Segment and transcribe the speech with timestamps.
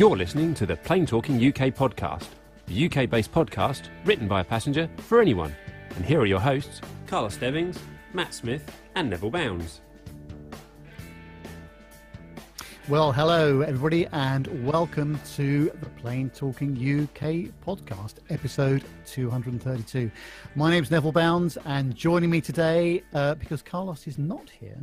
[0.00, 2.28] You're listening to the Plane Talking UK podcast,
[2.66, 5.54] the UK based podcast written by a passenger for anyone.
[5.94, 7.78] And here are your hosts, Carlos Stebbings,
[8.14, 8.64] Matt Smith,
[8.94, 9.82] and Neville Bounds.
[12.88, 20.10] Well, hello, everybody, and welcome to the Plane Talking UK podcast, episode 232.
[20.54, 24.80] My name's Neville Bounds, and joining me today, uh, because Carlos is not here,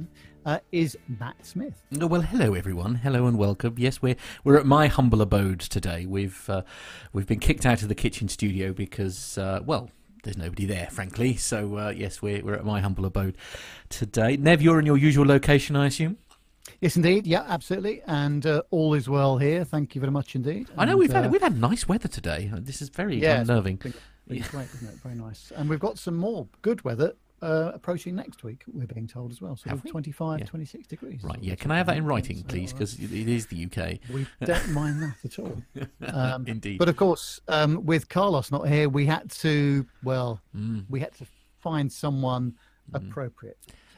[0.48, 1.84] uh, is Matt Smith.
[2.02, 2.96] Oh, well, hello everyone.
[2.96, 3.76] Hello and welcome.
[3.78, 4.16] Yes, we're
[4.46, 6.06] we're at my humble abode today.
[6.06, 6.62] We've uh,
[7.12, 9.92] we've been kicked out of the kitchen studio because uh, well.
[10.24, 11.38] There's nobody there, frankly.
[11.38, 13.38] So uh, yes, we're we're at my humble abode
[13.88, 14.36] today.
[14.36, 16.18] Nev, you're in your usual location, I assume.
[16.82, 17.26] Yes, indeed.
[17.26, 18.02] Yeah, absolutely.
[18.08, 19.64] And uh, all is well here.
[19.64, 20.68] Thank you very much indeed.
[20.78, 22.52] I know we've had uh, we've had nice weather today.
[22.54, 23.78] This is very yeah, it's unnerving.
[23.78, 23.94] been-
[24.28, 24.96] been great, isn't it?
[24.96, 25.54] Very nice.
[25.56, 29.42] And we've got some more good weather uh, approaching next week, we're being told as
[29.42, 29.56] well.
[29.56, 29.92] So Have we?
[29.92, 30.46] 25, Yeah.
[30.46, 31.24] 26 degrees.
[31.24, 31.56] Right, yeah.
[31.56, 32.74] Can I have that in writing, please?
[32.74, 34.00] Because it is the UK.
[34.14, 35.62] We don't mind that at all.
[36.14, 36.80] Um, Indeed.
[36.80, 40.86] But of course, um, with Carlos not here, we had to, well, Mm.
[40.90, 41.26] we had to
[41.60, 42.56] find someone
[42.94, 43.58] appropriate.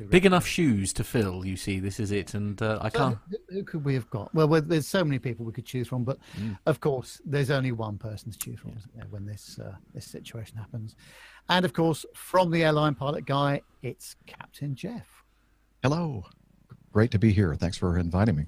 [0.09, 1.45] Big enough shoes to fill.
[1.45, 3.17] You see, this is it, and uh, I So can't.
[3.49, 4.33] who, could we have got?
[4.33, 6.57] Well, there's so many people we could choose from, but Mm.
[6.65, 10.05] of course, there's only one person to choose from isn't there, when this uh, this
[10.05, 10.95] situation happens.
[11.50, 15.23] And of course, from the airline pilot guy, it's Captain Jeff.
[15.83, 16.25] Hello.
[16.92, 17.55] Great to be here.
[17.55, 18.45] Thanks for inviting me.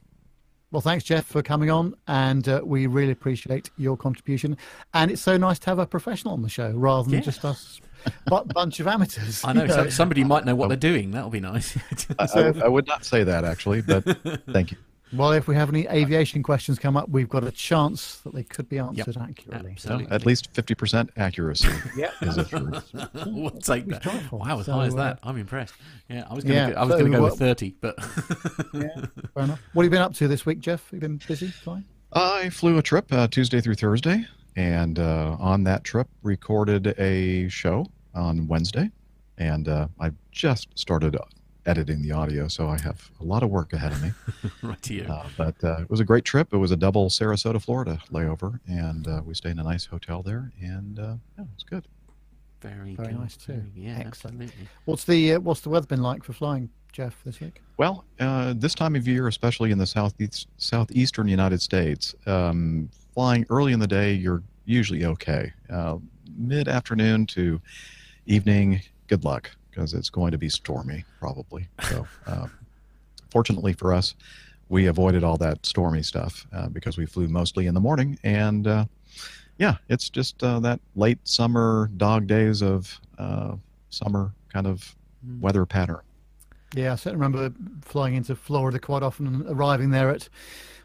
[0.72, 4.56] Well, thanks, Jeff, for coming on, and uh, we really appreciate your contribution.
[4.94, 7.26] And it's so nice to have a professional on the show rather than Yeah.
[7.26, 7.82] just us,
[8.28, 9.44] but bunch of amateurs.
[9.44, 11.12] I know you so, somebody might know what they're doing.
[11.12, 11.78] That'll be nice.
[12.18, 14.04] I, I, I would not say that actually, but
[14.54, 14.78] thank you.
[15.14, 18.44] Well, if we have any aviation questions come up, we've got a chance that they
[18.44, 19.72] could be answered accurately.
[19.72, 20.08] Absolutely.
[20.11, 21.67] At least 50% accuracy
[21.98, 22.11] Yeah.
[22.22, 22.82] is assured.
[23.27, 24.02] we'll take that.
[24.02, 24.39] strive for.
[24.39, 25.73] Wow, as So, high as uh, that, I'm impressed.
[26.10, 26.80] Yeah, I was going Yeah, to.
[26.80, 27.95] I was so going to go what- with thirty, but
[28.73, 28.88] Yeah,
[29.33, 29.60] fair enough.
[29.73, 30.83] What have you been up to this week, Jeff?
[30.86, 31.48] Have you been busy?
[31.48, 31.86] Fine.
[32.14, 37.48] I flew a trip uh, Tuesday through Thursday, and uh, on that trip recorded a
[37.49, 37.86] show
[38.16, 38.89] on Wednesday,
[39.38, 41.16] and uh, I just started
[41.66, 44.11] editing the audio, so I have a lot of work ahead of me.
[44.64, 45.04] right to you.
[45.04, 46.54] Uh, but uh, it was a great trip.
[46.54, 50.22] It was a double Sarasota, Florida layover, and uh, we stayed in a nice hotel
[50.23, 51.88] there, and uh, yeah, it was good.
[52.61, 53.64] very, very good, nice too.
[53.76, 54.42] Yeah, Excellent.
[54.42, 54.67] absolutely.
[54.86, 57.61] What's the uh, what's the weather been like for flying, Jeff, this week?
[57.78, 63.45] Well, uh, this time of year, especially in the southeast, southeastern United States, um, flying
[63.49, 65.52] early in the day, you're usually okay.
[65.70, 65.98] Uh,
[66.38, 67.60] Mid afternoon to
[68.26, 71.67] evening, good luck because it's going to be stormy probably.
[71.89, 72.48] So, uh,
[73.32, 74.14] fortunately for us,
[74.70, 78.20] we avoided all that stormy stuff uh, because we flew mostly in the morning.
[78.23, 78.86] And uh,
[79.58, 83.55] yeah, it's just uh, that late summer dog days of uh,
[83.89, 84.95] summer kind of
[85.39, 86.02] weather pattern.
[86.73, 90.30] Yeah, I certainly remember flying into Florida quite often and arriving there at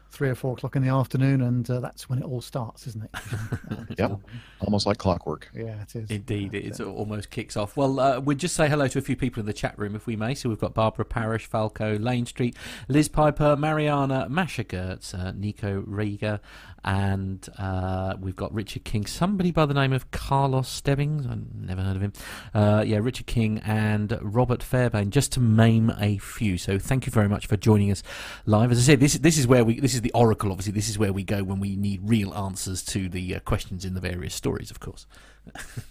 [0.09, 3.03] three or four o'clock in the afternoon, and uh, that's when it all starts, isn't
[3.03, 3.09] it?
[3.97, 4.19] Yep.
[4.59, 5.49] Almost like clockwork.
[5.55, 6.09] Yeah, it is.
[6.11, 7.75] Indeed, Yeah, it is, so- almost kicks off.
[7.75, 10.05] Well, uh, we'll just say hello to a few people in the chat room, if
[10.05, 10.35] we may.
[10.35, 12.55] So we've got Barbara Parish, Falco, Lane Street,
[12.87, 16.39] Liz Piper, Mariana, Masha Gertz, uh, Nico Rieger,
[16.83, 19.05] and uh, we've got Richard King.
[19.07, 21.25] Somebody by the name of Carlos Stebbings.
[21.25, 22.13] I've never heard of him.
[22.53, 26.57] Uh, yeah, Richard King and Robert Fairbairn, just to name a few.
[26.57, 28.03] So thank you very much for joining us
[28.45, 28.71] live.
[28.71, 30.51] As I said, this this is where we this is the oracle.
[30.51, 33.83] Obviously, this is where we go when we need real answers to the uh, questions
[33.83, 34.71] in the various stories.
[34.71, 35.05] Of course.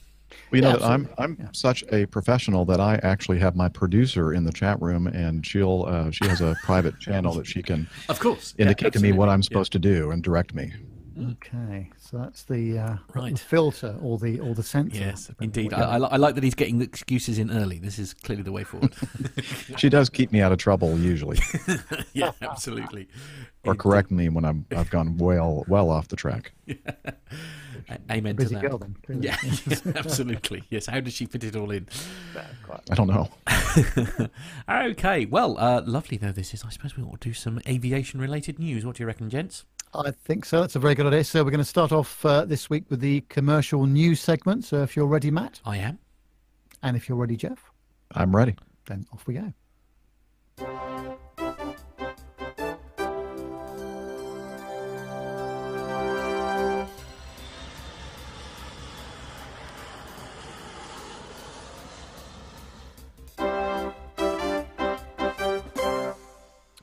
[0.51, 1.09] Well, you know Yeah, that I'm.
[1.19, 1.47] I'm Yeah.
[1.53, 5.85] such a professional that I actually have my producer in the chat room, and she'll
[5.89, 8.55] uh, she has a private channel that she can Of course.
[8.59, 10.73] indicate to me what I'm supposed to do and direct me.
[11.19, 13.33] Okay, so that's the uh, Right.
[13.33, 14.99] the filter or the or the sensor.
[14.99, 15.73] Yes, indeed.
[15.73, 17.79] I, I, like that he's getting the excuses in early.
[17.79, 18.95] This is clearly the way forward.
[19.79, 21.39] She does keep me out of trouble usually,
[22.13, 23.09] yeah, absolutely.
[23.65, 26.53] or correct me when I'm I've gone well well off the track.
[27.89, 28.69] A- Amen Busy to that.
[28.69, 29.27] girl then, clearly.
[29.29, 29.37] Yeah,
[29.97, 30.65] absolutely.
[30.71, 30.87] Yes.
[30.87, 31.87] How does she fit it all in?
[32.91, 33.29] I don't know.
[34.69, 35.27] okay.
[35.27, 36.65] Well, uh, lovely though this is.
[36.65, 38.85] I suppose we ought to do some aviation-related news.
[38.85, 39.65] What do you reckon, gents?
[39.95, 40.61] I think so.
[40.61, 41.25] That's a very good idea.
[41.25, 44.65] So we're going to start off uh, this week with the commercial news segment.
[44.65, 45.99] So if you're ready, Matt, I am.
[46.83, 47.71] and if you're ready, Jeff,
[48.13, 48.57] I'm ready.
[48.87, 50.96] then off we go.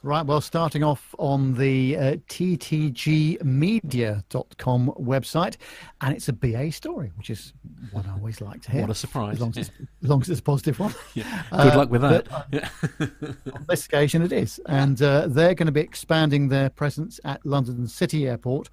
[0.05, 3.41] Right, well, starting off on the uh, ttgmedia.com
[4.99, 5.55] website,
[6.01, 7.53] and it's a BA story, which is
[7.93, 8.81] what I always like to hear.
[8.81, 9.35] What a surprise.
[9.35, 10.93] As long as, it's, as, long as it's a positive one.
[11.13, 11.43] Yeah.
[11.51, 12.27] Good uh, luck with that.
[12.51, 12.67] But, uh,
[13.55, 14.59] on this occasion, it is.
[14.65, 18.69] And uh, they're going to be expanding their presence at London City Airport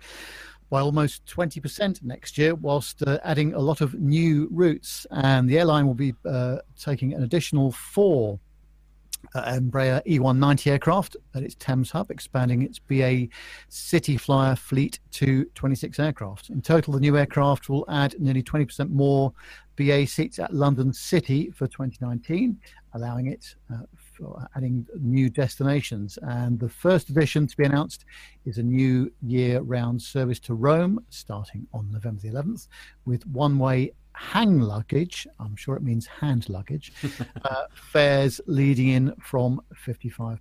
[0.68, 5.06] by almost 20% next year, whilst uh, adding a lot of new routes.
[5.12, 8.40] And the airline will be uh, taking an additional four
[9.34, 13.28] uh, Embraer E190 aircraft at its Thames hub, expanding its BA
[13.68, 16.50] City Flyer fleet to 26 aircraft.
[16.50, 19.32] In total, the new aircraft will add nearly 20% more
[19.76, 22.58] BA seats at London City for 2019,
[22.94, 26.18] allowing it uh, for adding new destinations.
[26.22, 28.04] And the first addition to be announced
[28.44, 32.68] is a new year round service to Rome starting on November the 11th
[33.06, 36.92] with one way hang luggage, I'm sure it means hand luggage,
[37.44, 40.38] uh, fares leading in from £55.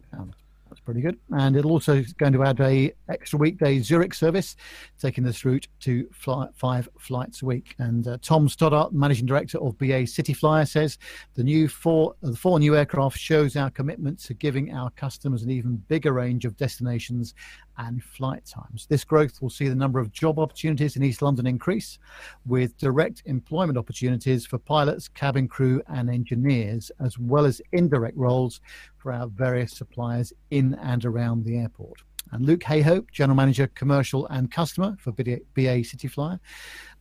[0.70, 1.18] That's pretty good.
[1.32, 4.56] And it'll also going to add a extra weekday Zurich service,
[5.00, 7.74] taking this route to fly, five flights a week.
[7.80, 11.00] And uh, Tom Stoddart, managing director of BA City Flyer, says
[11.34, 15.50] the new four the four new aircraft shows our commitment to giving our customers an
[15.50, 17.34] even bigger range of destinations
[17.80, 18.86] and flight times.
[18.88, 21.98] This growth will see the number of job opportunities in East London increase,
[22.46, 28.62] with direct employment opportunities for pilots, cabin crew, and engineers, as well as indirect roles
[28.98, 32.02] for our various suppliers in and around the airport.
[32.32, 36.40] And Luke Hayhoe, General Manager Commercial and Customer for BA City Flyer,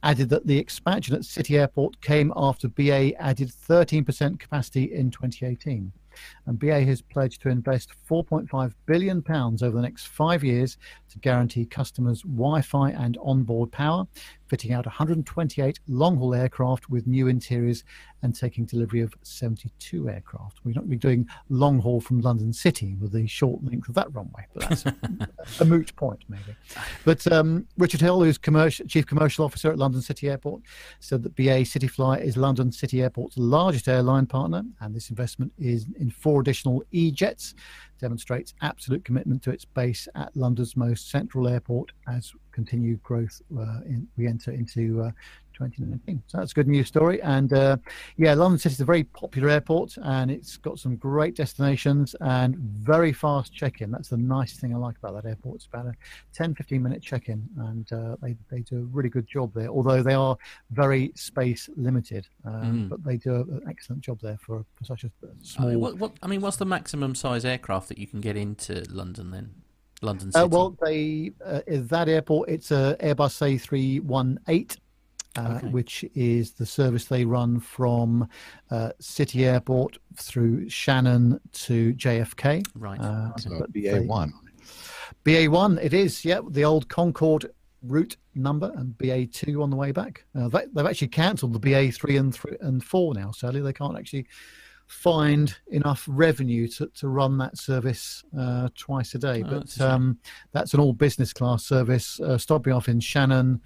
[0.02, 5.92] added that the expansion at City Airport came after BA added 13% capacity in 2018
[6.47, 10.76] and BA has pledged to invest 4.5 billion pounds over the next five years
[11.11, 14.06] to guarantee customers Wi-Fi and onboard power,
[14.49, 17.85] fitting out 128 long-haul aircraft with new interiors
[18.23, 20.61] and taking delivery of 72 aircraft.
[20.65, 23.89] We're not going to be doing long haul from London City with the short length
[23.89, 24.97] of that runway, but that's a,
[25.61, 26.56] a moot point, maybe.
[27.05, 30.62] But um, Richard Hill, who's commercial, Chief Commercial Officer at London City Airport,
[31.00, 35.53] said that BA City Flyer is London City Airport's largest airline partner, and this investment
[35.59, 37.55] is in four additional E-jets
[37.99, 43.81] demonstrates absolute commitment to its base at London's most central airport as continued growth uh,
[43.87, 45.11] in, we enter into uh,
[45.58, 46.22] 2019.
[46.26, 47.20] So that's a good news story.
[47.22, 47.76] And uh,
[48.16, 52.56] yeah, London City is a very popular airport and it's got some great destinations and
[52.56, 53.90] very fast check in.
[53.90, 55.56] That's the nice thing I like about that airport.
[55.56, 55.94] It's about a
[56.34, 59.69] 10 15 minute check in and uh, they, they do a really good job there,
[59.69, 60.37] although they are
[60.70, 62.26] very space limited.
[62.44, 62.88] Um, mm.
[62.88, 65.11] But they do an excellent job there for, for such a
[65.43, 65.69] small.
[65.69, 68.84] Uh, what, what, I mean, what's the maximum size aircraft that you can get into
[68.88, 69.54] London then?
[70.02, 70.44] London City.
[70.44, 72.49] Uh, well, they uh, that airport.
[72.49, 74.76] It's a Airbus A318
[75.36, 75.69] uh, okay.
[75.69, 78.28] which is the service they run from
[78.70, 82.66] uh, City Airport through Shannon to JFK.
[82.75, 83.00] Right.
[83.00, 84.30] Uh, so BA1.
[85.25, 87.50] BA1, it is, yeah, the old Concorde
[87.82, 90.25] route number and BA2 on the way back.
[90.34, 93.60] Uh, they, have actually cancelled the BA3 and, three, and 4 now, sadly.
[93.60, 94.26] They can't actually
[94.86, 99.42] find enough revenue to, to run that service uh, twice a day.
[99.44, 100.19] Oh, but that's, um,
[100.52, 103.60] that's an all business class service, uh, stopping off in Shannon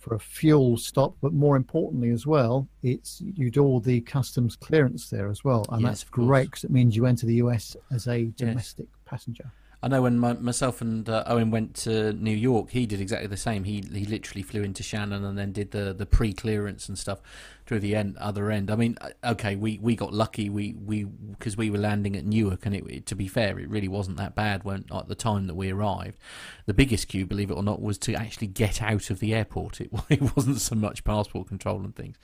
[0.00, 4.56] for a fuel stop, but more importantly as well, it's you do all the customs
[4.56, 7.76] clearance there as well, and yes, that's great because it means you enter the US
[7.92, 9.00] as a domestic yes.
[9.04, 9.52] passenger.
[9.82, 13.28] I know when my, myself and uh, Owen went to New York, he did exactly
[13.28, 13.64] the same.
[13.64, 17.20] He he literally flew into Shannon and then did the, the pre clearance and stuff
[17.64, 18.70] through the end, other end.
[18.70, 20.50] I mean, uh, okay, we, we got lucky.
[20.50, 23.88] We we because we were landing at Newark, and it, to be fair, it really
[23.88, 26.18] wasn't that bad when at the time that we arrived.
[26.66, 29.80] The biggest queue, believe it or not, was to actually get out of the airport.
[29.80, 32.18] It, it wasn't so much passport control and things,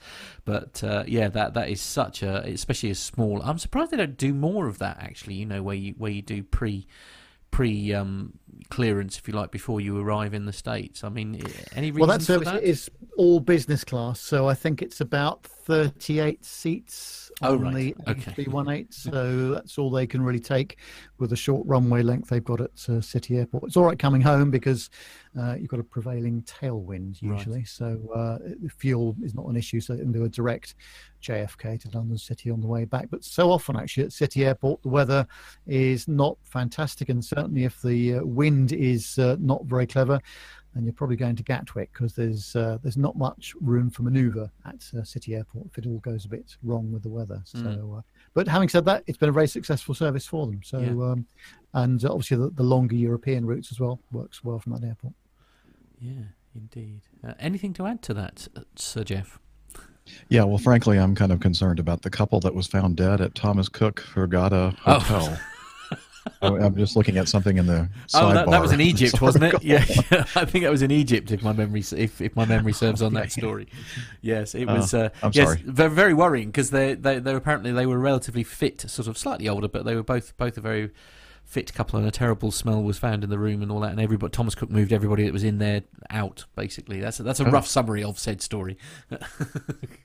[0.45, 3.41] but uh, yeah, that that is such a especially a small.
[3.41, 4.97] I'm surprised they don't do more of that.
[4.99, 6.85] Actually, you know, where you where you do pre
[7.57, 8.31] pre um,
[8.69, 11.03] clearance, if you like, before you arrive in the states.
[11.03, 11.41] I mean,
[11.75, 12.63] any reason well, that service that?
[12.63, 17.75] is all business class, so I think it's about thirty-eight seats oh, on right.
[17.75, 18.31] the okay.
[18.31, 20.77] 318 So that's all they can really take
[21.17, 23.65] with the short runway length they've got at uh, City Airport.
[23.65, 24.89] It's all right coming home because
[25.37, 27.67] uh, you've got a prevailing tailwind usually, right.
[27.67, 28.37] so uh,
[28.77, 29.79] fuel is not an issue.
[29.79, 30.75] So they can do a direct
[31.21, 33.09] JFK to London City on the way back.
[33.09, 35.27] But so often, actually, at City Airport, the weather
[35.65, 40.19] is not fantastic, and certainly if the uh, wind is uh, not very clever
[40.77, 44.49] and you're probably going to Gatwick because there's uh, there's not much room for manoeuvre
[44.65, 47.41] at uh, City Airport if it all goes a bit wrong with the weather.
[47.45, 47.97] So, mm.
[47.97, 48.01] uh,
[48.35, 50.61] but having said that, it's been a very successful service for them.
[50.63, 50.89] So, yeah.
[50.89, 51.25] um,
[51.73, 55.13] and obviously the, the, longer European routes as well works well from that airport.
[55.99, 57.01] Yeah, indeed.
[57.27, 59.39] Uh, anything to add to that, uh, Sir Jeff?
[60.29, 63.35] Yeah, well, frankly, I'm kind of concerned about the couple that was found dead at
[63.35, 64.99] Thomas Cook Hurghada oh.
[64.99, 65.37] Hotel.
[65.37, 65.41] Oh.
[66.41, 67.89] I'm just looking at something in the.
[68.13, 68.81] Oh, that, that was in.
[68.87, 69.63] Egypt, wasn't it?
[69.63, 69.79] Yeah,
[70.35, 71.31] I think that was in Egypt.
[71.31, 73.67] If my memory, if, if my memory serves on that story,
[74.21, 74.93] yes, it was.
[74.93, 75.61] Uh, I'm yes, sorry.
[75.65, 79.49] very, very worrying because they, they, they apparently they were relatively fit, sort of slightly
[79.49, 80.91] older, but they were both both a very
[81.49, 83.91] fit couple, and a terrible smell was found in the room and all that.
[83.91, 86.43] And everybody, Thomas Cook moved everybody that was in there out.
[86.57, 87.51] Basically, that's a, that's a Oh.
[87.51, 88.77] rough summary of said story.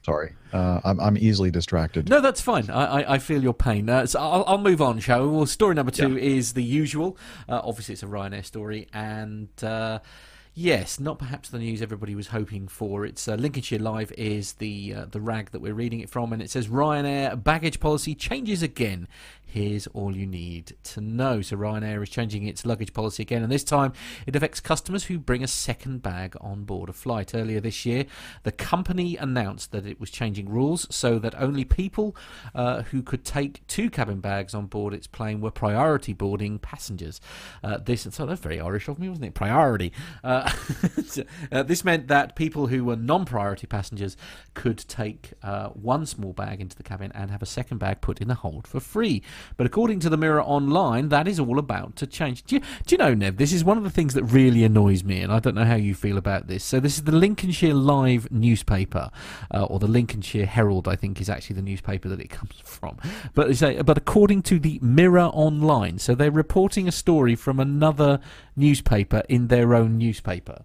[0.05, 2.09] Sorry, uh, I'm I'm easily distracted.
[2.09, 2.71] No, that's fine.
[2.71, 3.89] I, I, I feel your pain.
[3.89, 5.37] Uh, so I'll, I'll move on, shall we?
[5.37, 7.17] Well, story number two is the usual.
[7.49, 10.01] Uh, obviously, it's a Ryanair story, and uh,
[10.55, 13.05] yes, not perhaps the news everybody was hoping for.
[13.07, 16.43] It's uh, Lincolnshire Live is the uh, the rag that we're reading it from, and
[16.43, 19.09] it says Ryanair baggage policy changes again.
[19.53, 21.43] Here's all you need to know.
[21.43, 23.93] So Ryanair is changing its luggage policy again, and this time
[24.27, 27.35] it affects customers who bring a second bag on board a flight.
[27.35, 28.07] Earlier this year,
[28.45, 32.17] the company announced that it was changing rules so that only people
[32.55, 37.21] uh, who could take two cabin bags on board its plane were priority boarding passengers.
[37.63, 39.35] Uh, this so that's very Irish of me, wasn't it?
[39.35, 39.93] Priority.
[40.25, 40.51] Uh,
[41.53, 44.17] uh, this meant that people who were non-priority passengers
[44.55, 48.23] could take uh, one small bag into the cabin and have a second bag put
[48.23, 49.23] in the hold for free.
[49.57, 52.45] But according to the Mirror Online, that is all about to change.
[52.45, 53.37] Do you, do you know, Nev?
[53.37, 55.77] This is one of the things that really annoys me, and I don't know how
[55.77, 56.65] you feel about this.
[56.65, 59.11] So this is the Lincolnshire Live newspaper,
[59.53, 62.99] uh, or the Lincolnshire Herald, I think, is actually the newspaper that it comes from.
[63.35, 68.21] But say, but according to the Mirror Online, so they're reporting a story from another
[68.57, 70.65] newspaper in their own newspaper.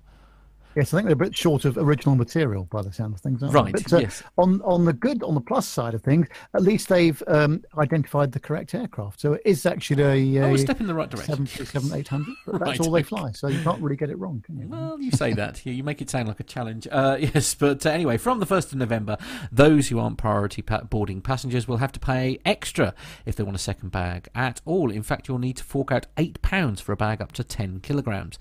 [0.77, 3.41] Yes, I think they're a bit short of original material by the sound of things.
[3.41, 3.81] Aren't Right, They?
[3.81, 4.21] But, uh, yes.
[4.37, 8.31] On on the good, on the plus side of things, at least they've um, identified
[8.31, 9.19] the correct aircraft.
[9.19, 11.47] So it is actually a, Oh, a a step in the right direction.
[11.47, 12.35] 737 800.
[12.45, 13.31] That's Right, all they fly.
[13.31, 14.67] So you can't really get it wrong, can you?
[14.67, 15.65] Well, you say that.
[15.65, 16.87] You, you make it sound like a challenge.
[16.91, 19.17] Uh, yes, but uh, anyway, from the 1st of November,
[19.51, 22.93] those who aren't priority pa- boarding passengers will have to pay extra
[23.25, 24.91] if they want a second bag at all.
[24.91, 28.37] In fact, you'll need to fork out £8 for a bag up to 10 kilograms.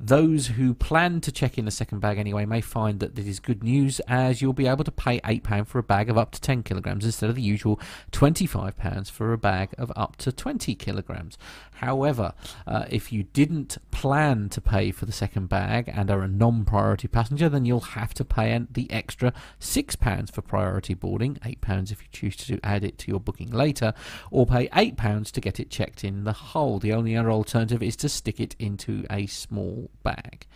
[0.00, 3.40] Those who plan to check in a second bag anyway may find that this is
[3.40, 6.40] good news as you'll be able to pay £8 for a bag of up to
[6.40, 7.80] 10 kilograms instead of the usual
[8.12, 11.36] £25 for a bag of up to 20 kilograms.
[11.78, 12.32] However,
[12.66, 16.64] uh, if you didn't plan to pay for the second bag and are a non
[16.64, 22.02] priority passenger, then you'll have to pay the extra £6 for priority boarding, £8 if
[22.02, 23.94] you choose to add it to your booking later,
[24.30, 26.82] or pay £8 to get it checked in the hold.
[26.82, 30.46] The only other alternative is to stick it into a small bag.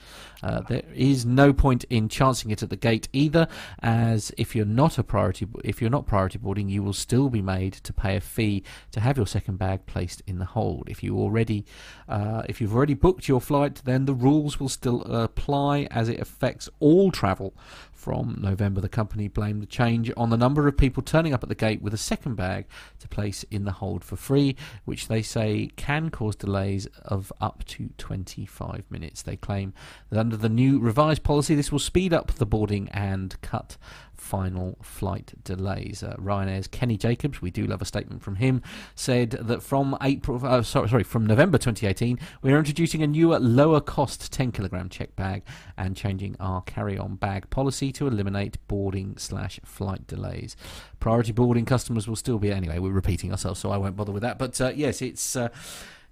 [0.42, 3.46] Uh, there is no point in chancing it at the gate either,
[3.80, 7.42] as if you're not a priority, if you're not priority boarding, you will still be
[7.42, 10.88] made to pay a fee to have your second bag placed in the hold.
[10.88, 11.64] If you already,
[12.08, 16.20] uh, if you've already booked your flight, then the rules will still apply as it
[16.20, 17.54] affects all travel.
[17.92, 21.48] From November, the company blamed the change on the number of people turning up at
[21.48, 22.66] the gate with a second bag
[22.98, 27.64] to place in the hold for free, which they say can cause delays of up
[27.66, 29.22] to 25 minutes.
[29.22, 29.72] They claim
[30.10, 33.76] that under the new revised policy, this will speed up the boarding and cut
[34.22, 36.02] final flight delays.
[36.02, 38.62] Uh, Ryanair's Kenny Jacobs, we do love a statement from him,
[38.94, 43.38] said that from April, uh, sorry, sorry, from November 2018, we are introducing a newer,
[43.40, 45.42] lower cost 10 kilogram check bag
[45.76, 50.56] and changing our carry-on bag policy to eliminate boarding slash flight delays.
[51.00, 52.78] Priority boarding customers will still be anyway.
[52.78, 54.38] We're repeating ourselves, so I won't bother with that.
[54.38, 55.36] But uh, yes, it's.
[55.36, 55.48] Uh,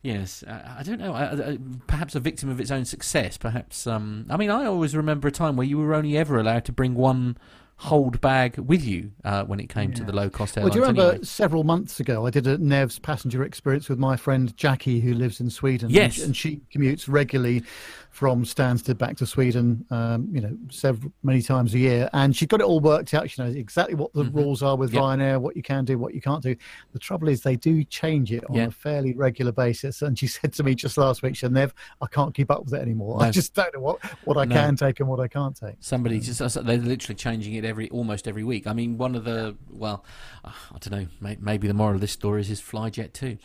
[0.02, 1.58] Yes, uh, I don't know.
[1.86, 3.36] Perhaps a victim of its own success.
[3.36, 3.86] Perhaps.
[3.86, 6.72] Um, I mean, I always remember a time where you were only ever allowed to
[6.72, 7.36] bring one
[7.82, 10.74] hold bag with you uh, when it came to the low cost Well, airlines.
[10.74, 11.24] do you remember anyway.
[11.24, 15.40] several months ago I did a Nev's passenger experience with my friend Jackie, who lives
[15.40, 15.88] in Sweden.
[15.88, 16.22] Yes.
[16.22, 17.62] and she commutes regularly
[18.10, 19.86] from Stansted back to Sweden.
[19.90, 23.30] Um, you know, several many times a year, and she's got it all worked out.
[23.30, 24.34] She knows exactly what the Mhm.
[24.34, 25.02] rules are with Yep.
[25.02, 26.56] Ryanair, what you can do, what you can't do.
[26.92, 28.66] The trouble is they do change it on Yeah.
[28.66, 30.02] a fairly regular basis.
[30.02, 32.64] And she said to me just last week, she said, Nev, I can't keep up
[32.64, 33.22] with it anymore.
[33.22, 34.54] I just don't know what what I No.
[34.56, 35.76] can take and what I can't take.
[35.80, 38.66] Somebody just uh, they're literally changing it every almost every week.
[38.66, 40.04] I mean, one of the well,
[40.44, 41.06] uh, I don't know.
[41.20, 43.38] May, maybe the moral of this story is is fly Jet2.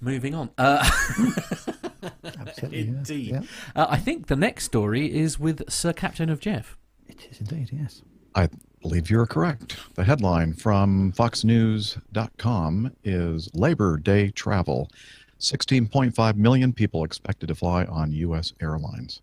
[0.00, 0.50] Moving on.
[0.56, 0.88] Uh,
[2.24, 3.30] Absolutely, indeed.
[3.32, 3.42] Yeah.
[3.74, 6.76] Uh, I think the next story is with Sir Captain of Jeff.
[7.06, 8.02] It is indeed, yes.
[8.34, 8.48] I
[8.80, 9.76] believe you're correct.
[9.94, 14.88] The headline from FoxNews.com is Labor Day Travel.
[15.38, 18.52] 16.5 million people expected to fly on U.S.
[18.60, 19.20] airlines.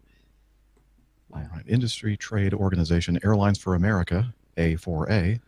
[1.34, 1.64] All right.
[1.68, 5.40] Industry Trade Organization Airlines for America, A4A,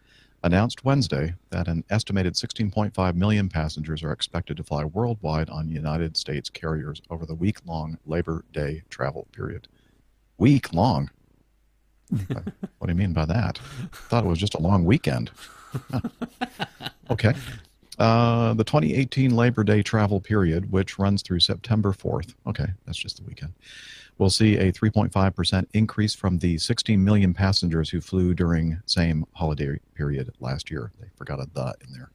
[0.43, 6.17] announced Wednesday that an estimated 16.5 million passengers are expected to fly worldwide on United
[6.17, 9.67] States carriers over the week long Labor Day travel period.
[10.37, 11.09] Week long?
[12.27, 13.59] what do you mean by that?
[13.83, 15.31] I Thought it was just a long weekend.
[17.09, 17.33] Okay.
[17.99, 23.17] Uh, the 2018 Labor Day travel period, which runs through September 4th, okay, that's just
[23.17, 23.53] the weekend,
[24.21, 29.79] will see a 3.5% increase from the 16 million passengers who flew during same holiday
[29.95, 30.91] period last year.
[31.01, 32.11] They forgot a the in there.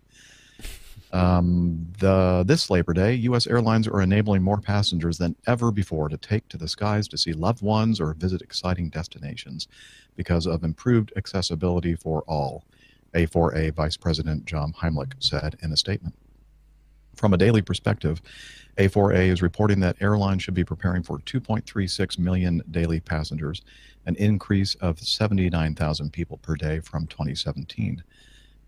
[1.12, 3.48] Um, the this Labor Day, U.S.
[3.48, 7.32] airlines are enabling more passengers than ever before to take to the skies to see
[7.32, 9.66] loved ones or visit exciting destinations
[10.14, 12.64] because of improved accessibility for all.
[13.14, 16.14] A4A Vice President John Heimlich said in a statement.
[17.16, 18.20] From a daily perspective,
[18.76, 23.62] A4A is reporting that airlines should be preparing for 2.36 million daily passengers,
[24.04, 28.04] an increase of 79,000 people per day from 2017.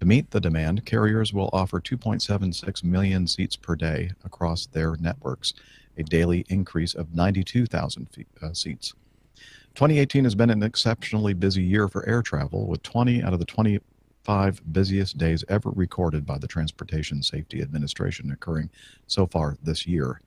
[0.00, 5.52] To meet the demand, carriers will offer 2.76 million seats per day across their networks,
[5.98, 8.08] a daily increase of 92,000
[8.40, 8.94] uh, seats.
[9.74, 13.44] 2018 has been an exceptionally busy year for air travel, with 20 out of the
[14.28, 18.68] 25 busiest days ever recorded by the Transportation Safety Administration occurring
[19.06, 20.20] so far this year.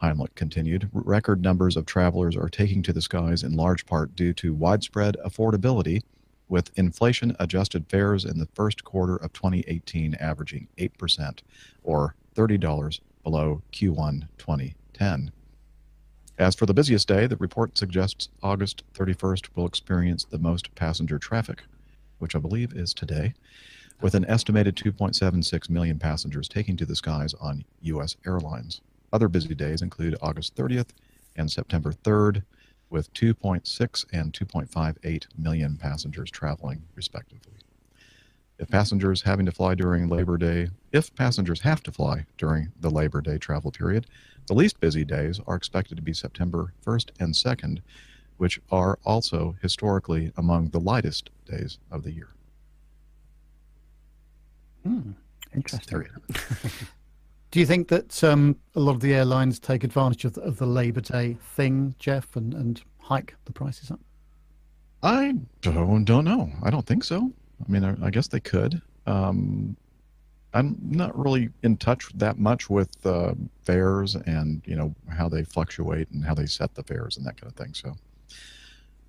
[0.00, 4.32] Heimlich continued, record numbers of travelers are taking to the skies in large part due
[4.34, 6.02] to widespread affordability
[6.48, 11.40] with inflation adjusted fares in the first quarter of 2018 averaging 8%
[11.82, 15.32] or $30 below Q1 2010.
[16.38, 21.18] As for the busiest day, the report suggests August 31st will experience the most passenger
[21.18, 21.64] traffic,
[22.18, 23.34] which I believe is today,
[24.00, 28.16] with an estimated 2.76 million passengers taking to the skies on U.S.
[28.26, 28.80] airlines.
[29.12, 30.90] Other busy days include August 30th
[31.36, 32.42] and September 3rd,
[32.90, 37.52] with 2.6 and 2.58 million passengers traveling, respectively.
[38.58, 42.90] If passengers having to fly during Labor Day, if passengers have to fly during the
[42.90, 44.06] Labor Day travel period,
[44.46, 47.80] the least busy days are expected to be September 1st and 2nd,
[48.38, 52.30] which are also historically among the lightest days of the year.
[54.84, 55.12] Hmm,
[55.54, 56.04] interesting.
[57.50, 60.58] Do you think that um, a lot of the airlines take advantage of the, of
[60.58, 64.00] the Labor Day thing, Jeff, and, and hike the prices up?
[65.02, 66.50] I don't, don't know.
[66.62, 67.32] I don't think so.
[67.66, 68.82] I mean, I, I guess they could.
[69.06, 69.76] Um,
[70.54, 75.44] I'm not really in touch that much with uh, fares and you know how they
[75.44, 77.74] fluctuate and how they set the fares and that kind of thing.
[77.74, 77.96] So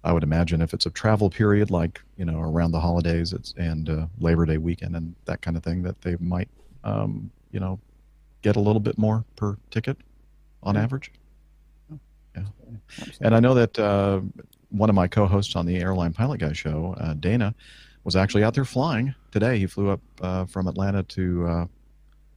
[0.03, 3.53] I would imagine if it's a travel period like you know around the holidays it's,
[3.58, 6.49] and uh, Labor Day weekend and that kind of thing, that they might
[6.84, 7.79] um, you know
[8.41, 9.97] get a little bit more per ticket
[10.63, 10.84] on yeah.
[10.84, 11.12] average.
[11.91, 11.99] Oh.
[12.36, 12.43] Yeah.
[13.21, 14.21] And I know that uh,
[14.69, 17.53] one of my co-hosts on the Airline Pilot Guy show, uh, Dana,
[18.03, 19.58] was actually out there flying today.
[19.60, 21.65] He flew up uh, from Atlanta to uh,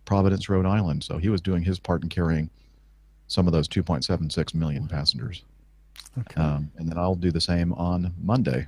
[0.04, 1.04] Providence, Rhode Island.
[1.04, 2.50] So he was doing his part in carrying
[3.28, 5.44] some of those 2.76 million passengers.
[6.20, 6.40] Okay.
[6.40, 8.66] Um, and then I'll do the same on Monday,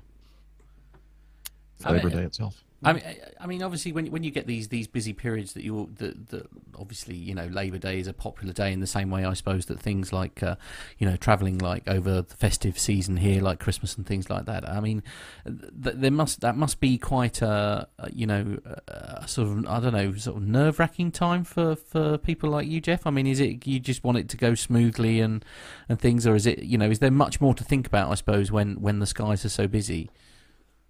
[1.85, 2.64] Labor Day itself.
[2.85, 3.03] I mean,
[3.41, 6.47] I mean, obviously, when when you get these these busy periods that you that, that
[6.79, 9.67] obviously you know Labor Day is a popular day in the same way I suppose
[9.67, 10.57] that things like uh,
[10.99, 14.69] you know traveling like over the festive season here like Christmas and things like that.
[14.69, 15.03] I mean,
[15.45, 19.93] th- there must that must be quite a, you know a sort of I don't
[19.93, 23.07] know sort of nerve wracking time for for people like you, Jeff.
[23.07, 25.45] I mean, is it you just want it to go smoothly and
[25.89, 28.11] and things, or is it you know is there much more to think about?
[28.11, 30.11] I suppose when when the skies are so busy.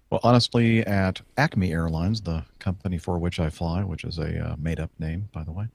[0.09, 4.55] Well, honestly, at Acme Airlines, the company for which I fly, which is a uh,
[4.57, 5.67] made up name, by the way,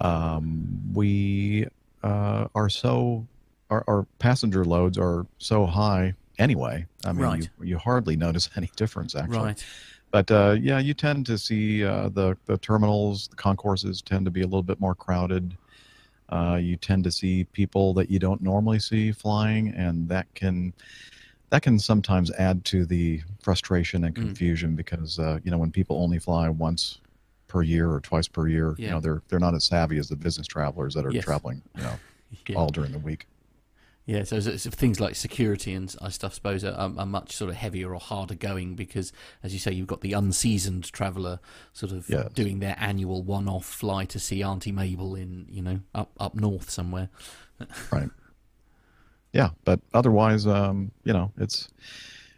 [0.00, 1.66] um, we
[2.02, 3.26] uh, are so,
[3.70, 6.86] our, our, passenger loads are so high anyway.
[7.04, 7.50] I mean, right.
[7.60, 9.38] you, you hardly notice any difference, actually.
[9.38, 9.64] Right.
[10.10, 14.30] But uh, yeah, you tend to see uh, the, the terminals, the concourses tend to
[14.30, 15.56] be a little bit more crowded.
[16.28, 20.72] Uh, you tend to see people that you don't normally see flying, and that can
[21.54, 24.22] that can sometimes add to the frustration and mm.
[24.22, 24.76] confusion mm.
[24.76, 26.98] because uh, you know when people only fly once
[27.46, 28.86] per year or twice per year, yeah.
[28.86, 31.22] you know they're they're not as savvy as the business travelers that are yes.
[31.22, 31.94] traveling, you know,
[32.48, 32.56] yeah.
[32.56, 33.28] all during the week.
[34.06, 37.56] Yeah, so, so, things like security and stuff, I suppose, are, are, much sort of
[37.56, 41.40] heavier or harder going because, as you say, you've got the unseasoned traveller
[41.72, 42.30] sort of yes.
[42.34, 46.68] doing their annual one-off fly to see Auntie Mabel in, you know, up up north
[46.68, 47.08] somewhere.
[47.92, 48.10] right
[49.34, 51.68] yeah, but otherwise, um, you know, it's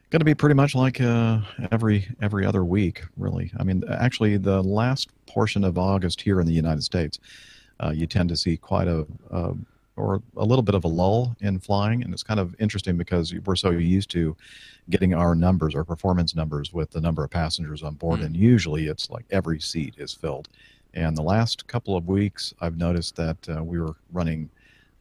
[0.09, 3.53] going to be pretty much like uh, every every other week, really.
[3.61, 7.21] I mean, actually, the last portion of August here in the United States,
[7.81, 9.55] uh, you tend to see quite a, a
[9.97, 13.35] or a little bit of a lull in flying, and it's kind of interesting because
[13.45, 14.35] we're so used to
[14.89, 18.25] getting our numbers, our performance numbers, with the number of passengers on board, mm.
[18.25, 20.49] and usually it's like every seat is filled.
[20.95, 24.49] And the last couple of weeks, I've noticed that uh, we were running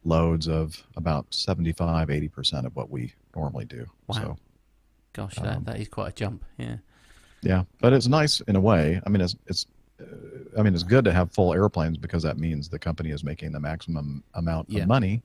[0.06, 3.86] loads of about 75, 80% of what we normally do.
[4.08, 4.16] Wow.
[4.16, 4.38] So,
[5.14, 6.44] Gosh, that, um, that is quite a jump.
[6.58, 6.78] Yeah.
[7.42, 7.64] Yeah.
[7.80, 9.02] But it's nice in a way.
[9.06, 9.66] I mean, it's, it's
[10.58, 13.52] I mean, it's good to have full airplanes because that means the company is making
[13.54, 14.82] the maximum amount Yeah.
[14.84, 15.24] of money.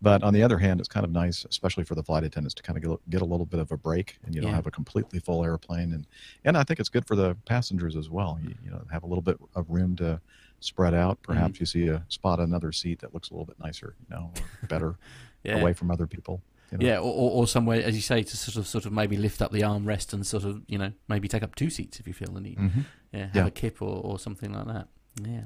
[0.00, 2.62] But on the other hand, it's kind of nice, especially for the flight attendants, to
[2.62, 4.56] kind of get, get a little bit of a break and you don't Yeah.
[4.56, 5.92] have a completely full airplane.
[5.92, 6.06] And
[6.44, 8.38] and I think it's good for the passengers as well.
[8.42, 10.20] You, you know, have a little bit of room to
[10.60, 11.20] spread out.
[11.22, 11.32] Mm-hmm.
[11.32, 14.32] Perhaps you see a spot another seat that looks a little bit nicer, you know,
[14.62, 14.96] or better
[15.44, 15.58] Yeah.
[15.58, 16.42] away from other people.
[16.72, 16.86] You know?
[16.86, 19.40] Yeah, or, or, or somewhere, as you say, to sort of sort of maybe lift
[19.40, 22.12] up the armrest and sort of you know maybe take up two seats if you
[22.12, 22.58] feel the need.
[22.58, 22.84] Mhm.
[23.12, 23.46] Yeah, have Yeah.
[23.46, 24.88] a kip or, or something like that.
[25.24, 25.44] Yeah,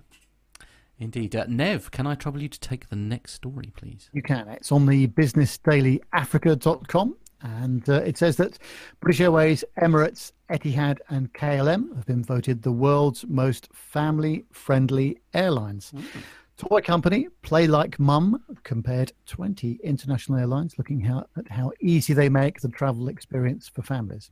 [0.99, 1.37] indeed.
[1.37, 4.11] Uh, Nev, can I trouble you to take the next story, please?
[4.13, 4.49] You can.
[4.49, 7.17] It's on the businessdailyafrica.com.
[7.43, 8.59] And uh, it says that
[9.01, 15.93] British Airways, Emirates, Etihad, and KLM have been voted the world's most family friendly airlines.
[16.57, 22.29] Toy company Play Like Mum compared 20 international airlines, looking how, at how easy they
[22.29, 24.31] make the travel experience for families.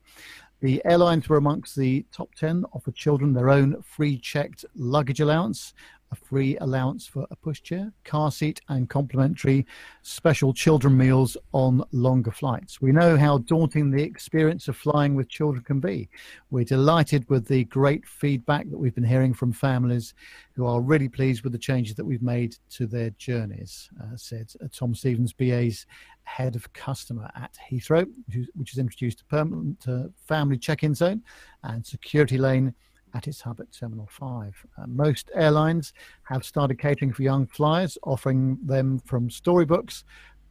[0.61, 5.73] The airlines were amongst the top 10, offered children their own free checked luggage allowance,
[6.13, 9.67] a free allowance for a pushchair, car seat, and complimentary
[10.03, 12.81] special children meals on longer flights.
[12.81, 16.09] We know how daunting the experience of flying with children can be.
[16.51, 20.15] We're delighted with the great feedback that we've been hearing from families
[20.55, 24.53] who are really pleased with the changes that we've made to their journeys, uh, said
[24.73, 25.87] Tom Stevens, BA's
[26.25, 28.07] head of customer at Heathrow,
[28.55, 31.23] which has introduced a permanent uh, family check in zone
[31.65, 32.75] and security lane
[33.15, 34.67] at its hub at Terminal 5.
[34.79, 35.93] Uh, most airlines
[36.25, 40.05] have started catering for young flyers, offering them from storybooks,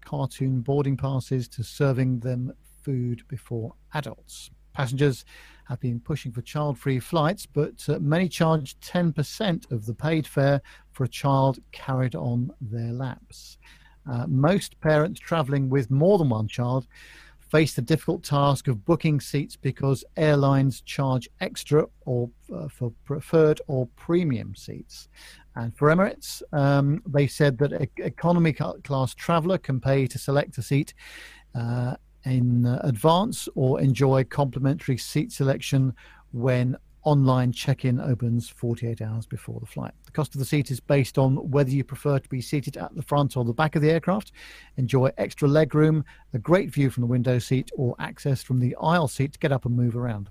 [0.05, 4.49] cartoon boarding passes, to serving them food before adults.
[4.73, 5.25] Passengers
[5.67, 10.25] have been pushing for child free flights, but uh, many charge 10% of the paid
[10.25, 13.57] fare for a child carried on their laps.
[14.09, 16.87] Uh, most parents traveling with more than one child
[17.49, 23.59] face the difficult task of booking seats because airlines charge extra or uh, for preferred
[23.67, 25.09] or premium seats.
[25.55, 30.61] And for Emirates, um, they said that economy class traveller can pay to select a
[30.61, 30.93] seat
[31.55, 35.93] uh, in uh, advance or enjoy complimentary seat selection
[36.31, 36.77] when
[37.09, 39.93] online check-in opens 48 hours before the flight.
[40.05, 42.93] The cost of the seat is based on whether you prefer to be seated at
[42.93, 44.31] the front or the back of the aircraft,
[44.77, 46.03] enjoy extra legroom,
[46.35, 49.51] a great view from the window seat, or access from the aisle seat to get
[49.51, 50.29] up and move around.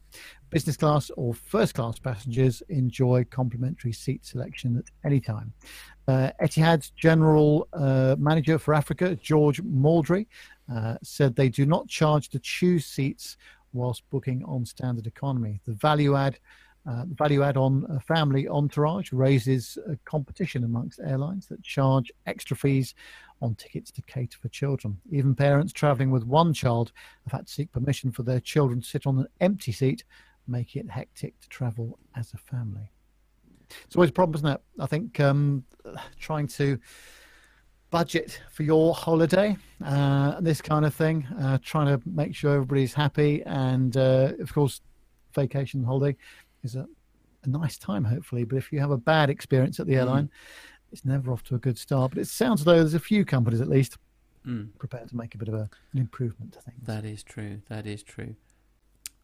[0.50, 5.52] Business class or first class passengers enjoy complimentary seat selection at any time.
[6.06, 10.28] Uh, Etihad's general uh, manager for Africa, George Maldry,
[10.72, 13.36] uh, said they do not charge to choose seats
[13.72, 15.60] whilst booking on standard economy.
[15.66, 16.38] The value add,
[16.88, 22.11] uh, the value add on a family entourage raises uh, competition amongst airlines that charge
[22.27, 22.94] extra fees
[23.42, 24.98] on tickets to cater for children.
[25.11, 26.92] Even parents travelling with one child
[27.24, 30.03] have had to seek permission for their children to sit on an empty seat,
[30.46, 32.90] making it hectic to travel as a family.
[33.85, 34.61] It's always a problem, isn't it?
[34.81, 35.64] I think um,
[36.18, 36.79] trying to
[37.90, 42.94] budget for your holiday, uh, this kind of thing, uh, trying to make sure everybody's
[42.94, 43.42] happy.
[43.44, 44.81] And uh, of course,
[45.35, 46.16] vacation holiday
[46.62, 46.86] is a,
[47.44, 48.44] a nice time, hopefully.
[48.44, 50.30] But if you have a bad experience at the airline,
[50.92, 52.12] it's never off to a good start.
[52.12, 53.96] But it sounds as though there's a few companies, at least,
[54.46, 54.68] Mm.
[54.78, 56.78] prepared to make a bit of a, an improvement to things.
[56.86, 57.60] That is true.
[57.68, 58.36] That is true.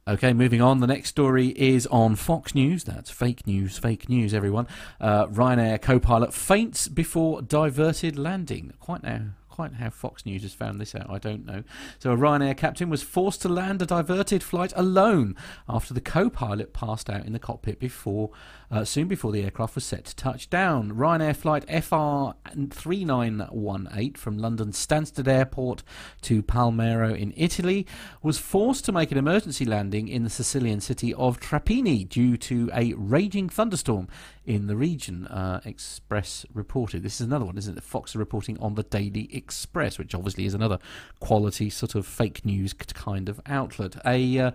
[0.06, 0.80] Okay, moving on.
[0.80, 2.84] The next story is on Fox News.
[2.84, 4.66] That's fake news, fake news, everyone.
[5.00, 8.74] Uh, Ryanair co pilot faints before diverted landing.
[8.80, 9.28] Quite now.
[9.54, 11.62] Quite how Fox News has found this out, I don't know.
[12.00, 15.36] So, a Ryanair captain was forced to land a diverted flight alone
[15.68, 18.30] after the co pilot passed out in the cockpit before,
[18.68, 20.90] uh, soon before the aircraft was set to touch down.
[20.90, 22.34] Ryanair flight FR
[22.68, 25.84] 3918 from London Stansted Airport
[26.22, 27.86] to Palermo in Italy
[28.24, 32.70] was forced to make an emergency landing in the Sicilian city of Trapani due to
[32.74, 34.08] a raging thunderstorm
[34.46, 37.02] in the region, uh, Express reported.
[37.02, 37.82] This is another one, isn't it?
[37.82, 40.78] Fox are reporting on the Daily Express, which obviously is another
[41.20, 43.96] quality sort of fake news kind of outlet.
[44.04, 44.50] A uh,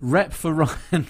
[0.00, 0.52] rep for
[0.92, 1.06] Ryan,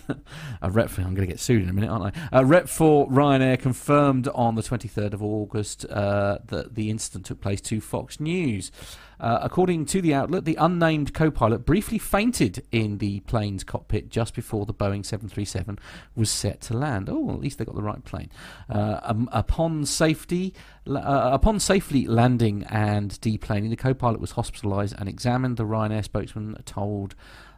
[0.60, 2.40] a rep for, I'm going to get sued in a minute, aren't I?
[2.40, 7.40] A rep for Ryanair confirmed on the 23rd of August uh, that the incident took
[7.40, 8.72] place to Fox News.
[9.20, 14.08] Uh, according to the outlet, the unnamed co pilot briefly fainted in the plane's cockpit
[14.08, 15.78] just before the Boeing 737
[16.14, 17.08] was set to land.
[17.10, 18.30] Oh, at least they got the right plane.
[18.68, 20.54] Uh, um, upon safety,
[20.88, 25.56] uh, upon safely landing and deplaning, the co pilot was hospitalised and examined.
[25.56, 27.14] The Ryanair spokesman told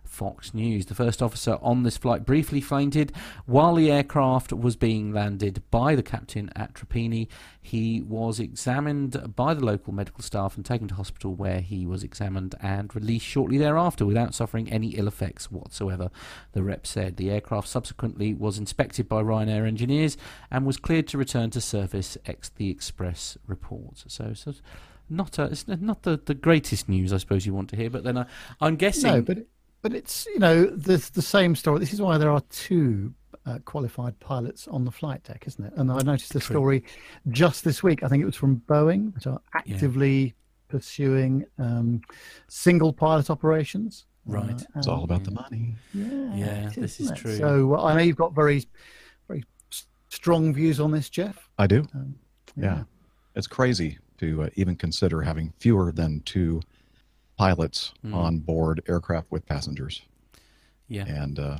[0.07, 0.87] Fox News.
[0.87, 3.13] The first officer on this flight briefly fainted
[3.45, 7.29] while the aircraft was being landed by the captain at Trapani.
[7.61, 12.03] He was examined by the local medical staff and taken to hospital where he was
[12.03, 16.11] examined and released shortly thereafter without suffering any ill effects whatsoever.
[16.53, 20.17] The rep said the aircraft subsequently was inspected by Ryanair engineers
[20.51, 24.05] and was cleared to return to service, ex the Express reports.
[24.09, 24.55] So, so
[25.09, 27.91] not a, it's not the, the greatest news, I suppose you want to hear.
[27.91, 28.27] But then I,
[28.61, 29.13] I'm guessing.
[29.13, 29.39] No, but
[29.87, 31.79] but it's you know the the same story.
[31.79, 33.15] This is why there are two
[33.47, 35.73] uh, qualified pilots on the flight deck, isn't it?
[35.77, 36.83] And I noticed the story
[37.29, 38.03] just this week.
[38.03, 40.31] I think it was from Boeing, which are actively yeah.
[40.67, 42.01] pursuing um,
[42.49, 44.07] single pilot operations.
[44.25, 45.77] Right, uh, it's all about the money.
[45.95, 47.37] Yeah, yeah, is, this is true.
[47.37, 48.67] So I know you've got very
[49.29, 49.45] very
[50.09, 51.49] strong views on this, Jeff.
[51.61, 51.87] I do.
[51.95, 52.17] Um,
[52.57, 52.65] yeah.
[52.65, 52.83] yeah.
[53.37, 56.61] it's crazy to uh, even consider having fewer than two
[57.37, 58.15] pilots mm.
[58.15, 60.03] on board aircraft with passengers.
[60.89, 61.59] Yeah, and uh,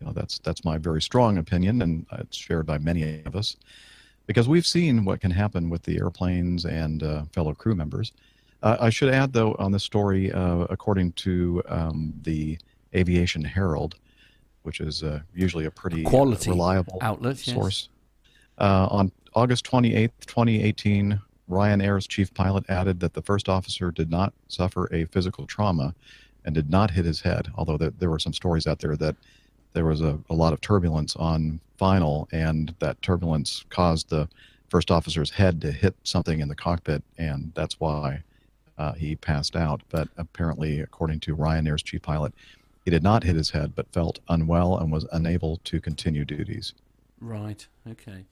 [0.00, 3.56] you know that's that's my very strong opinion, and it's shared by many of us,
[4.26, 8.12] because we've seen what can happen with the airplanes and uh, fellow crew members.
[8.62, 12.58] Uh, I should add, though, on this story, uh, according to um, the
[12.94, 13.96] Aviation Herald,
[14.62, 17.90] which is uh, usually a pretty quality reliable outlet source.
[18.58, 18.68] Yes.
[18.90, 24.88] on August 28th, 2018, Ryanair's chief pilot added that the first officer did not suffer
[24.92, 25.94] a physical trauma
[26.44, 29.16] and did not hit his head, although there, there were some stories out there that
[29.72, 34.28] there was a, a lot of turbulence on final, and that turbulence caused the
[34.68, 38.22] first officer's head to hit something in the cockpit, and that's why
[38.78, 39.82] uh, he passed out.
[39.88, 42.32] But apparently, according to Ryanair's chief pilot,
[42.84, 46.74] he did not hit his head, but felt unwell and was unable to continue duties.
[47.20, 47.66] Right.
[47.90, 48.24] Okay.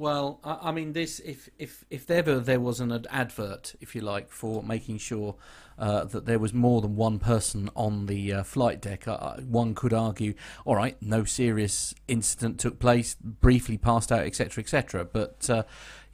[0.00, 4.00] Well, I, I, mean, this if if if ever there was an advert, if you
[4.00, 5.36] like, for making sure
[5.78, 9.74] uh, that there was more than one person on the uh, flight deck, uh, one
[9.74, 10.32] could argue,
[10.64, 15.04] all right, no serious incident took place, briefly passed out, etc., etc.
[15.04, 15.64] But uh,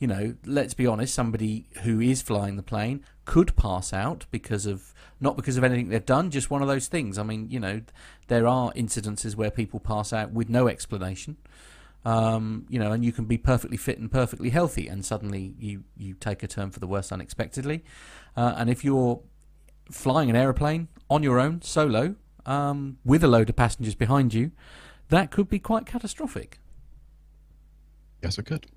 [0.00, 4.66] you know, let's be honest, somebody who is flying the plane could pass out because
[4.66, 7.18] of not because of anything they've done, just one of those things.
[7.18, 7.82] I mean, you know,
[8.26, 11.36] there are incidences where people pass out with no explanation.
[12.06, 15.82] Um, you know, and you can be perfectly fit and perfectly healthy, and suddenly you,
[15.96, 17.82] you take a turn for the worse unexpectedly.
[18.36, 19.20] Uh, and if you're
[19.90, 22.14] flying an aeroplane on your own, solo,
[22.46, 24.52] um, with a load of passengers behind you,
[25.08, 26.60] that could be quite catastrophic.
[28.22, 28.68] Yes, it could.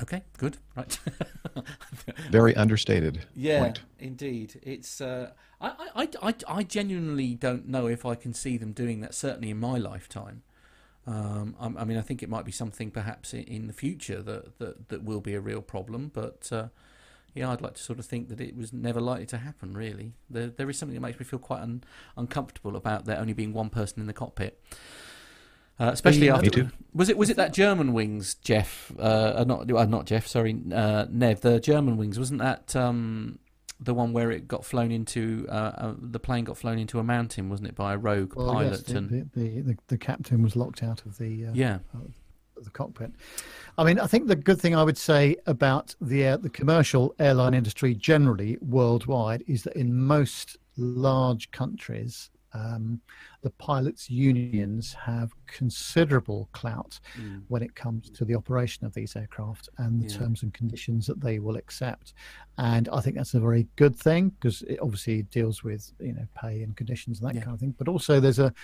[0.00, 0.58] Okay, good.
[0.76, 0.96] Right.
[2.30, 3.26] Very understated.
[3.34, 3.80] Yeah, point.
[3.98, 4.60] indeed.
[4.62, 5.00] It's.
[5.00, 9.14] Uh, I, I, I, I genuinely don't know if I can see them doing that.
[9.14, 10.42] Certainly in my lifetime.
[11.06, 14.58] Um, I, I, mean, I think it might be something perhaps in, the future that,
[14.58, 16.68] that, that will be a real problem, but uh,
[17.34, 19.74] yeah, I'd like to sort of think that it was never likely to happen.
[19.74, 21.82] Really, there there is something that makes me feel quite un,
[22.16, 24.62] uncomfortable about there only being one person in the cockpit.
[25.78, 28.92] Uh, especially after was it was it that Germanwings, Jeff?
[28.96, 30.28] Uh, uh not uh, not Jeff.
[30.28, 31.40] Sorry, uh, Nev.
[31.40, 33.40] The German wings wasn't that um,
[33.80, 37.04] the one where it got flown into uh, uh, the plane got flown into a
[37.04, 38.70] mountain, wasn't it, by a rogue well, pilot?
[38.70, 41.78] Yes, the, and the, the, the, captain was locked out of the uh, yeah
[42.62, 43.12] the cockpit.
[43.76, 47.54] I mean, I think the good thing I would say about the the commercial airline
[47.54, 53.00] industry generally worldwide is that in most large countries, um,
[53.42, 57.42] the pilots' unions have considerable clout mm.
[57.48, 60.18] when it comes to the operation of these aircraft and the yeah.
[60.18, 62.14] terms and conditions that they will accept.
[62.56, 66.26] And I think that's a very good thing because it obviously deals with you know
[66.40, 67.42] pay and conditions and that yeah.
[67.42, 67.74] kind of thing.
[67.76, 68.54] But also there's a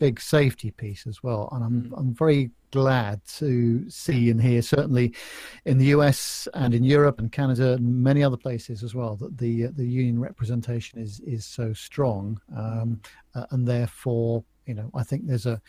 [0.00, 1.48] big safety piece as well.
[1.52, 1.92] And I'm mm.
[1.96, 5.14] I'm very glad to see and hear, certainly
[5.66, 9.38] in the US and in Europe and Canada and many other places as well, that
[9.38, 13.00] the the union representation is is so strong, um,
[13.36, 14.42] uh, and therefore.
[14.66, 15.60] You know, I think there's a,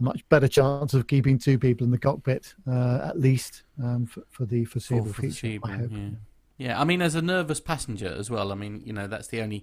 [0.00, 4.06] a, much better chance of keeping two people in the cockpit, uh, at least um,
[4.06, 5.60] for, for, the foreseeable for, for future.
[5.62, 5.90] I hope.
[5.92, 6.08] Yeah.
[6.56, 8.52] yeah, I mean, as a nervous passenger as well.
[8.52, 9.62] I mean, you know, that's the only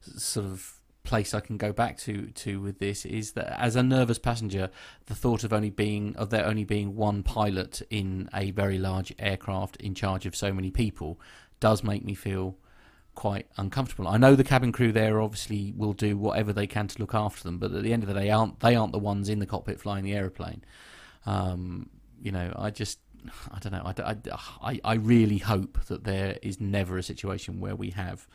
[0.00, 3.82] sort of place I can go back to to with this is that as a
[3.82, 4.70] nervous passenger,
[5.06, 9.12] the thought of only being of there only being one pilot in a very large
[9.18, 11.20] aircraft in charge of so many people
[11.60, 12.56] does make me feel
[13.14, 14.08] quite uncomfortable.
[14.08, 17.42] I know the cabin crew there obviously will do whatever they can to look after
[17.42, 19.46] them, but at the end of the day, aren't they aren't the ones in the
[19.46, 20.62] cockpit flying the aeroplane.
[21.26, 22.98] Um, you know, I just
[23.50, 23.82] I don't know.
[23.84, 24.16] I,
[24.62, 28.26] I, I really hope that there is never a situation where we have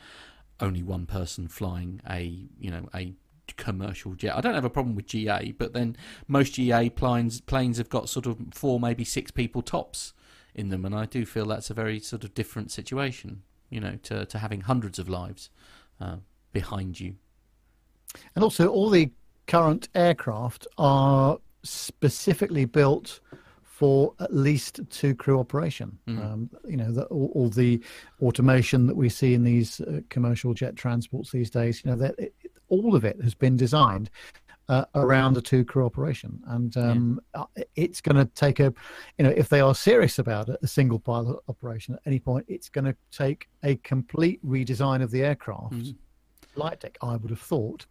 [0.60, 3.13] only one person flying a you know a
[3.56, 4.36] commercial jet.
[4.36, 5.96] I don't have a problem with GA, but then
[6.28, 10.13] most GA planes planes have got sort of four, maybe six people tops
[10.54, 13.98] in them, and I do feel that's a very sort of different situation, you know,
[14.04, 15.50] to to having hundreds of lives
[16.02, 16.17] uh,
[16.52, 17.15] behind you.
[18.36, 19.12] And also, all the
[19.46, 23.20] current aircraft are specifically built
[23.78, 26.00] for at least two crew operation.
[26.08, 26.26] Mm.
[26.26, 27.80] Um, you know, the, all, all, the
[28.24, 32.18] automation that we see in these uh, commercial jet transports these days, you know, that
[32.18, 32.34] it,
[32.70, 34.10] all of it has been designed
[34.68, 36.42] uh, around a two crew operation.
[36.48, 37.42] And um, yeah.
[37.42, 38.74] Uh, it's going to take a,
[39.20, 42.46] you know, if they are serious about it, a single pilot operation at any point,
[42.48, 45.76] it's going to take a complete redesign of the aircraft.
[45.76, 45.96] Mm.
[46.56, 47.86] Flight deck, I would have thought,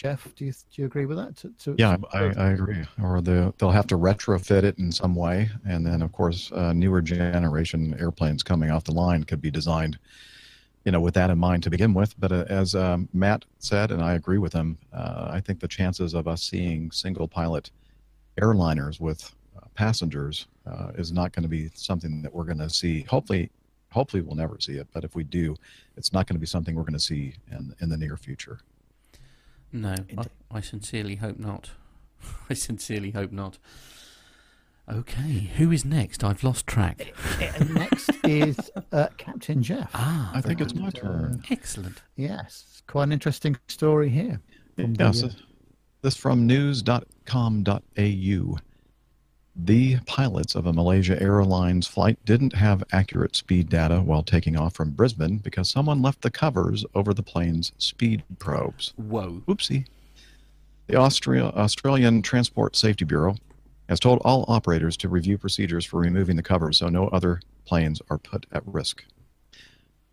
[0.00, 1.36] Jeff, do you do you agree with that?
[1.36, 2.86] To, to, yeah, I, I, agree.
[3.02, 6.72] Or the, they'll have to retrofit it in some way, and then of course, uh,
[6.72, 9.98] newer generation airplanes coming off the line could be designed,
[10.86, 12.18] you know, with that in mind to begin with.
[12.18, 15.68] But uh, as um, Matt said, and I agree with him, uh, I think the
[15.68, 17.70] chances of us seeing single pilot
[18.40, 22.70] airliners with uh, passengers uh, is not going to be something that we're going to
[22.70, 23.02] see.
[23.02, 23.50] Hopefully,
[23.90, 24.88] hopefully we'll never see it.
[24.94, 25.56] But if we do,
[25.98, 28.60] it's not going to be something we're going to see in in the near future.
[29.72, 31.70] No, I, I sincerely hope not.
[32.50, 33.58] I sincerely hope not.
[34.92, 36.24] Okay, who is next?
[36.24, 37.14] I've lost track.
[37.70, 39.88] next is uh, Captain Jeff.
[39.94, 41.44] Ah, I think it's my turn.
[41.48, 42.02] Excellent.
[42.16, 44.40] Yes, quite an interesting story here.
[44.76, 45.36] Yes, the,
[46.02, 48.56] this from news.com.au.
[49.56, 54.74] The pilots of a Malaysia Airlines flight didn't have accurate speed data while taking off
[54.74, 58.94] from Brisbane because someone left the covers over the plane's speed probes.
[58.96, 59.42] Whoa.
[59.48, 59.86] Oopsie.
[60.86, 63.36] The Austria, Australian Transport Safety Bureau
[63.88, 68.00] has told all operators to review procedures for removing the covers so no other planes
[68.08, 69.04] are put at risk.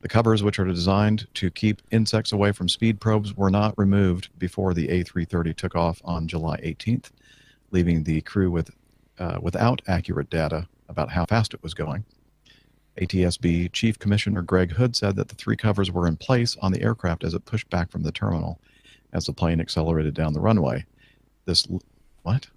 [0.01, 4.29] The covers, which are designed to keep insects away from speed probes, were not removed
[4.37, 7.11] before the A330 took off on July 18th,
[7.71, 8.71] leaving the crew with
[9.19, 12.05] uh, without accurate data about how fast it was going.
[12.99, 16.81] ATSB Chief Commissioner Greg Hood said that the three covers were in place on the
[16.81, 18.59] aircraft as it pushed back from the terminal
[19.13, 20.85] as the plane accelerated down the runway.
[21.45, 21.67] This,
[22.23, 22.47] what?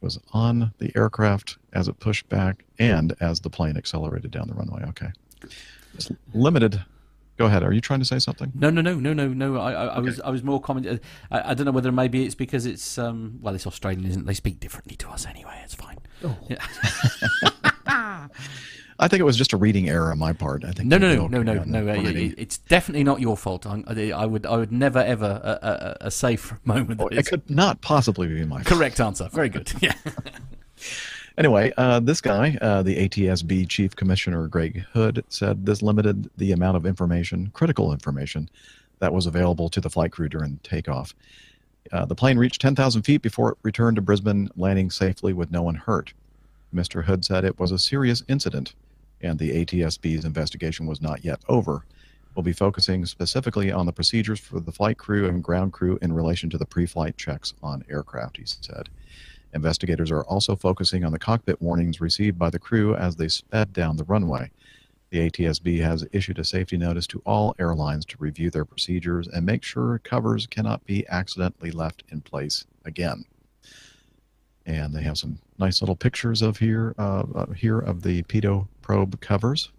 [0.00, 4.54] Was on the aircraft as it pushed back and as the plane accelerated down the
[4.54, 4.84] runway.
[4.84, 5.10] Okay.
[5.94, 6.82] It's limited
[7.38, 7.62] Go ahead.
[7.62, 8.52] Are you trying to say something?
[8.54, 9.58] No, no, no, no, no, no.
[9.58, 9.94] I, I, okay.
[9.94, 10.98] I was, I was more commenting.
[11.30, 14.26] I, I, don't know whether maybe it's because it's, um, well, it's Australian, isn't?
[14.26, 15.60] They speak differently to us anyway.
[15.64, 15.98] It's fine.
[16.24, 16.36] Oh.
[16.48, 16.66] Yeah.
[19.00, 20.64] I think it was just a reading error on my part.
[20.64, 20.88] I think.
[20.88, 21.92] No, no, no, no, no, no.
[22.36, 23.64] it's definitely not your fault.
[23.64, 27.00] I, would, I would never ever uh, uh, uh, say for a moment.
[27.00, 29.28] Oh, it could not possibly be my correct answer.
[29.32, 29.72] Very good.
[29.80, 29.94] Yeah.
[31.38, 36.50] Anyway, uh, this guy, uh, the ATSB Chief Commissioner Greg Hood, said this limited the
[36.50, 38.50] amount of information, critical information,
[38.98, 41.14] that was available to the flight crew during takeoff.
[41.92, 45.62] Uh, the plane reached 10,000 feet before it returned to Brisbane, landing safely with no
[45.62, 46.12] one hurt.
[46.74, 47.04] Mr.
[47.04, 48.74] Hood said it was a serious incident,
[49.20, 51.84] and the ATSB's investigation was not yet over.
[52.34, 56.12] We'll be focusing specifically on the procedures for the flight crew and ground crew in
[56.12, 58.88] relation to the pre flight checks on aircraft, he said.
[59.54, 63.72] Investigators are also focusing on the cockpit warnings received by the crew as they sped
[63.72, 64.50] down the runway.
[65.10, 69.46] The ATSB has issued a safety notice to all airlines to review their procedures and
[69.46, 73.24] make sure covers cannot be accidentally left in place again.
[74.66, 78.68] And they have some nice little pictures of here uh, uh, here of the pitot
[78.82, 79.70] probe covers.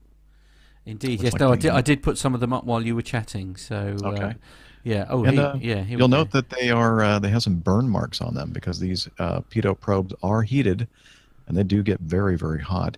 [0.87, 1.33] Indeed, yes.
[1.33, 1.71] Like no, I did.
[1.71, 3.55] I did put some of them up while you were chatting.
[3.55, 4.23] So uh, okay.
[4.23, 4.33] Uh,
[4.83, 5.05] yeah.
[5.09, 5.83] Oh, and, he, uh, yeah.
[5.83, 9.09] You'll note that they are uh, they have some burn marks on them because these
[9.19, 10.87] uh, pitot probes are heated,
[11.47, 12.97] and they do get very very hot.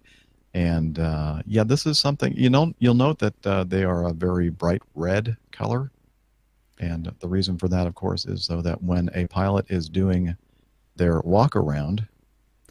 [0.53, 2.73] And uh, yeah, this is something you know.
[2.79, 5.91] You'll note that uh, they are a very bright red color,
[6.79, 10.35] and the reason for that, of course, is so that when a pilot is doing
[10.97, 12.05] their walk around,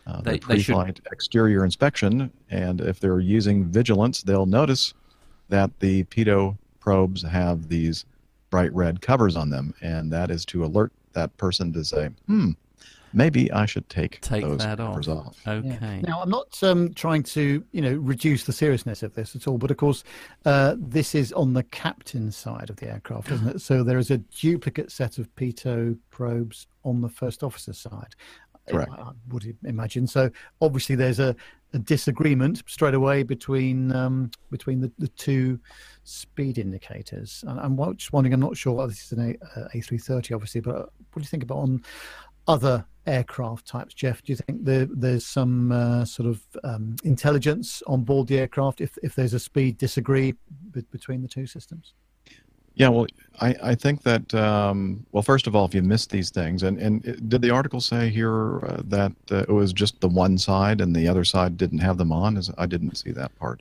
[0.07, 1.13] uh, they, pre-flight should...
[1.13, 4.93] exterior inspection, and if they're using vigilance, they'll notice
[5.49, 8.05] that the pitot probes have these
[8.51, 12.51] bright red covers on them, and that is to alert that person to say, "Hmm,
[13.13, 15.49] maybe I should take, take those that covers off." off.
[15.49, 15.79] Okay.
[15.81, 16.01] Yeah.
[16.01, 19.59] Now, I'm not um, trying to, you know, reduce the seriousness of this at all,
[19.59, 20.05] but of course,
[20.45, 23.61] uh, this is on the captain's side of the aircraft, isn't it?
[23.71, 28.15] So there is a duplicate set of pitot probes on the first officer's side.
[28.69, 28.91] Correct.
[28.93, 30.07] I would imagine.
[30.07, 31.35] So obviously, there's a,
[31.73, 35.59] a disagreement straight away between um, between the, the two
[36.11, 37.45] speed indicators.
[37.47, 38.35] And I'm just wondering.
[38.35, 38.73] I'm not sure.
[38.73, 41.83] Well, this is an A, uh, A330, obviously, but what do you think about on
[42.49, 44.23] other aircraft types, Jeff?
[44.23, 48.81] Do you think there, there's some uh, sort of um, intelligence on board the aircraft
[48.81, 50.35] if if there's a speed disagree
[50.93, 51.95] between the two systems?
[52.75, 53.07] Yeah, well,
[53.41, 56.79] I, I think that, um, well, first of all, if you missed these things, and,
[56.79, 60.39] and it, did the article say here uh, that uh, it was just the one
[60.39, 62.37] side and the other side didn't have them on?
[62.37, 63.61] Is, I didn't see that part.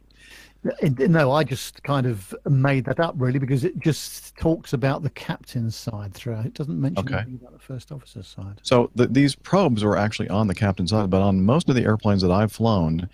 [0.64, 5.10] No, I just kind of made that up really because it just talks about the
[5.12, 6.45] captain's side throughout.
[6.45, 7.16] It doesn't mention Okay.
[7.16, 8.60] anything about the first officer's side.
[8.64, 11.84] So the, these probes were actually on the captain's side, but on most of the
[11.84, 13.07] airplanes that I've flown,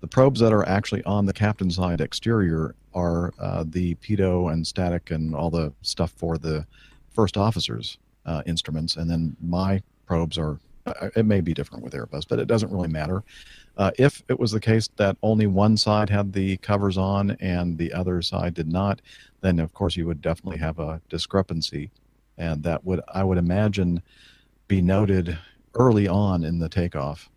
[0.00, 4.64] the probes that are actually on the captain's side exterior are uh, the pitot and
[4.64, 6.64] static and all the stuff for the
[7.10, 10.58] first officer's uh, instruments, and then my probes are.
[10.86, 13.24] uh, It may be different with Airbus, but it doesn't really matter.
[13.76, 17.78] Uh, if it was the case that only one side had the covers on and
[17.78, 19.00] the other side did not,
[19.40, 21.90] then of course you would definitely have a discrepancy,
[22.36, 24.02] and that would I would imagine
[24.68, 25.38] be noted
[25.74, 27.30] early on in the takeoff,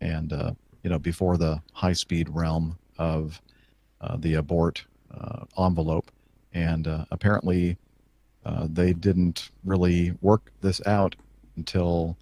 [0.00, 0.52] and uh,
[0.82, 3.40] you know before the high speed realm of
[4.00, 4.84] uh, the abort
[5.16, 6.10] uh, envelope,
[6.52, 7.76] and uh, apparently
[8.44, 11.14] uh, they didn't really work this out
[11.56, 12.16] until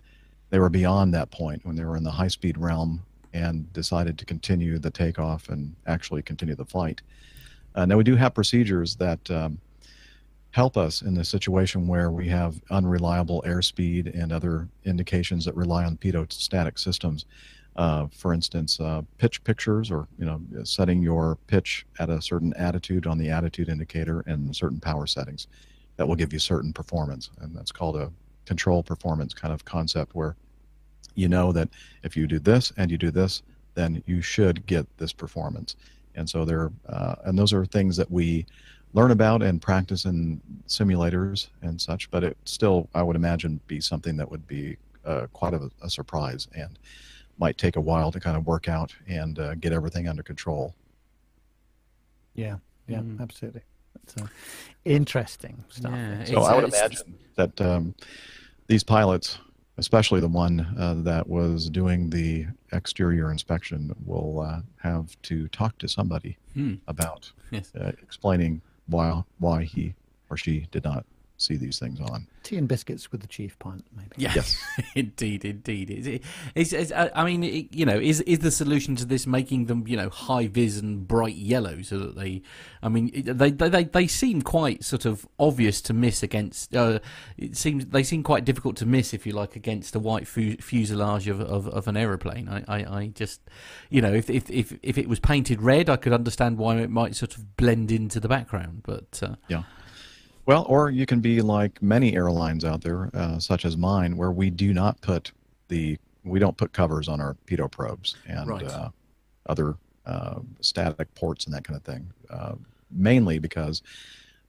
[0.51, 3.01] they were beyond that point when they were in the high speed realm
[3.33, 7.03] and decided to continue the takeoff and actually continue the flight.
[7.75, 9.59] Uh, now we do have procedures that um,
[10.51, 15.85] help us in the situation where we have unreliable airspeed and other indications that rely
[15.85, 17.25] on pitot-static systems.
[17.77, 22.53] Uh, for instance, uh, pitch pictures, or you know, setting your pitch at a certain
[22.55, 25.47] attitude on the attitude indicator and certain power settings,
[25.97, 28.11] that will give you certain performance, and that's called a
[28.45, 30.35] control performance kind of concept where
[31.15, 31.69] you know that
[32.03, 33.43] if you do this and you do this,
[33.75, 35.77] then you should get this performance.
[36.15, 38.47] And so there, uh, and those are things that we
[38.95, 42.11] learn about and practice in simulators and such.
[42.11, 45.89] But it still, I would imagine, be something that would be uh, quite a, a
[45.91, 46.79] surprise and
[47.39, 50.75] might take a while to kind of work out and uh, get everything under control.
[52.35, 52.57] Yeah,
[52.89, 53.21] yeah, Mm.
[53.21, 53.63] absolutely.
[53.95, 54.27] That's uh,
[54.85, 55.93] interesting stuff.
[55.93, 57.95] Yeah, So I would imagine that um,
[58.67, 59.39] these pilots,
[59.79, 65.79] especially the one uh, that was doing the exterior inspection, will uh, have to talk
[65.79, 66.75] to somebody Hmm.
[66.89, 67.73] about Yes.
[67.75, 69.95] uh, explaining why why he
[70.29, 71.05] or she did not
[71.41, 72.27] see these things on.
[72.43, 74.09] Tea and biscuits with the chief pilot, maybe.
[74.17, 74.57] Yeah, Yes.
[74.95, 75.91] indeed, indeed.
[75.91, 76.23] Is it,
[76.55, 79.67] is, is, uh, I mean, it, you know, is is the solution to this making
[79.67, 82.43] them, you know, high vis and bright yellow so that they,
[82.83, 86.75] I mean, they they they, they seem quite sort of obvious to miss against.
[86.75, 87.01] Uh,
[87.37, 90.57] it seems they seem quite difficult to miss if you like against the white fu-
[90.57, 92.49] fuselage of, of, of an aeroplane.
[92.49, 93.41] I, I, I just,
[93.91, 96.91] you know, if, if if if it was painted red, I could understand why it
[96.91, 99.21] might sort of blend into the background, but.
[99.23, 99.65] Uh, Yeah.
[100.51, 104.33] Well, or you can be like many airlines out there, uh, such as mine, where
[104.33, 105.31] we do not put
[105.69, 108.65] the we don't put covers on our pitot probes and Right.
[108.65, 108.89] uh,
[109.47, 109.77] other
[110.07, 112.13] uh, static ports and that kind of thing.
[112.29, 112.57] Uh,
[112.91, 113.81] mainly because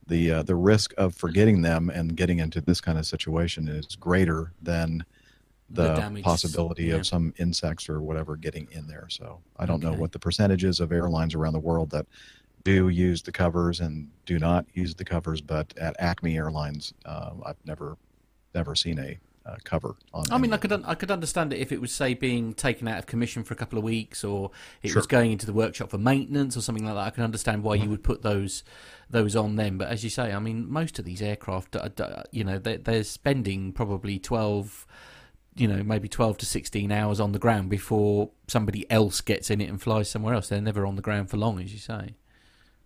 [0.07, 3.95] the uh, the risk of forgetting them and getting into this kind of situation is
[3.95, 5.05] greater than
[5.69, 6.95] The the, possibility yeah.
[6.95, 9.05] of some insects or whatever getting in there.
[9.09, 12.07] So I don't know what the percentages of airlines around the world that
[12.63, 17.31] do use the covers and do not use the covers, but at Acme Airlines, uh,
[17.45, 17.97] I've never
[18.53, 20.25] never seen a uh, cover on.
[20.31, 22.87] I mean, I could un- I could understand it if it was say being taken
[22.87, 24.51] out of commission for a couple of weeks, or
[24.83, 24.99] it Sure.
[24.99, 27.07] was going into the workshop for maintenance or something like that.
[27.07, 27.91] I can understand why you Mm-hmm.
[27.91, 28.63] would put those
[29.09, 29.77] those on then.
[29.77, 32.77] But as you say, I mean, most of these aircraft, uh, uh, you know, they're,
[32.77, 34.85] they're spending probably twelve,
[35.55, 39.59] you know, maybe twelve to sixteen hours on the ground before somebody else gets in
[39.59, 40.49] it and flies somewhere else.
[40.49, 42.15] They're never on the ground for long, as you say.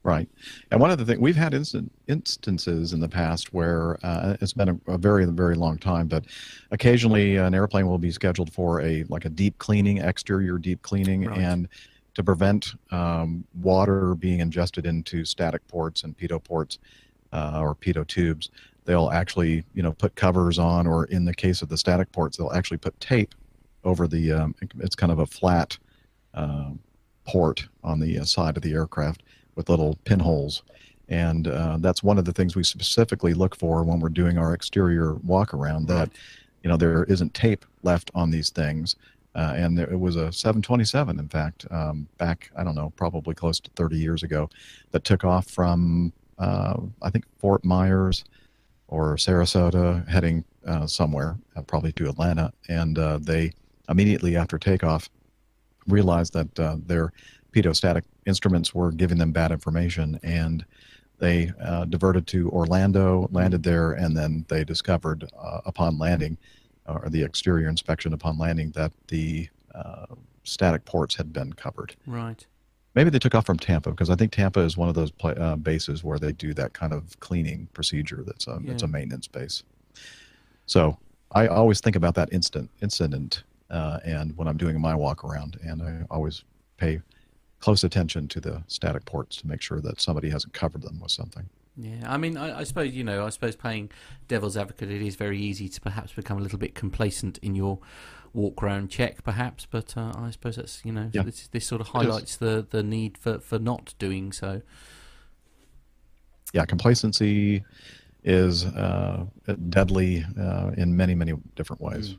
[0.06, 0.30] Right.
[0.70, 4.54] And one of the things we've had instant, instances in the past where uh, it's
[4.54, 6.26] been a, a very, very long time, but
[6.70, 11.26] occasionally an airplane will be scheduled for a like a deep cleaning, exterior deep cleaning,
[11.26, 11.40] Right.
[11.40, 11.68] and
[12.14, 16.78] to prevent um, water being ingested into static ports and pitot ports
[17.34, 18.52] uh, or pitot tubes,
[18.86, 22.38] they'll actually you know put covers on, or in the case of the static ports,
[22.38, 23.34] they'll actually put tape
[23.84, 24.32] over the.
[24.32, 25.80] Um, it's kind of a flat
[26.36, 26.74] uh,
[27.28, 29.24] port on the uh, side of the aircraft
[29.56, 30.64] with little pinholes.
[31.08, 34.54] And uh, that's one of the things we specifically look for when we're doing our
[34.54, 36.10] exterior walk around that,
[36.64, 38.96] you know, there isn't tape left on these things.
[39.36, 43.36] Uh, and there, it was a 727, in fact, um, back, I don't know, probably
[43.36, 44.50] close to 30 years ago,
[44.92, 48.24] that took off from, uh, I think, Fort Myers
[48.88, 52.54] or Sarasota, heading uh, somewhere, uh, probably to Atlanta.
[52.70, 53.52] And uh, they
[53.90, 55.10] immediately after takeoff
[55.88, 57.12] realized that uh, their
[57.56, 60.66] pitot-static instruments were giving them bad information and
[61.20, 66.38] they uh, diverted to Orlando, landed there, and then they discovered uh, upon landing,
[66.88, 70.08] or the exterior inspection upon landing, that the uh,
[70.44, 71.96] static ports had been covered.
[72.06, 72.46] Right.
[72.96, 75.32] Maybe they took off from Tampa because I think Tampa is one of those pla
[75.32, 78.24] uh, bases where they do that kind of cleaning procedure.
[78.26, 79.64] That's a it's a maintenance base.
[80.66, 80.98] So
[81.32, 85.60] I always think about that instant incident, uh, and when I'm doing my walk around,
[85.64, 86.44] and I always
[86.78, 87.02] pay
[87.66, 91.10] close attention to the static ports to make sure that somebody hasn't covered them with
[91.10, 91.50] something.
[91.76, 93.90] Yeah, I mean, I, I, suppose you know, I suppose playing
[94.28, 97.80] devil's advocate, it is very easy to perhaps become a little bit complacent in your
[98.34, 99.66] walk around check, perhaps.
[99.66, 101.24] But uh, I suppose that's you know, yeah.
[101.24, 104.62] this, this sort of highlights the the need for for not doing so.
[106.54, 107.64] Yeah, complacency
[108.24, 109.26] is uh,
[109.70, 112.10] deadly uh, in many many different ways.
[112.10, 112.18] Mm.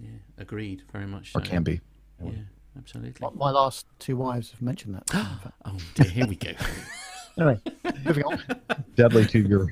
[0.00, 0.82] Yeah, agreed.
[0.92, 1.30] Very much.
[1.36, 1.80] Or can be.
[2.20, 2.32] Yeah,
[2.76, 3.26] absolutely.
[3.34, 5.04] My last two wives have mentioned that.
[5.64, 6.52] oh dear, here we go.
[7.38, 7.60] Anyway,
[8.06, 8.42] moving on.
[8.94, 9.70] Deadly to your,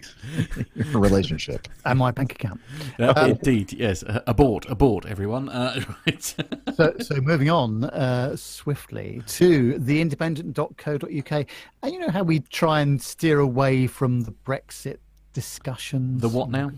[0.74, 2.60] your relationship and my bank account.
[2.98, 4.02] Uh, um, indeed, yes.
[4.02, 5.48] Uh, abort, abort, everyone.
[5.48, 6.22] Uh, right.
[6.22, 11.46] so, so moving on uh, swiftly to theindependent.co.uk,
[11.82, 14.98] and you know how we try and steer away from the Brexit
[15.32, 16.20] discussions.
[16.20, 16.70] The what now?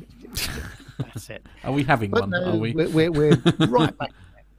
[0.99, 1.45] That's it.
[1.64, 2.31] Are we having but one?
[2.31, 2.72] No, Are we?
[2.72, 4.12] We're, we're, we're right back.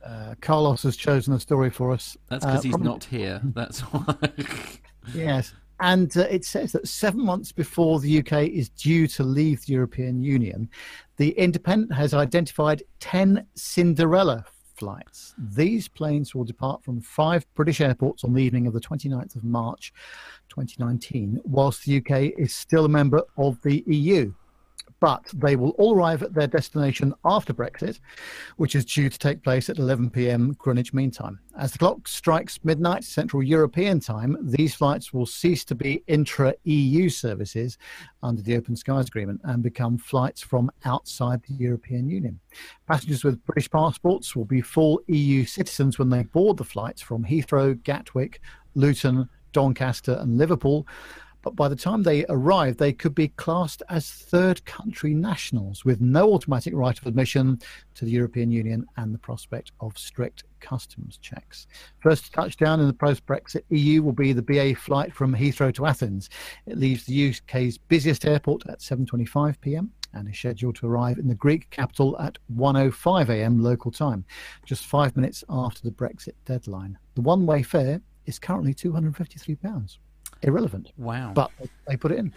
[0.04, 2.18] Uh, Carlos has chosen a story for us.
[2.30, 3.42] That's because uh, he's not here.
[3.44, 4.16] That's why.
[5.14, 5.54] yes.
[5.80, 9.74] And uh, it says that seven months before the UK is due to leave the
[9.74, 10.70] European Union,
[11.18, 14.46] the Independent has identified 10 Cinderella
[14.76, 15.34] flights.
[15.38, 19.44] These planes will depart from five British airports on the evening of the 29th of
[19.44, 19.94] March
[20.50, 24.34] 2019, whilst the UK is still a member of the EU
[25.00, 28.00] but they will all arrive at their destination after Brexit,
[28.58, 30.54] which is due to take place at 11 p.m.
[30.58, 31.40] Greenwich Mean Time.
[31.58, 36.54] As the clock strikes midnight Central European Time, these flights will cease to be intra
[36.64, 37.78] EU services
[38.24, 42.40] under the Open Skies Agreement and become flights from outside the European Union.
[42.88, 47.24] Passengers with British passports will be full EU citizens when they board the flights from
[47.24, 48.42] Heathrow, Gatwick,
[48.76, 50.86] Luton, Doncaster, and Liverpool
[51.48, 56.02] but by the time they arrive, they could be classed as third country nationals with
[56.02, 57.58] no automatic right of admission
[57.94, 61.68] to the European Union and the prospect of strict customs checks.
[62.02, 65.86] First touchdown in the post Brexit EU will be the BA flight from Heathrow to
[65.86, 66.30] Athens.
[66.66, 69.94] It leaves the UK's busiest airport at 7:25 p.m.
[70.14, 73.64] and is scheduled to arrive in the Greek capital at 1:05 a.m.
[73.64, 74.26] local time,
[74.66, 76.98] just 5 minutes after the Brexit deadline.
[77.16, 80.00] The one-way fare is currently 253 pounds
[80.42, 80.92] irrelevant.
[80.98, 81.32] Wow.
[81.34, 81.52] But
[81.88, 82.34] they put it in.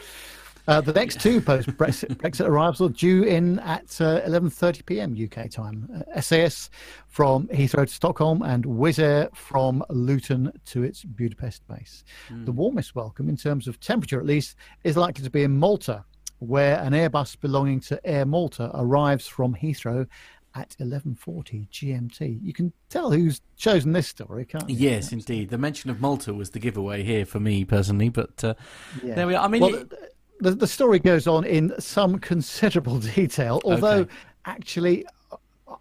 [0.68, 5.16] Uh, the next two post Brexit, Brexit arrivals are due in at 11:30 uh, p.m.
[5.20, 6.04] UK time.
[6.14, 6.70] Uh, SAS
[7.08, 12.04] from Heathrow to Stockholm and Wizz Air from Luton to its Budapest base.
[12.28, 12.44] Mm.
[12.44, 16.04] The warmest welcome, in terms of temperature at least, is likely to be in Malta,
[16.38, 20.06] where an Airbus belonging to Air Malta arrives from Heathrow
[20.54, 22.40] at 11:40 GMT.
[22.42, 24.76] You can tell who's chosen this story, can't you?
[24.76, 25.50] Yes, indeed.
[25.50, 28.54] The mention of Malta was the giveaway here for me personally, but uh,
[29.02, 29.14] yeah.
[29.14, 29.44] there we are.
[29.44, 29.92] I mean, well, it...
[30.40, 34.14] the, the story goes on in some considerable detail, although okay.
[34.44, 35.06] actually,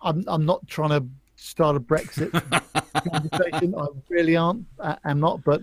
[0.01, 1.05] I'm I'm not trying to
[1.35, 2.31] start a Brexit
[3.11, 3.75] conversation.
[3.75, 4.65] I really aren't.
[5.03, 5.61] I'm not, but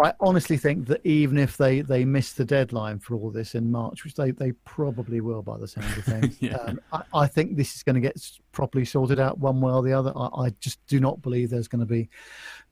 [0.00, 3.70] I honestly think that even if they, they miss the deadline for all this in
[3.70, 6.56] March, which they, they probably will by the sound of things, yeah.
[6.56, 8.16] um, I, I, think this is going to get
[8.52, 10.12] properly sorted out one way or the other.
[10.16, 12.08] I, I just do not believe there's going to be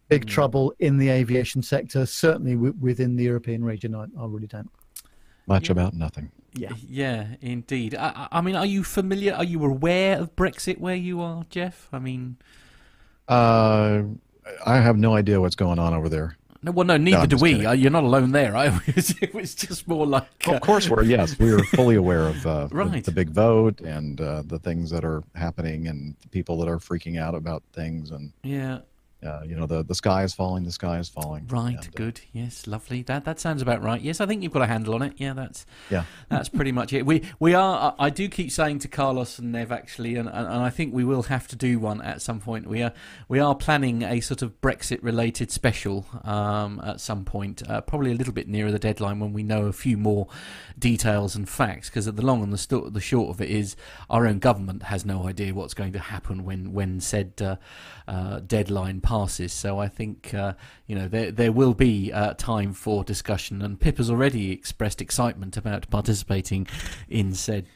[0.09, 0.29] big mm.
[0.29, 3.95] trouble in the aviation sector, certainly w- within the European region.
[3.95, 4.71] I, I really don't.
[5.47, 5.73] Much yeah.
[5.73, 6.31] about nothing.
[6.55, 7.95] Yeah, yeah, indeed.
[7.95, 9.35] I, I, mean, are you familiar?
[9.35, 11.89] Are you aware of Brexit where you are, Jeff?
[11.93, 12.37] I mean,
[13.29, 14.03] uh,
[14.65, 16.37] I have no idea what's going on over there.
[16.67, 17.65] No, well, no, neither no, do we.
[17.65, 18.73] Uh, you're not alone there, right?
[18.89, 20.25] it was just more like.
[20.25, 20.49] Uh...
[20.49, 23.05] Well, of course, we're yes, we are fully aware of uh, right.
[23.05, 26.79] the, the, big vote and uh, the things that are happening and people that are
[26.79, 28.81] freaking out about things and yeah,
[29.25, 31.47] uh, you know the the sky is falling the sky is falling.
[31.49, 32.21] Right and, uh, good.
[32.33, 33.03] Yes lovely.
[33.03, 34.01] That that sounds about right.
[34.01, 35.15] Yes i think you've got a handle on it.
[35.17, 36.05] Yeah that's yeah.
[36.29, 37.07] that's pretty much it.
[37.07, 40.63] We we are i do keep saying to carlos and nev actually and, and, and
[40.63, 42.67] i think we will have to do one at some point.
[42.67, 42.93] We are
[43.29, 48.13] we are planning a sort of brexit related special um, at some point uh, probably
[48.13, 50.29] a little bit nearer the deadline when we know a few more
[50.79, 53.77] details and facts because at the long and the, st- the short of it is
[54.11, 57.57] our own government has no idea what's going to happen when when said uh,
[58.09, 59.53] uh, deadline passes.
[59.53, 60.55] So I think uh,
[60.87, 65.01] you know there there will be uh, time for discussion, and Pip has already expressed
[65.01, 66.67] excitement about participating
[67.09, 67.67] in said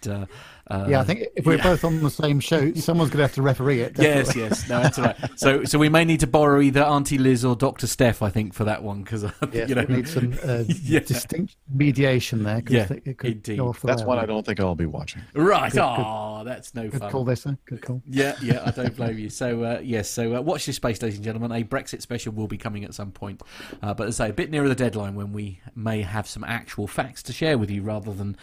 [0.71, 1.65] uh, yeah, I think if we're yeah.
[1.65, 3.95] both on the same show, someone's going to have to referee it.
[3.95, 4.43] Definitely.
[4.43, 5.17] Yes, yes, no, that's right.
[5.35, 8.55] So, so we may need to borrow either Auntie Liz or Doctor Steph, I think,
[8.55, 11.01] for that one because yes, you know we need some uh, yeah.
[11.01, 12.61] distinct mediation there.
[12.61, 13.61] Cause Yeah, it could indeed.
[13.83, 15.23] That's one I don't think I'll be watching.
[15.35, 15.73] Right.
[15.73, 17.11] Good, oh, good, that's no good fun.
[17.11, 17.45] call this.
[17.45, 17.55] Huh?
[17.65, 18.03] Good call.
[18.07, 19.29] Yeah, yeah, I don't blame you.
[19.29, 21.51] So, uh, yes, so uh, watch this space, ladies and gentlemen.
[21.51, 23.43] A Brexit special will be coming at some point,
[23.83, 26.45] uh, but as I say, a bit nearer the deadline when we may have some
[26.45, 28.37] actual facts to share with you rather than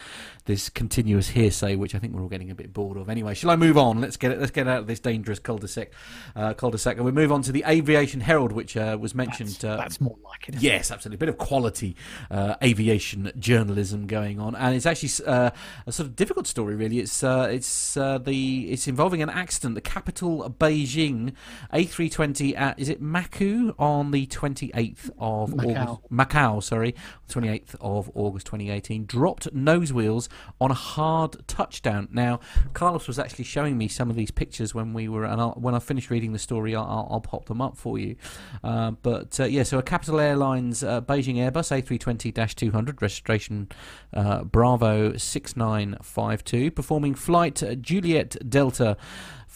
[0.47, 3.09] this continuous hearsay, which I think we're all getting a bit bored of.
[3.09, 4.01] Anyway, shall I move on?
[4.01, 4.39] Let's get it.
[4.39, 5.91] Let's get out of this dangerous cul-de-sac.
[6.35, 9.49] Uh, cul-de-sac, and we move on to the Aviation Herald, which uh, was mentioned.
[9.49, 10.55] That's, uh, that's more like it.
[10.61, 11.17] Yes, absolutely.
[11.17, 11.95] A bit of quality
[12.31, 15.51] uh, aviation journalism going on, and it's actually uh,
[15.85, 16.75] a sort of difficult story.
[16.75, 19.75] Really, it's uh, it's uh, the it's involving an accident.
[19.75, 21.33] The capital, Beijing,
[21.73, 25.87] A320 at is it Maku on the 28th of Macau.
[25.87, 26.11] August.
[26.11, 26.95] Macau, sorry,
[27.29, 30.29] 28th of August 2018, dropped nose wheels
[30.59, 32.07] on a hard touchdown.
[32.11, 32.39] Now,
[32.73, 35.75] Carlos was actually showing me some of these pictures when we were, and I'll, when
[35.75, 38.15] I finish reading the story, I'll, I'll, pop them up for you.
[38.63, 43.67] Uh, but uh, yeah, so a Capital Airlines uh, Beijing Airbus A320-200 registration
[44.13, 48.97] uh, Bravo 6952 performing flight uh, Juliet Delta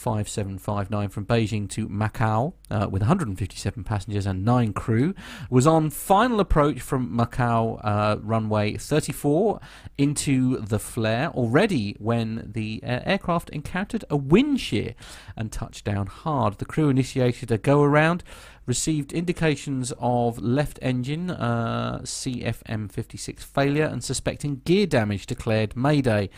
[0.02, 5.14] 5759 from Beijing to Macau uh, with 157 passengers and 9 crew
[5.52, 9.60] was on final approach from Macau uh, runway 34
[9.99, 14.95] into the flare already when the uh, aircraft encountered a wind shear
[15.38, 16.58] and touched down hard.
[16.58, 18.24] The crew initiated a go around
[18.66, 26.30] received indications of left engine uh, CFM56 failure and suspecting gear damage declared Mayday.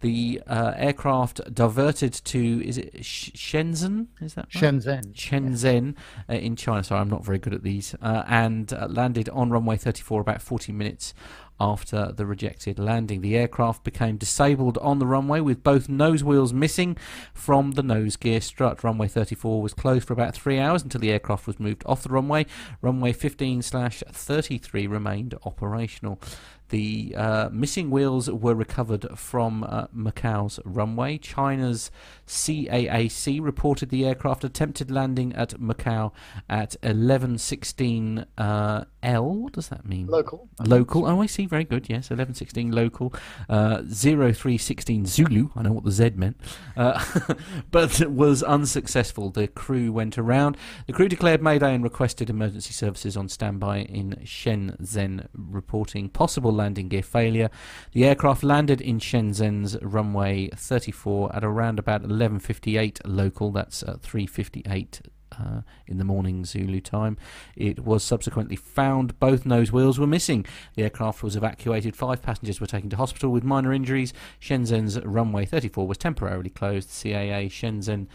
[0.00, 4.08] The uh, aircraft diverted to is it Shenzhen?
[4.20, 4.62] Is that right?
[4.62, 5.12] Shenzhen.
[5.12, 5.94] Shenzhen
[6.28, 6.84] uh, in China.
[6.84, 7.94] Sorry, I'm not very good at these.
[8.00, 11.14] Uh, and uh, landed on runway 34 about 40 minutes
[11.60, 13.20] after the rejected landing.
[13.20, 16.96] The aircraft became disabled on the runway with both nose wheels missing
[17.34, 18.84] from the nose gear strut.
[18.84, 22.10] Runway 34 was closed for about three hours until the aircraft was moved off the
[22.10, 22.46] runway.
[22.80, 26.20] Runway 15 slash 33 remained operational.
[26.68, 31.18] The uh, missing wheels were recovered from uh, Macau's runway.
[31.18, 31.90] China's
[32.26, 36.12] CAAC reported the aircraft attempted landing at Macau
[36.48, 39.34] at 1116 uh, L.
[39.34, 40.06] What does that mean?
[40.06, 40.48] Local.
[40.64, 41.06] Local.
[41.06, 41.46] Oh, I see.
[41.46, 41.88] Very good.
[41.88, 43.14] Yes, 1116 local.
[43.48, 45.50] Uh, 0316 Zulu.
[45.56, 46.38] I know what the Z meant.
[46.76, 47.02] Uh,
[47.70, 49.30] but was unsuccessful.
[49.30, 50.56] The crew went around.
[50.86, 56.88] The crew declared Mayday and requested emergency services on standby in Shenzhen, reporting possible landing
[56.88, 57.50] gear failure.
[57.92, 63.50] The aircraft landed in Shenzhen's runway 34 at around about 11:58 local.
[63.50, 65.00] That's uh, 3:58
[65.32, 67.16] uh, in the morning Zulu time.
[67.56, 70.46] It was subsequently found both nose wheels were missing.
[70.74, 71.96] The aircraft was evacuated.
[71.96, 74.12] Five passengers were taken to hospital with minor injuries.
[74.40, 76.88] Shenzhen's runway 34 was temporarily closed.
[76.88, 78.06] CAA Shenzhen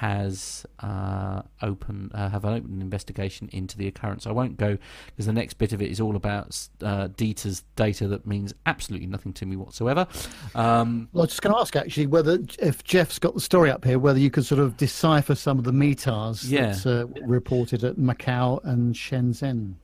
[0.00, 4.26] has uh, open uh, have an open investigation into the occurrence.
[4.26, 4.78] I won't go
[5.08, 9.06] because the next bit of it is all about uh, DETA's data that means absolutely
[9.06, 10.06] nothing to me whatsoever.
[10.54, 13.70] Um, Well, I was just going to ask actually whether if Jeff's got the story
[13.70, 16.68] up here, whether you could sort of decipher some of the METARs Yeah.
[16.68, 19.74] that's uh, reported at Macau and Shenzhen.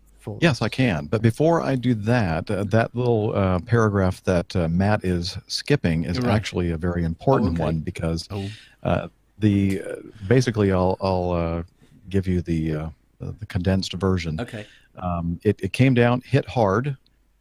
[0.41, 1.07] Yes, I can.
[1.07, 6.03] But before I do that, uh, that little uh, paragraph that uh, Matt is skipping
[6.05, 6.35] is Right.
[6.35, 7.63] actually a very important okay.
[7.63, 8.49] one because oh,
[8.83, 9.07] uh,
[9.39, 9.95] the uh,
[10.29, 11.63] basically I'll I'll uh,
[12.09, 12.89] give you the uh,
[13.21, 14.41] the condensed version.
[14.41, 14.67] okay.
[14.99, 16.97] Um, it, it came down, hit hard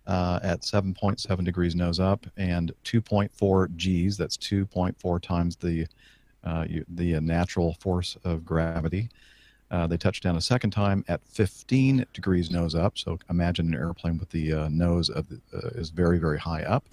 [0.07, 3.29] uh, at 7.7 degrees nose up and 2.4
[4.09, 4.17] Gs.
[4.17, 5.87] That's 2.4 times the
[6.43, 9.09] uh, you, the uh, natural force of gravity.
[9.71, 12.97] Uh, they touched down a second time at 15 degrees nose up.
[12.99, 16.63] So imagine an airplane with the uh, nose of the, uh, is very very high
[16.63, 16.85] up,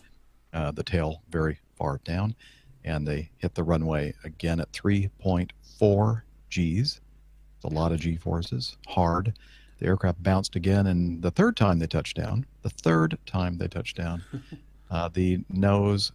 [0.54, 2.34] uh, the tail very far down,
[2.84, 7.00] and they hit the runway again at 3.4 Gs.
[7.56, 9.34] It's a lot of G forces, hard.
[9.78, 13.68] The aircraft bounced again, and the third time they touched down, the third time they
[13.68, 14.22] touched down,
[14.90, 16.12] uh, the nose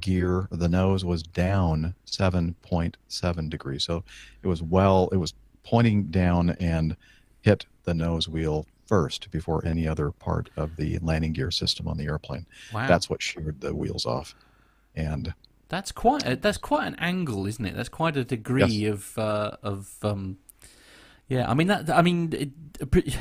[0.00, 3.84] gear, the nose was down 7.7 degrees.
[3.84, 4.04] So
[4.42, 6.96] it was well, it was pointing down and
[7.42, 11.96] hit the nose wheel first before any other part of the landing gear system on
[11.96, 12.46] the airplane.
[12.72, 12.88] Wow.
[12.88, 14.34] That's what sheared the wheels off.
[14.96, 15.32] And
[15.70, 17.76] That's quite a, that's quite an angle, isn't it?
[17.76, 20.38] That's quite a degree of uh, of um,
[21.28, 21.48] yeah.
[21.48, 23.16] I mean that I mean it,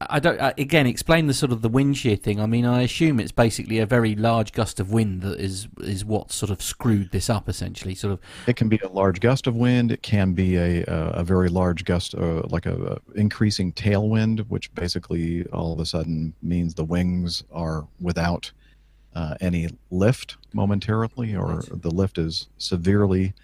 [0.00, 2.40] I don't uh, again explain the sort of the wind shear thing.
[2.40, 6.02] I mean I assume it's basically a very large gust of wind that is is
[6.02, 7.94] what sort of screwed this up essentially.
[7.94, 9.92] Sort of It can be a large gust of wind.
[9.92, 14.46] It can be a a, a very large gust, uh, like a, a increasing tailwind,
[14.48, 18.50] which basically all of a sudden means the wings are without
[19.14, 23.34] uh, any lift momentarily, or the lift is severely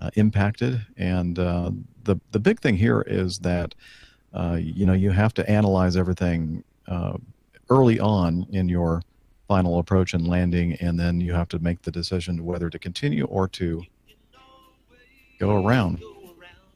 [0.00, 0.86] uh, impacted.
[0.96, 1.70] And uh,
[2.04, 3.74] the the big thing here is that
[4.34, 7.16] uh, you know you have to analyze everything uh,
[7.70, 9.02] early on in your
[9.46, 13.24] final approach and landing, and then you have to make the decision whether to continue
[13.26, 13.82] or to
[15.38, 16.02] go around.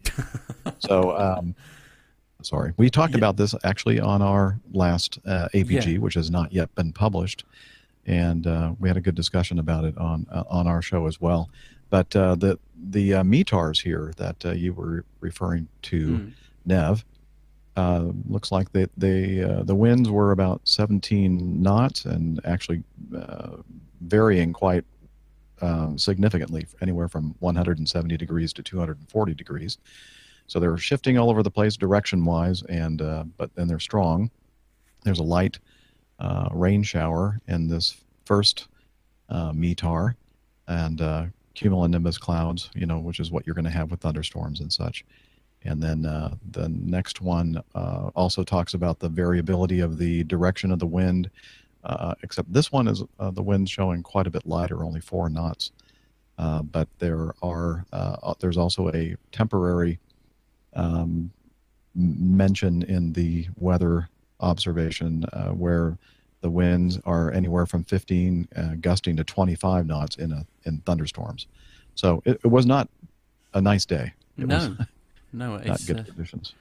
[0.78, 1.54] so, um,
[2.42, 3.18] sorry, we talked Yeah.
[3.18, 5.98] about this actually on our last uh, APG, Yeah.
[5.98, 7.44] which has not yet been published,
[8.06, 11.20] and uh, we had a good discussion about it on uh, on our show as
[11.20, 11.50] well.
[11.90, 12.58] but uh, the
[12.90, 16.32] the uh, METARs here that uh, you were referring to, Mm.
[16.64, 17.04] Nev,
[17.76, 22.82] uh, looks like they, they uh, the winds were about 17 knots and actually
[23.16, 23.56] uh,
[24.00, 24.84] varying quite
[25.60, 29.78] um, significantly, anywhere from 170 degrees to 240 degrees.
[30.48, 34.30] So they're shifting all over the place direction-wise, and uh, but then they're strong.
[35.04, 35.58] There's a light
[36.22, 38.68] uh, rain shower in this first
[39.28, 40.14] uh, METAR,
[40.68, 41.24] and uh,
[41.56, 45.04] cumulonimbus clouds, you know, which is what you're going to have with thunderstorms and such.
[45.64, 50.70] And then uh, the next one uh, also talks about the variability of the direction
[50.70, 51.28] of the wind,
[51.84, 55.28] uh, except this one is uh, the wind showing quite a bit lighter, only four
[55.28, 55.72] knots.
[56.36, 57.84] But there are
[58.40, 59.98] there's also a temporary
[60.74, 61.30] um,
[61.94, 64.08] mention in the weather
[64.42, 65.96] observation uh, where
[66.42, 71.46] the winds are anywhere from 15 uh, gusting to 25 knots in a in thunderstorms.
[71.94, 72.88] So it, it was not
[73.54, 74.12] a nice day.
[74.38, 74.76] It was No,
[75.32, 76.54] no, not it's good uh, conditions.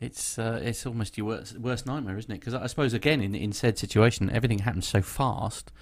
[0.00, 2.40] it's uh, it's almost your worst worst nightmare, isn't it?
[2.40, 5.72] Because I suppose again in in said situation, everything happens so fast.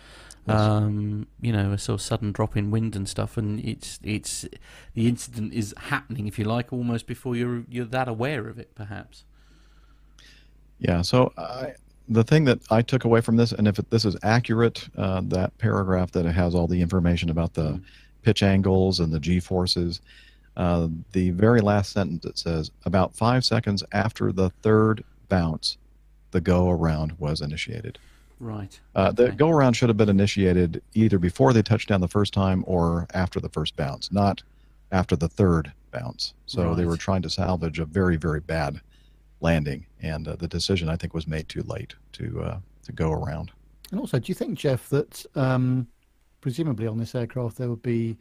[0.46, 0.60] Yes.
[0.60, 4.46] Um, you know, a sort of sudden drop in wind and stuff, and it's it's
[4.92, 8.74] the incident is happening, if you like, almost before you're you're that aware of it,
[8.74, 9.24] perhaps.
[10.78, 11.02] Yeah.
[11.02, 11.72] So I,
[12.08, 15.22] the thing that I took away from this, and if it, this is accurate, uh,
[15.26, 17.82] that paragraph that it has all the information about the Mm.
[18.22, 20.00] pitch angles and the g forces,
[20.56, 25.76] uh, the very last sentence it says about five seconds after the third bounce,
[26.30, 27.98] the go around was initiated.
[28.40, 28.78] Right.
[28.94, 29.36] Uh, the Okay.
[29.36, 33.06] go around should have been initiated either before they touched down the first time or
[33.14, 34.42] after the first bounce, not
[34.92, 36.34] after the third bounce.
[36.46, 38.80] So they were trying to salvage a very, very bad
[39.40, 43.10] landing, and uh, the decision I think was made too late to uh, to go
[43.12, 43.50] around.
[43.90, 45.86] And also, do you think, Jeff, that um,
[46.40, 48.16] presumably on this aircraft there would be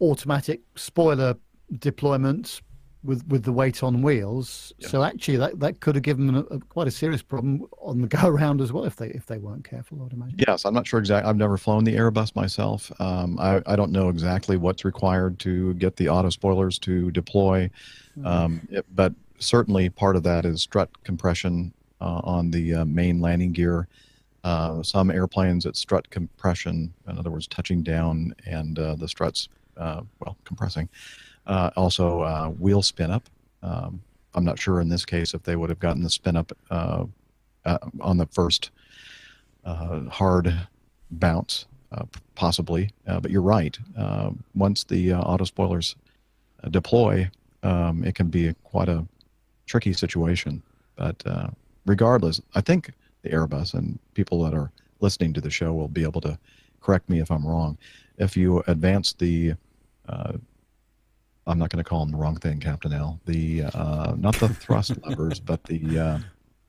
[0.00, 1.34] automatic spoiler
[1.78, 2.62] deployment
[3.02, 4.72] with with the weight on wheels?
[4.78, 4.88] Yeah.
[4.88, 8.00] So actually, that, that could have given them a, a, quite a serious problem on
[8.00, 10.02] the go around as well if they if they weren't careful.
[10.04, 10.38] I'd imagine.
[10.46, 11.28] Yes, I'm not sure exactly.
[11.28, 12.90] I've never flown the Airbus myself.
[13.00, 17.70] Um, I, I don't know exactly what's required to get the auto spoilers to deploy,
[18.24, 23.20] um, it- but certainly part of that is strut compression uh, on the uh, main
[23.20, 23.88] landing gear.
[24.42, 29.48] Uh, some airplanes it's strut compression, in other words, touching down and uh, the struts,
[29.76, 30.88] uh, well, compressing.
[31.46, 33.28] Uh, also, wheel spin up.
[33.62, 34.00] Um,
[34.34, 37.12] I'm not sure in this case if they would have gotten the spin up on
[38.16, 38.70] the first
[39.64, 40.54] hard
[41.10, 41.66] bounce,
[42.34, 42.90] possibly.
[43.04, 43.76] But you're right.
[44.54, 45.96] Once the auto spoilers
[46.70, 47.30] deploy,
[47.62, 49.04] um, it can be quite a
[49.70, 50.62] tricky situation.
[50.96, 51.48] But uh,
[51.86, 52.92] regardless, I think
[53.22, 56.36] the Airbus and people that are listening to the show will be able to
[56.80, 57.78] correct me if I'm wrong.
[58.18, 59.54] If you advance the,
[60.08, 60.32] uh,
[61.46, 63.20] I'm not going to call them the wrong thing, Captain L.
[63.26, 66.18] The uh, not the thrust levers, but the uh,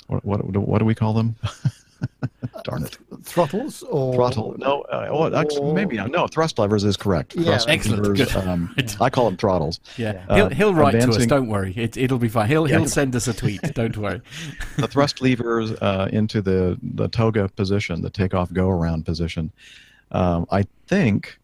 [0.08, 1.36] what, what what do we call them?
[2.64, 2.98] Darn it.
[3.24, 4.56] Throttles or Throttle.
[4.58, 6.12] No, uh, well, actually, maybe not.
[6.12, 7.36] No, thrust levers is correct.
[7.36, 8.04] Yeah, thrust excellent.
[8.04, 9.80] levers, um, I call them throttles.
[9.98, 11.26] Yeah, Uh, he'll he'll write to us.
[11.26, 12.48] Don't worry, it it'll be fine.
[12.48, 12.80] He'll Yeah.
[12.80, 13.62] he'll send us a tweet.
[13.74, 14.22] Don't worry.
[14.78, 19.52] the thrust levers uh, into the the toga position, the takeoff go around position.
[20.12, 21.40] Um, I think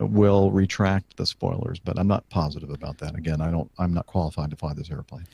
[0.00, 3.16] will retract the spoilers, but I'm not positive about that.
[3.16, 3.70] Again, I don't.
[3.78, 5.26] I'm not qualified to fly this airplane.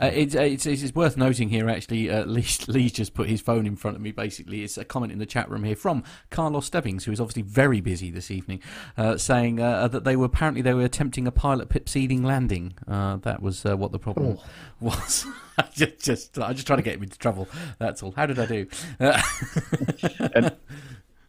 [0.00, 2.10] Uh, it's, uh, it's, it's worth noting here, actually.
[2.10, 4.62] Uh, Lee, Lee's just put his phone in front of me, basically.
[4.62, 7.80] It's a comment in the chat room here from Carlos Stebbings, who is obviously very
[7.80, 8.60] busy this evening,
[8.96, 12.74] uh, saying uh, that they were apparently they were attempting a pilot pip seeding landing.
[12.86, 14.44] Uh, that was uh, what the problem Oh.
[14.80, 15.26] was.
[15.58, 17.48] I just, just, I just trying to get him into trouble.
[17.78, 18.12] That's all.
[18.12, 18.66] How did I do?
[18.98, 19.20] Uh,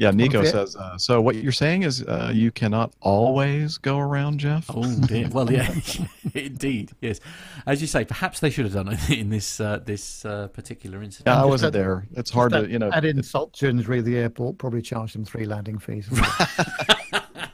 [0.04, 0.50] Yeah, Nico Okay.
[0.52, 0.76] says.
[0.76, 4.66] Uh, so what you're saying is uh, you cannot always go around, Jeff.
[4.70, 5.30] Oh dear.
[5.30, 5.74] Well, yeah,
[6.34, 7.20] indeed, yes.
[7.66, 11.02] As you say, perhaps they should have done it in this uh, this uh, particular
[11.02, 11.34] incident.
[11.34, 12.06] Yeah, I wasn't add- there.
[12.16, 12.92] It's hard to, you know.
[12.92, 16.10] add insult to injury the airport probably charge them three landing fees.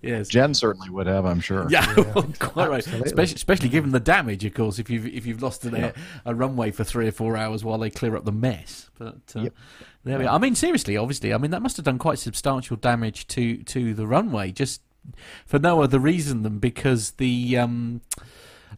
[0.00, 0.28] Yes.
[0.28, 1.66] Jen certainly would have, I'm sure.
[1.68, 2.86] Yeah, Yeah, well, quite right.
[2.86, 5.92] Especially, especially given the damage, of course, if you've if you've lost an air,
[6.24, 8.88] a runway for three or four hours while they clear up the mess.
[8.96, 9.54] But uh, Yep.
[10.04, 10.34] there we are.
[10.34, 13.92] I mean, seriously, obviously, I mean that must have done quite substantial damage to to
[13.94, 14.82] the runway, just
[15.44, 17.58] for no other reason than because the.
[17.58, 18.02] Um,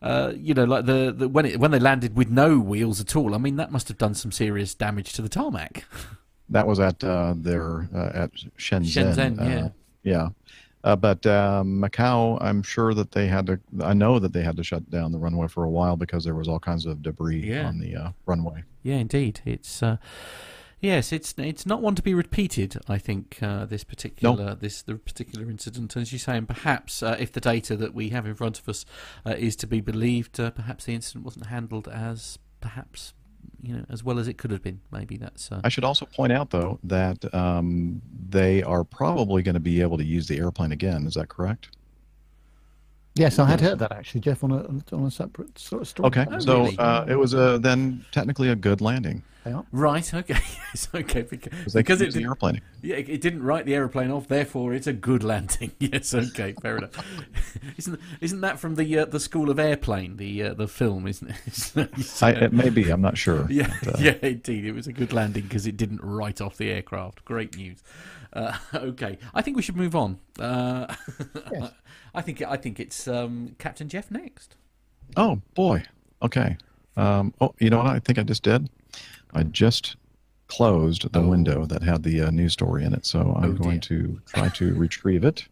[0.01, 3.17] uh, you know, like the, the when it when they landed with no wheels at
[3.17, 3.35] all.
[3.35, 5.85] I mean, that must have done some serious damage to the tarmac.
[6.51, 9.15] That was at uh, their uh, at Shenzhen.
[9.15, 9.69] Shenzhen, uh, yeah.
[10.09, 10.29] Yeah.
[10.85, 13.59] Uh, but uh, Macau, I'm sure that they had to.
[13.83, 16.37] I know that they had to shut down the runway for a while because there
[16.37, 17.67] was all kinds of debris Yeah.
[17.67, 18.63] on the uh, runway.
[18.83, 19.41] Yeah, indeed.
[19.45, 19.97] It's uh,
[20.81, 22.77] Yes, it's it's not one to be repeated.
[22.89, 27.17] I think uh, this particular this the particular incident, as you say, and perhaps uh,
[27.19, 28.85] if the data that we have in front of us
[29.27, 33.13] uh, is to be believed, uh, perhaps the incident wasn't handled as perhaps
[33.63, 34.81] you know as well as it could have been.
[34.93, 35.51] Maybe that's.
[35.51, 39.81] Uh, I should also point out though that um, they are probably going to be
[39.81, 41.07] able to use the airplane again.
[41.07, 41.69] Is that correct?
[43.15, 46.07] Yes, I had heard that actually, Jeff, on a on a separate sort of story.
[46.07, 46.79] Okay, Oh, so really?
[46.79, 49.65] uh, it was a, then technically a good landing They are.
[49.73, 50.13] Right.
[50.13, 50.35] Okay.
[50.75, 50.89] yes.
[50.95, 51.23] Okay.
[51.23, 52.61] Because, because they because it the did, airplane.
[52.83, 54.29] yeah, it it didn't write the aeroplane off.
[54.29, 55.73] Therefore, it's a good landing.
[55.79, 56.13] yes.
[56.15, 56.55] Okay.
[56.61, 56.93] Fair enough.
[57.77, 60.17] isn't isn't that from the uh, the School of Airplane?
[60.17, 62.23] The uh, the film, isn't it?
[62.23, 62.91] I, it may be.
[62.91, 63.47] I'm not sure.
[63.51, 64.65] Yeah, but, uh, yeah, indeed.
[64.65, 67.25] It was a good landing because it didn't write off the aircraft.
[67.25, 67.83] Great news.
[68.33, 70.19] Uh, okay, I think we should move on.
[70.39, 70.95] Uh,
[71.53, 71.73] Yes.
[72.15, 74.57] I think I think it's um, Captain Jeff next.
[75.17, 75.83] Oh boy.
[76.23, 76.57] Okay.
[76.97, 77.87] Um, oh, you know what?
[77.87, 78.69] I think I just did.
[79.35, 79.97] I just
[80.47, 81.29] closed the Oh.
[81.29, 84.49] window that had the uh, news story in it, so I'm Oh, going to try
[84.49, 85.47] to retrieve it.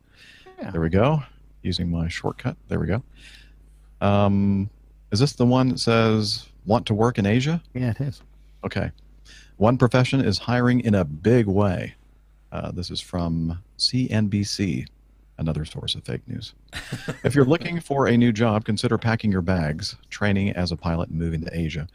[0.59, 0.71] Yeah.
[0.71, 1.23] There we go.
[1.63, 2.57] Using my shortcut.
[2.69, 3.03] There we go.
[4.01, 4.71] Um,
[5.13, 7.63] is this the one that says want to work in Asia?
[7.75, 8.23] Yeah, it is.
[8.65, 8.91] Okay.
[9.57, 11.95] One profession is hiring in a big way.
[12.53, 14.87] Uh, this is from CNBC,
[15.39, 16.55] another source of fake news.
[17.25, 21.09] if you're looking for a new job, consider packing your bags, training as a pilot,
[21.09, 21.87] and moving to Asia.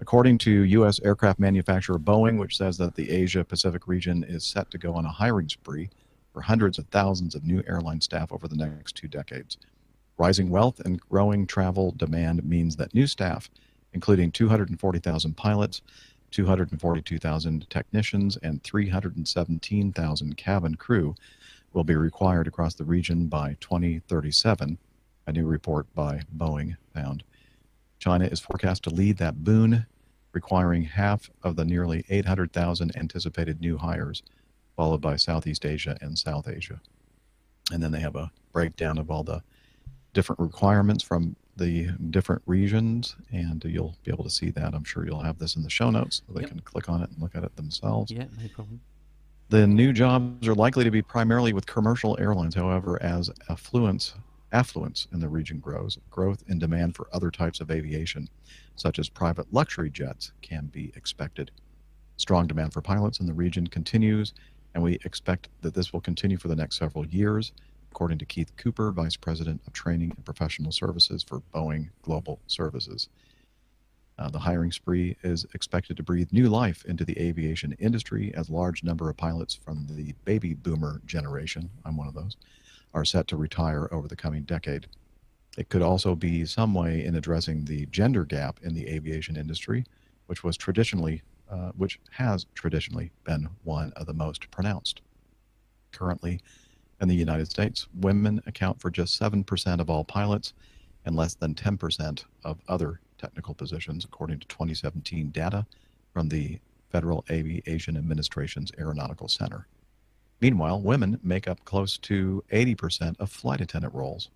[0.00, 0.98] According to U.S.
[1.00, 5.04] aircraft manufacturer Boeing, which says that the Asia Pacific region is set to go on
[5.04, 5.90] a hiring spree
[6.32, 9.58] for hundreds of thousands of new airline staff over the next two decades.
[10.16, 13.50] Rising wealth and growing travel demand means that new staff,
[13.92, 15.82] including 240,000 pilots,
[16.30, 21.14] 242,000 technicians, and 317,000 cabin crew,
[21.74, 24.78] will be required across the region by 2037,
[25.26, 27.22] a new report by Boeing found.
[28.00, 29.86] China is forecast to lead that boon,
[30.32, 34.22] requiring half of the nearly 800,000 anticipated new hires,
[34.74, 36.80] followed by Southeast Asia and South Asia.
[37.70, 39.42] And then they have a breakdown of all the
[40.14, 44.74] different requirements from the different regions, and you'll be able to see that.
[44.74, 46.50] I'm sure you'll have this in the show notes so they Yep.
[46.50, 48.10] can click on it and look at it themselves.
[48.10, 48.80] Yeah, no problem.
[49.50, 52.54] The new jobs are likely to be primarily with commercial airlines.
[52.54, 54.14] However, as affluence
[54.52, 58.28] affluence in the region grows, growth in demand for other types of aviation,
[58.76, 61.50] such as private luxury jets, can be expected.
[62.16, 64.34] Strong demand for pilots in the region continues,
[64.74, 67.52] and we expect that this will continue for the next several years,
[67.90, 73.08] according to Keith Cooper, Vice President of Training and Professional Services for Boeing Global Services.
[74.18, 78.50] Uh, the hiring spree is expected to breathe new life into the aviation industry as
[78.50, 82.36] large number of pilots from the baby boomer generation, I'm one of those,
[82.94, 84.86] are set to retire over the coming decade.
[85.58, 89.84] It could also be some way in addressing the gender gap in the aviation industry,
[90.26, 95.00] which was traditionally, uh, which has traditionally been one of the most pronounced.
[95.92, 96.40] Currently,
[97.00, 100.52] in the United States, women account for just 7% of all pilots
[101.04, 105.66] and less than 10% of other technical positions, according to 2017 data
[106.12, 106.58] from the
[106.90, 109.66] Federal Aviation Administration's Aeronautical Center.
[110.40, 114.30] Meanwhile, women make up close to 80% of flight attendant roles.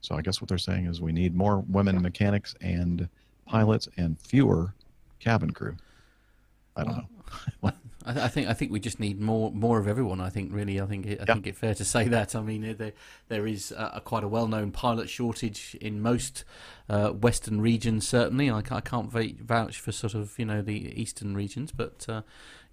[0.00, 3.08] So I guess what they're saying is we need more women mechanics and
[3.46, 4.74] pilots and fewer
[5.18, 5.76] cabin crew.
[6.76, 7.08] I don't
[7.62, 7.72] know.
[8.08, 10.20] I, I think I think we just need more more of everyone.
[10.20, 11.34] I think really, I think it, I Yeah.
[11.34, 12.34] think it's fair to say that.
[12.34, 12.92] I mean, there
[13.28, 16.44] there is a, a quite a well known pilot shortage in most
[16.88, 18.06] uh, Western regions.
[18.08, 22.22] Certainly, I, I can't vouch for sort of you know the Eastern regions, but uh,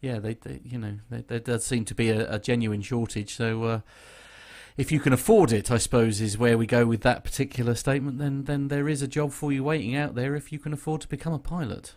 [0.01, 3.33] yeah, they, they you know there does seem to be a, a genuine shortage.
[3.36, 3.63] So.
[3.63, 3.79] Uh,
[4.77, 8.17] if you can afford it, I suppose, is where we go with that particular statement.
[8.17, 10.99] Then, then there is a job for you waiting out there if you can afford
[10.99, 11.93] to become a pilot.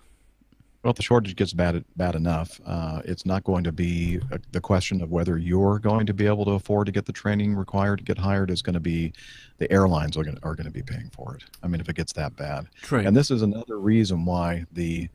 [0.83, 4.39] Well, if the shortage gets bad bad enough, uh, it's not going to be a,
[4.53, 7.57] the question of whether you're going to be able to afford to get the training
[7.57, 8.51] required to get hired.
[8.51, 9.13] Is going to be
[9.59, 11.43] the airlines are going are going to be paying for it.
[11.65, 13.01] I mean, if it gets that bad, True.
[13.01, 15.09] and this is another reason why the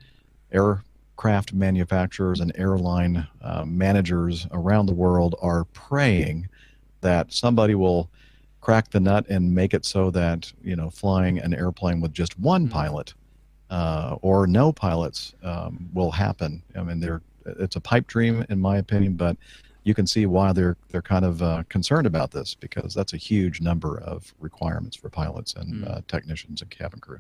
[0.52, 6.50] aircraft manufacturers and airline uh, managers around the world are praying
[7.02, 8.10] that somebody will
[8.60, 12.38] crack the nut and make it so that you know flying an airplane with just
[12.38, 12.72] one Mhm.
[12.72, 13.14] pilot
[13.74, 16.62] uh, or no pilots um, will happen.
[16.80, 19.36] I mean, they're it's a pipe dream in my opinion, but
[19.84, 23.18] you can see why they're they're kind of uh, concerned about this because that's a
[23.18, 25.90] huge number of requirements for pilots and Mm.
[25.90, 27.20] uh, technicians and cabin crew.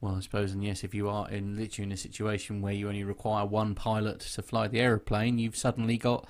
[0.00, 2.88] Well, I suppose, and yes, if you are in literally in a situation where you
[2.88, 6.26] only require one pilot to fly the aeroplane, you've suddenly got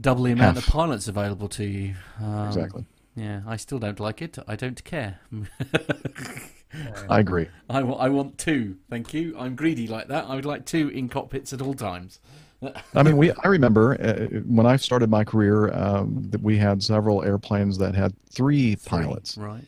[0.00, 1.94] double the amount of pilots available to you.
[2.22, 2.84] Um, exactly.
[3.16, 4.38] Yeah, I still don't like it.
[4.46, 5.18] I don't care.
[7.08, 7.48] I agree.
[7.68, 8.76] I, wa- I want two.
[8.88, 9.36] Thank you.
[9.38, 10.26] I'm greedy like that.
[10.26, 12.20] I would like two in cockpits at all times.
[12.94, 13.32] I mean, we.
[13.32, 17.94] I remember uh, when I started my career um, that we had several airplanes that
[17.94, 19.36] had three pilots.
[19.38, 19.64] Right.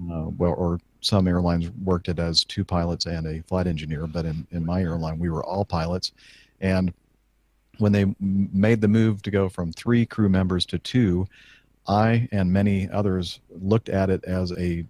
[0.00, 4.24] Uh, well, or some airlines worked it as two pilots and a flight engineer, but
[4.24, 6.12] in, in my airline, we were all pilots.
[6.60, 6.92] And
[7.78, 11.26] when they m- made the move to go from three crew members to two,
[11.88, 14.84] I and many others looked at it as a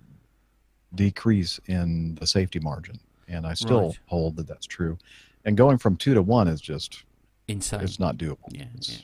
[0.95, 2.99] decrease in the safety margin.
[3.29, 3.99] And I still Right.
[4.07, 4.99] hold that that's true.
[5.45, 7.05] And going from two to one is just,
[7.47, 7.81] Insane.
[7.81, 8.49] it's not doable.
[8.51, 8.99] Yeah, It's yeah.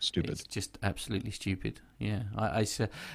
[0.00, 0.30] stupid.
[0.30, 1.80] It's just absolutely stupid.
[1.98, 2.66] Yeah, I, I,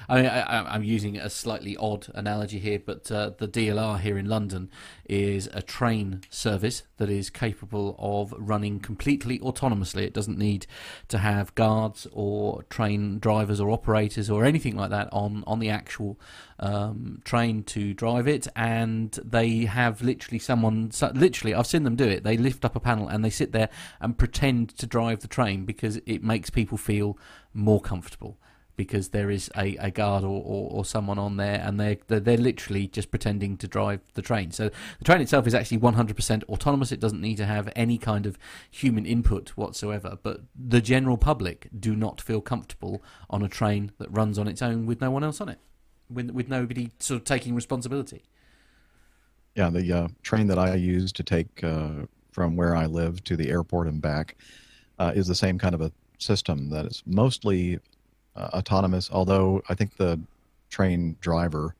[0.08, 4.18] I mean, I, I'm using a slightly odd analogy here, but uh, the DLR here
[4.18, 4.70] in London
[5.08, 10.02] is a train service that is capable of running completely autonomously.
[10.02, 10.66] It doesn't need
[11.08, 15.70] to have guards or train drivers or operators or anything like that on on the
[15.70, 16.18] actual
[16.58, 20.90] um, train to drive it, and they have literally someone.
[21.14, 22.24] Literally, I've seen them do it.
[22.24, 23.68] They lift up a panel and they sit there
[24.00, 27.16] and pretend to drive the train because it makes people feel
[27.54, 28.38] more comfortable
[28.76, 32.20] because there is a, a guard or, or, or someone on there and they're, they're
[32.20, 34.50] they're literally just pretending to drive the train.
[34.50, 36.92] So the train itself is actually 100% autonomous.
[36.92, 38.38] It doesn't need to have any kind of
[38.70, 40.18] human input whatsoever.
[40.22, 44.62] But the general public do not feel comfortable on a train that runs on its
[44.62, 45.58] own with no one else on it,
[46.10, 48.24] with with nobody sort of taking responsibility.
[49.54, 53.36] Yeah, the uh, train that I use to take uh, from where I live to
[53.36, 54.36] the airport and back
[54.98, 57.78] uh, is the same kind of a system that is mostly
[58.36, 59.10] uh, autonomous.
[59.12, 60.20] Although I think the
[60.70, 61.74] train driver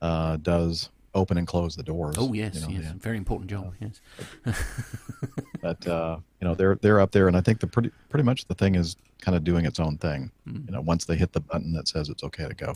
[0.00, 2.16] uh, does open and close the doors.
[2.18, 2.92] Oh yes, you know, yes, yeah.
[2.98, 3.74] very important job.
[3.80, 4.00] Yes.
[5.60, 8.46] But uh, you know they're they're up there, and I think the pretty pretty much
[8.46, 10.30] the thing is kind of doing its own thing.
[10.48, 10.66] Mm.
[10.66, 12.74] You know, once they hit the button that says it's okay to go.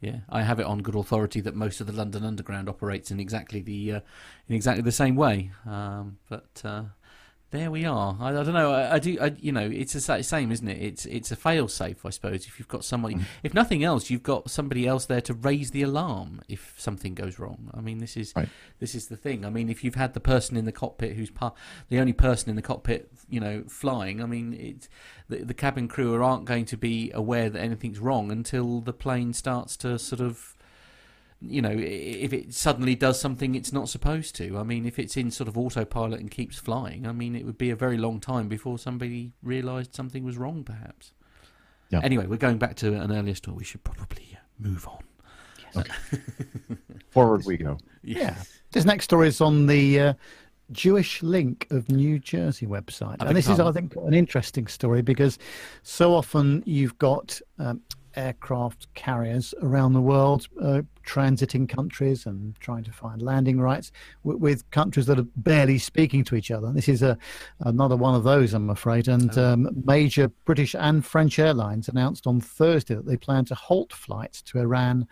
[0.00, 3.20] Yeah, I have it on good authority that most of the London Underground operates in
[3.20, 4.00] exactly the uh,
[4.48, 5.50] in exactly the same way.
[5.66, 6.84] Um, but uh,
[7.52, 8.16] there we are.
[8.20, 8.72] I, I don't know.
[8.72, 9.18] I, I do.
[9.20, 10.80] I, you know, it's the same, isn't it?
[10.80, 12.46] It's it's a fail safe, I suppose.
[12.46, 13.24] If you've got somebody, Mhm.
[13.42, 17.38] if nothing else, you've got somebody else there to raise the alarm if something goes
[17.38, 17.70] wrong.
[17.74, 18.48] I mean, this is Right.
[18.78, 19.44] this is the thing.
[19.44, 21.54] I mean, if you've had the person in the cockpit who's part,
[21.88, 24.22] the only person in the cockpit, you know, flying.
[24.22, 24.88] I mean, it's
[25.28, 29.32] the, the cabin crew aren't going to be aware that anything's wrong until the plane
[29.32, 30.54] starts to sort of
[31.42, 34.58] you know, if it suddenly does something it's not supposed to.
[34.58, 37.58] I mean, if it's in sort of autopilot and keeps flying, I mean, it would
[37.58, 41.12] be a very long time before somebody realised something was wrong, perhaps.
[41.90, 42.00] Yeah.
[42.02, 43.56] Anyway, we're going back to an earlier story.
[43.56, 45.02] We should probably uh, move on.
[45.76, 45.92] Okay.
[47.10, 47.78] Forward we go.
[48.02, 48.36] Yeah.
[48.72, 50.14] This next story is on the uh,
[50.72, 53.16] Jewish Link of New Jersey website.
[53.20, 55.38] I And this is, I think, an interesting story because
[55.82, 57.80] so often you've got um,
[58.16, 63.90] aircraft carriers around the world uh, transiting countries and trying to find landing rights
[64.22, 66.72] with, with countries that are barely speaking to each other.
[66.72, 67.16] This is a,
[67.60, 69.08] another one of those, I'm afraid.
[69.08, 69.52] And Oh.
[69.52, 74.42] um, major British and French airlines announced on Thursday that they plan to halt flights
[74.42, 75.06] to Iran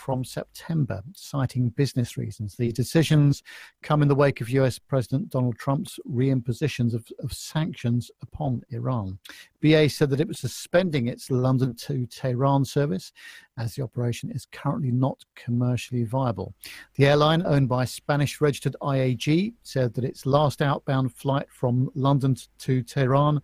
[0.00, 2.56] from September, citing business reasons.
[2.56, 3.42] The decisions
[3.82, 9.18] come in the wake of US President Donald Trump's reimpositions of, of sanctions upon Iran.
[9.60, 13.12] BA said that it was suspending its London to Tehran service
[13.58, 16.54] as the operation is currently not commercially viable.
[16.94, 22.36] The airline, owned by Spanish registered IAG, said that its last outbound flight from London
[22.60, 23.42] to Tehran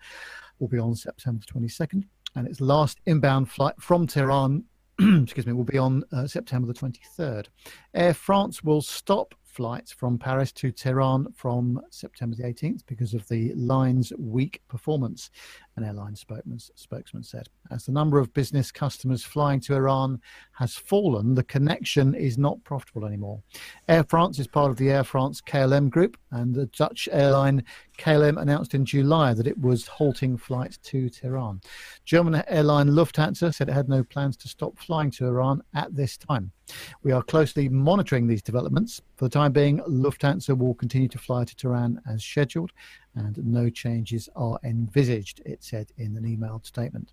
[0.58, 2.04] will be on September 22nd,
[2.34, 4.64] and its last inbound flight from Tehran
[5.22, 7.46] excuse me, will be on uh, September the 23rd.
[7.94, 13.26] Air France will stop flights from Paris to Tehran from September the 18th because of
[13.28, 15.30] the line's weak performance,
[15.76, 17.48] an airline spokesman, said.
[17.70, 20.20] As the number of business customers flying to Iran
[20.52, 23.42] has fallen, the connection is not profitable anymore.
[23.88, 27.62] Air France is part of the Air France KLM group, and the Dutch airline
[27.98, 31.60] KLM announced in July that it was halting flights to Tehran.
[32.04, 36.16] German airline Lufthansa said it had no plans to stop flying to Iran at this
[36.16, 36.52] time.
[37.02, 39.00] We are closely monitoring these developments.
[39.16, 42.72] For the time being, Lufthansa will continue to fly to Tehran as scheduled,
[43.16, 47.12] and no changes are envisaged, it said in an emailed statement.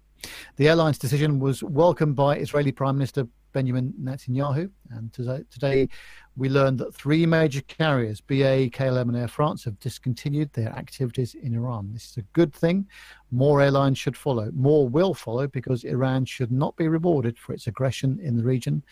[0.56, 5.88] The airline's decision was welcomed by Israeli Prime Minister Benjamin Netanyahu, and today,
[6.36, 11.36] we learned that three major carriers, BA, KLM, and Air France, have discontinued their activities
[11.36, 11.92] in Iran.
[11.94, 12.88] This is a good thing.
[13.30, 14.50] More airlines should follow.
[14.56, 18.84] More will follow because Iran should not be rewarded for its aggression in the region,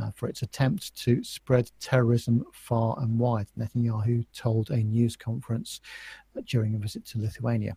[0.00, 3.46] uh, for its attempt to spread terrorism far and wide.
[3.58, 5.80] Netanyahu told a news conference
[6.46, 7.76] during a visit to Lithuania.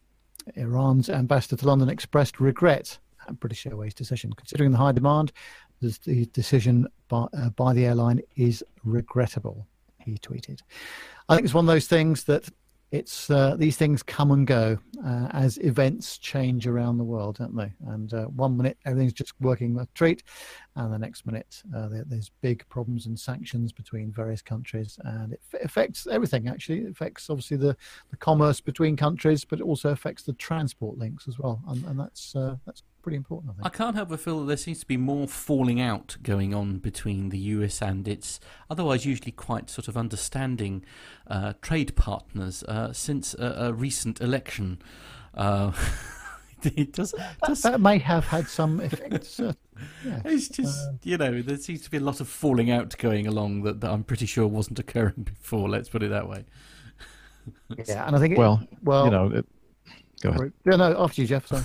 [0.55, 2.97] Iran's ambassador to London expressed regret
[3.27, 4.33] at British Airways' decision.
[4.33, 5.31] Considering the high demand,
[5.79, 9.67] the decision by, uh, by the airline is regrettable.
[9.99, 10.61] he tweeted.
[11.29, 12.49] I think it's one of those things that
[12.91, 17.55] it's uh, these things come and go uh, as events change around the world, don't
[17.55, 17.71] they?
[17.87, 20.23] And uh, one minute everything's just working a treat,
[20.75, 25.33] and the next minute uh, there, there's big problems and sanctions between various countries, and
[25.33, 26.47] it f- affects everything.
[26.47, 27.75] Actually, it affects obviously the,
[28.09, 31.99] the commerce between countries, but it also affects the transport links as well, and, and
[31.99, 33.51] that's uh, that's pretty important.
[33.51, 33.65] I think.
[33.65, 36.77] I can't help but feel that there seems to be more falling out going on
[36.77, 40.85] between the US and its otherwise usually quite sort of understanding
[41.27, 44.81] uh, trade partners uh, since a, a, recent election.
[46.75, 49.39] It does, does, that, may have had some effects.
[49.39, 49.53] Uh,
[50.05, 50.21] yeah.
[50.25, 53.25] It's just, uh, you know, there seems to be a lot of falling out going
[53.25, 56.45] along that, that I'm pretty sure wasn't occurring before, let's put it that way.
[57.87, 59.45] yeah, and I think, it, well, well, you know, it,
[60.21, 60.53] Go ahead.
[60.65, 61.47] Yeah, no, after you, Jeff.
[61.47, 61.63] Sorry.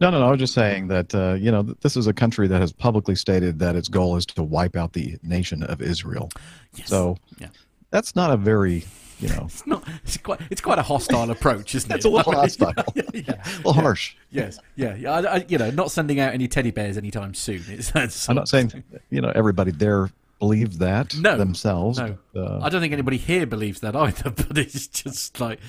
[0.00, 0.28] no, no, no.
[0.28, 3.16] I was just saying that uh, you know this is a country that has publicly
[3.16, 6.30] stated that its goal is to wipe out the nation of Israel.
[6.74, 6.88] Yes.
[6.88, 7.48] So yeah.
[7.90, 8.84] that's not a very
[9.20, 9.44] you know.
[9.44, 9.86] it's not.
[10.04, 10.40] It's quite.
[10.50, 11.96] It's quite a hostile approach, isn't it?
[11.96, 12.72] It's a little hostile.
[12.94, 14.16] yeah, yeah, a little harsh.
[14.30, 14.58] Yes.
[14.76, 14.94] Yeah.
[14.96, 15.12] Yeah.
[15.12, 17.62] I, I, you know, not sending out any teddy bears anytime soon.
[17.68, 21.98] It's, it's I'm not saying you know everybody there believes that no, themselves.
[21.98, 22.16] No.
[22.34, 24.30] Uh, I don't think anybody here believes that either.
[24.30, 25.60] But it's just like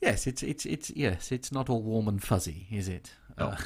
[0.00, 3.12] Yes, it's it's it's yes, it's not all warm and fuzzy, is it?
[3.38, 3.46] No.
[3.46, 3.56] Uh,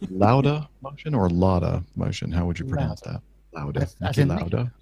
[0.09, 2.31] Lauda motion or Lauda motion?
[2.31, 3.23] How would you pronounce Lauda.
[3.53, 3.59] that?
[3.59, 3.89] Lauda.
[3.99, 4.73] That's, Lauda.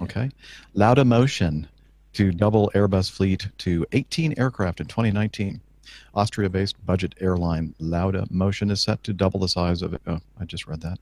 [0.00, 0.30] Okay.
[0.74, 1.68] Lauda motion
[2.14, 5.60] to double Airbus fleet to 18 aircraft in 2019.
[6.14, 10.00] Austria based budget airline Lauda Motion is set to double the size of it.
[10.06, 10.98] Oh, I just read that.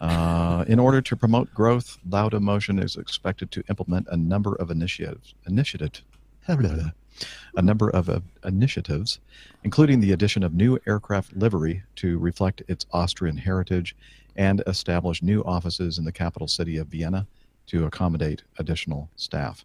[0.00, 4.70] Uh, in order to promote growth, Lauda Motion is expected to implement a number of
[4.70, 5.34] initiatives.
[5.46, 6.02] Initiative.
[7.56, 9.18] a number of uh, initiatives,
[9.64, 13.96] including the addition of new aircraft livery to reflect its Austrian heritage
[14.36, 17.26] and establish new offices in the capital city of Vienna
[17.66, 19.64] to accommodate additional staff.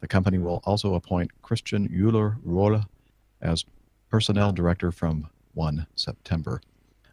[0.00, 2.84] The company will also appoint Christian Euler Rolle
[3.40, 3.64] as
[4.10, 6.60] personnel director from 1 September.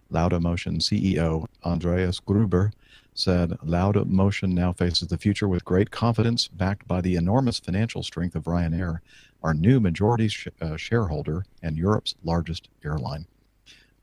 [0.10, 2.72] Lauda Motion CEO Andreas Gruber
[3.14, 8.04] said Lauda Motion now faces the future with great confidence, backed by the enormous financial
[8.04, 9.00] strength of Ryanair,
[9.44, 13.26] our new majority sh- uh, shareholder and Europe's largest airline.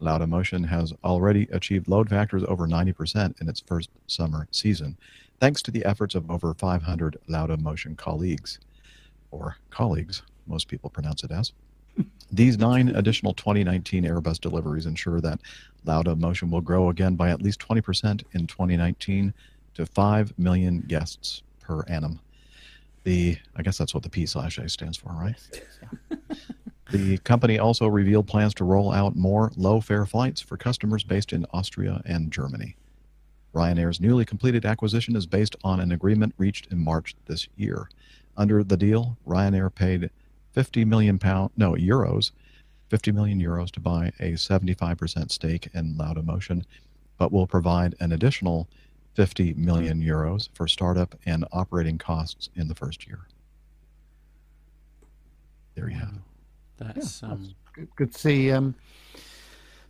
[0.01, 4.97] Lauda Motion has already achieved load factors over 90% in its first summer season,
[5.41, 8.59] thanks to the efforts of over 500 Lauda Motion colleagues,
[9.31, 11.53] or colleagues, most people pronounce it as.
[12.33, 15.41] These nine additional 2019 Airbus deliveries ensure that
[15.85, 19.35] Lauda Motion will grow again by at least 20% in 2019
[19.75, 22.21] to 5 million guests per annum.
[23.05, 25.37] The I guess that's what the P slash A stands for, right?
[26.91, 31.33] the company also revealed plans to roll out more low fare flights for customers based
[31.33, 32.77] in Austria and Germany.
[33.55, 37.89] Ryanair's newly completed acquisition is based on an agreement reached in March this year.
[38.37, 40.11] Under the deal, Ryanair paid
[40.53, 42.33] 50 million pound no euros
[42.89, 46.65] 50 million euros to buy a 75% stake in Laudamotion,
[47.19, 48.69] but will provide an additional
[49.19, 53.19] 50 million euros for startup and operating costs in the first year.
[55.75, 56.21] There you have it.
[56.77, 57.53] That's, yeah, um...
[57.73, 58.77] good, good, to see um,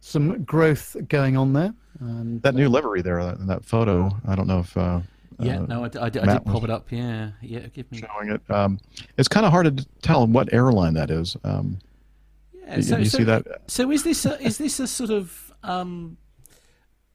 [0.01, 1.75] some growth going on there.
[2.01, 4.75] And, that new uh, livery there in that photo, I don't know if.
[4.75, 5.01] Uh,
[5.41, 6.91] yeah, uh, no, I, I, I did pop it up.
[6.91, 8.41] Yeah, yeah, give me showing it.
[8.51, 8.81] Um,
[9.19, 11.37] it's kind of hard to tell what airline that is.
[11.45, 11.81] Um,
[12.55, 13.45] yeah, so, you, you so, see that?
[13.67, 16.17] So is this a, is this a sort of um,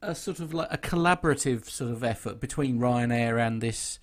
[0.03, 3.99] a sort of like a collaborative sort of effort between Ryanair and this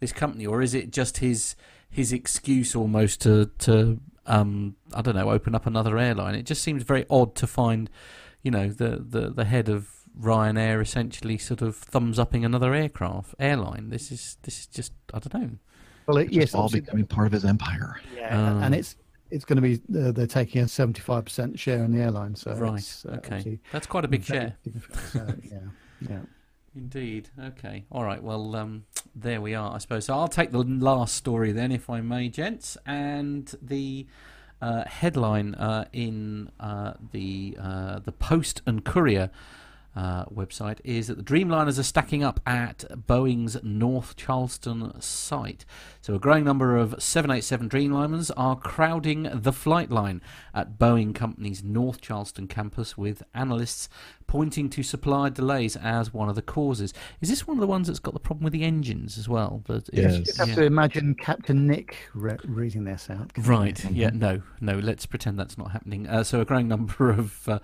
[0.00, 1.56] this company, or is it just his
[1.88, 6.34] his excuse almost to to um, I don't know open up another airline?
[6.34, 7.90] It just seems very odd to find,
[8.42, 13.34] you know, the the, the head of Ryanair essentially sort of thumbs upping another aircraft
[13.38, 13.90] airline.
[13.90, 15.50] This is this is just I don't know.
[16.06, 18.00] Well, it, yes, all becoming part of his empire.
[18.16, 18.96] Yeah, uh, and it's
[19.30, 22.34] it's going to be uh, they're taking a 75% share in the airline.
[22.34, 24.56] So right, uh, okay, that's quite a big share.
[25.12, 25.58] So, yeah,
[26.08, 26.20] yeah.
[26.74, 27.30] Indeed.
[27.38, 27.84] Okay.
[27.90, 28.22] All right.
[28.22, 28.84] Well, um,
[29.14, 29.74] there we are.
[29.74, 30.14] I suppose so.
[30.14, 32.76] I'll take the last story then, if I may, gents.
[32.86, 34.06] And the
[34.62, 39.30] uh, headline uh, in uh, the uh, the Post and Courier.
[39.96, 45.64] Uh, website is that the Dreamliners are stacking up at Boeing's North Charleston site.
[46.00, 50.22] So, a growing number of 787 Dreamliners are crowding the flight line
[50.54, 53.88] at Boeing Company's North Charleston campus, with analysts
[54.30, 56.94] pointing to supply delays as one of the causes.
[57.20, 59.60] Is this one of the ones that's got the problem with the engines as well?
[59.66, 60.18] That Yes.
[60.18, 60.54] You just have yeah.
[60.54, 63.32] to imagine Captain Nick re- reading this out.
[63.36, 63.84] Right.
[63.90, 64.10] Yeah.
[64.14, 64.40] No.
[64.60, 64.74] No.
[64.78, 66.06] Let's pretend that's not happening.
[66.06, 67.58] Uh, so a growing number of, uh,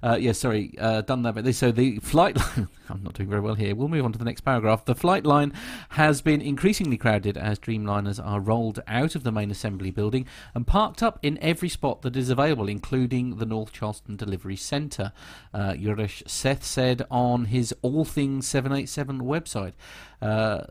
[0.00, 0.30] uh, yeah.
[0.30, 0.76] Sorry.
[0.78, 1.34] Uh, done that.
[1.34, 1.52] But.
[1.56, 2.68] So the flight line.
[2.88, 3.74] I'm not doing very well here.
[3.74, 4.84] We'll move on to the next paragraph.
[4.84, 5.52] The flight line
[5.90, 10.68] has been increasingly crowded as Dreamliners are rolled out of the main assembly building and
[10.68, 15.12] parked up in every spot that is available, including the North Charleston Delivery Centre.
[15.52, 19.72] Uh, Uresh Seth said on his All Things 787 website.
[20.20, 20.64] Uh,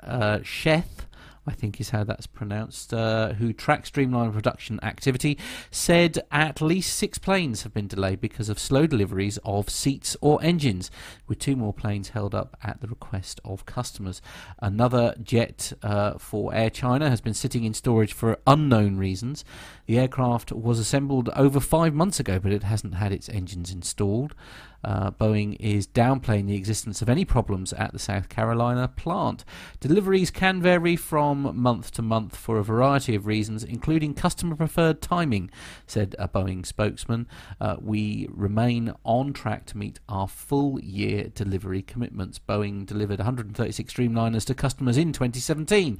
[0.00, 1.06] uh, Sheth.
[1.46, 5.36] I think is how that's pronounced, uh, who tracks Dreamliner production activity,
[5.70, 10.42] said at least six planes have been delayed because of slow deliveries of seats or
[10.42, 10.90] engines,
[11.26, 14.22] with two more planes held up at the request of customers.
[14.60, 19.44] Another jet uh, for Air China has been sitting in storage for unknown reasons.
[19.86, 24.34] The aircraft was assembled over five months ago, but it hasn't had its engines installed.
[24.84, 29.44] Uh, Boeing is downplaying the existence of any problems at the South Carolina plant.
[29.80, 35.00] Deliveries can vary from month to month for a variety of reasons, including customer preferred
[35.00, 35.50] timing,
[35.86, 37.26] said a Boeing spokesman.
[37.60, 42.38] Uh, we remain on track to meet our full year delivery commitments.
[42.38, 45.98] Boeing delivered 136 Dreamliners to customers in 2017.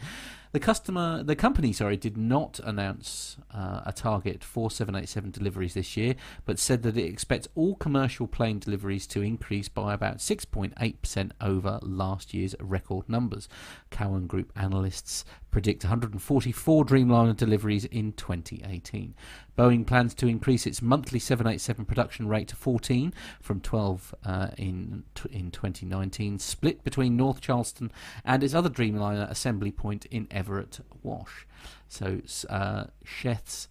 [0.52, 5.96] The customer, the company, sorry, did not announce uh, a target for 787 deliveries this
[5.96, 6.14] year,
[6.44, 11.78] but said that it expects all commercial plane deliveries to increase by about 6.8% over
[11.80, 13.48] last year's record numbers.
[13.88, 19.14] Cowen Group analysts predict 144 Dreamliner deliveries in 2018.
[19.56, 25.04] Boeing plans to increase its monthly 787 production rate to 14 from 12 uh, in
[25.30, 27.92] in 2019, split between North Charleston
[28.24, 31.46] and its other Dreamliner assembly point in Everett, Wash.
[31.86, 33.68] So uh, Sheth's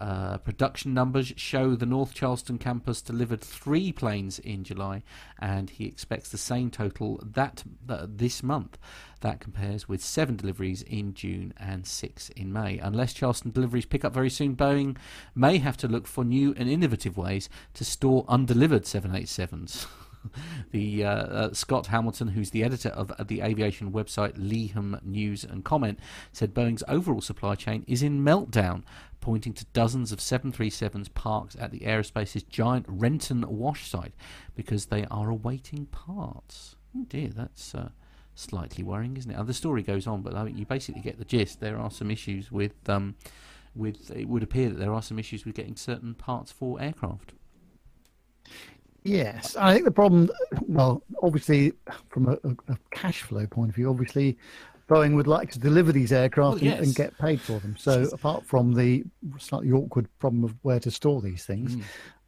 [0.00, 5.02] uh, production numbers show the North Charleston campus delivered three planes in July,
[5.38, 8.78] and he expects the same total that uh, this month.
[9.20, 12.78] That compares with seven deliveries in June and six in May.
[12.78, 14.96] Unless Charleston deliveries pick up very soon, Boeing
[15.34, 19.86] may have to look for new and innovative ways to store undelivered 787s.
[20.70, 25.64] the uh, uh, Scott Hamilton, who's the editor of the aviation website Leeham News and
[25.64, 25.98] Comment,
[26.32, 28.82] said Boeing's overall supply chain is in meltdown,
[29.20, 34.14] pointing to dozens of 737s parked at the aerospace's giant Renton Wash site
[34.54, 36.76] because they are awaiting parts.
[36.96, 37.90] Oh dear, that's uh,
[38.34, 39.36] slightly worrying, isn't it?
[39.36, 41.60] And the story goes on, but I mean, you basically get the gist.
[41.60, 42.88] There are some issues with.
[42.88, 43.16] Um,
[43.74, 47.32] with it would appear that there are some issues with getting certain parts for aircraft.
[49.02, 50.30] Yes, I think the problem,
[50.66, 51.72] well, obviously,
[52.10, 52.36] from a,
[52.68, 54.36] a cash flow point of view, obviously,
[54.90, 57.76] Boeing would like to deliver these aircraft Well, and, and get paid for them.
[57.78, 59.04] So, apart from the
[59.38, 61.82] slightly awkward problem of where to store these things, Mm.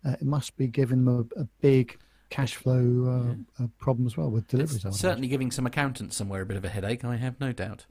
[0.07, 1.99] uh, it must be giving them a, a big
[2.31, 4.77] cash flow uh, uh, problem as well with deliveries.
[4.77, 7.05] It's I would certainly giving some accountants somewhere a bit of a headache.
[7.05, 7.85] I have no doubt.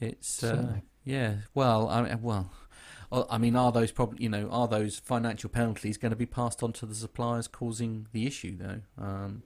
[0.00, 1.36] It's uh, yeah.
[1.54, 2.50] Well, I well,
[3.10, 6.26] uh, I mean, are those prob- you know are those financial penalties going to be
[6.26, 8.80] passed on to the suppliers, causing the issue though?
[8.98, 9.42] Um,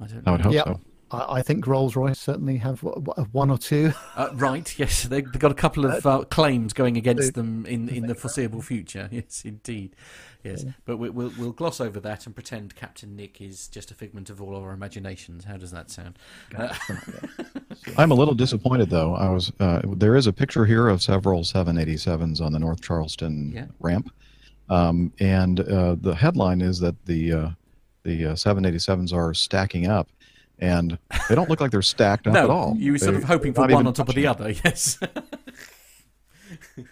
[0.00, 0.22] I don't.
[0.28, 0.44] I would know.
[0.44, 0.64] hope Yeah.
[0.64, 0.80] so.
[1.10, 3.92] I, I think Rolls Royce certainly have w- w- one or two.
[4.16, 4.72] Uh, right.
[4.78, 8.14] Yes, they, they've got a couple of uh, claims going against them in, in the
[8.22, 9.08] foreseeable future.
[9.12, 9.94] Yes, indeed.
[10.42, 13.94] Yes, but we, we'll we'll gloss over that and pretend Captain Nick is just a
[13.94, 15.44] figment of all our imaginations.
[15.44, 16.18] How does that sound?
[16.56, 16.74] Uh,
[17.98, 19.14] I'm a little disappointed though.
[19.14, 23.52] I was uh, there is a picture here of several 787s on the North Charleston
[23.54, 23.66] Yeah.
[23.80, 24.10] ramp,
[24.70, 27.50] um, and uh, the headline is that the uh,
[28.04, 30.08] the uh, 787s are stacking up,
[30.60, 32.74] and they don't look like they're stacked up no, at all.
[32.76, 34.50] you were sort They- of hoping for one on top of the other.
[34.64, 34.98] Yes.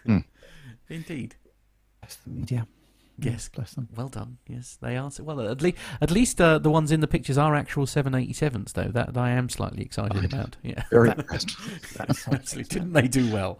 [0.04, 0.18] Hmm.
[0.88, 1.34] Indeed.
[2.00, 2.66] Bless the media.
[3.20, 3.48] Yes.
[3.48, 3.88] Bless them.
[3.96, 4.38] Well done.
[4.46, 5.10] Yes, they are.
[5.20, 8.84] Well, at least at least uh, the ones in the pictures are actual 787s, though.
[8.88, 10.56] That I am slightly excited about.
[10.62, 10.84] Yeah.
[10.90, 11.56] Very impressed.
[11.98, 12.62] Absolutely.
[12.64, 13.58] Didn't they do well?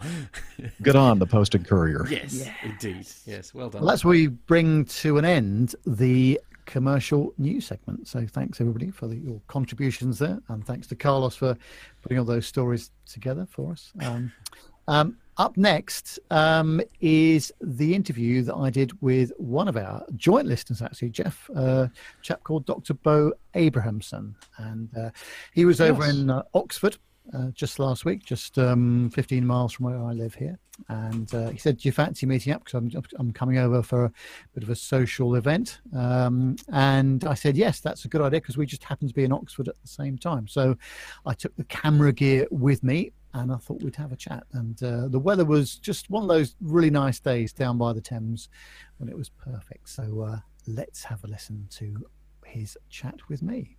[0.82, 2.06] Good on the Post and Courier.
[2.08, 3.06] Yes, indeed.
[3.26, 3.82] Yes, well done.
[3.82, 8.06] Well, that's where we bring to an end the commercial news segment.
[8.06, 11.56] So thanks everybody for the, your contributions there, and thanks to Carlos for
[12.02, 13.92] putting all those stories together for us.
[14.00, 14.32] Um,
[14.86, 20.46] um, up next um, is the interview that I did with one of our joint
[20.46, 21.90] listeners, actually, Jeff, a
[22.22, 22.94] chap called Dr.
[22.94, 24.34] Bo Abrahamsen.
[24.58, 25.10] And uh,
[25.54, 26.98] he was over in uh, Oxford
[27.34, 30.58] uh, just last week, just um, 15 miles from where I live here.
[30.88, 32.64] And uh, he said, Do you fancy meeting up?
[32.64, 34.12] Because I'm, I'm coming over for a
[34.54, 35.80] bit of a social event.
[35.96, 39.24] Um, and I said, Yes, that's a good idea because we just happened to be
[39.24, 40.46] in Oxford at the same time.
[40.46, 40.76] So
[41.26, 44.44] I took the camera gear with me and I thought we'd have a chat.
[44.52, 48.00] And uh, the weather was just one of those really nice days down by the
[48.00, 48.48] Thames
[48.98, 49.88] when it was perfect.
[49.88, 52.06] So uh, let's have a listen to
[52.44, 53.77] his chat with me.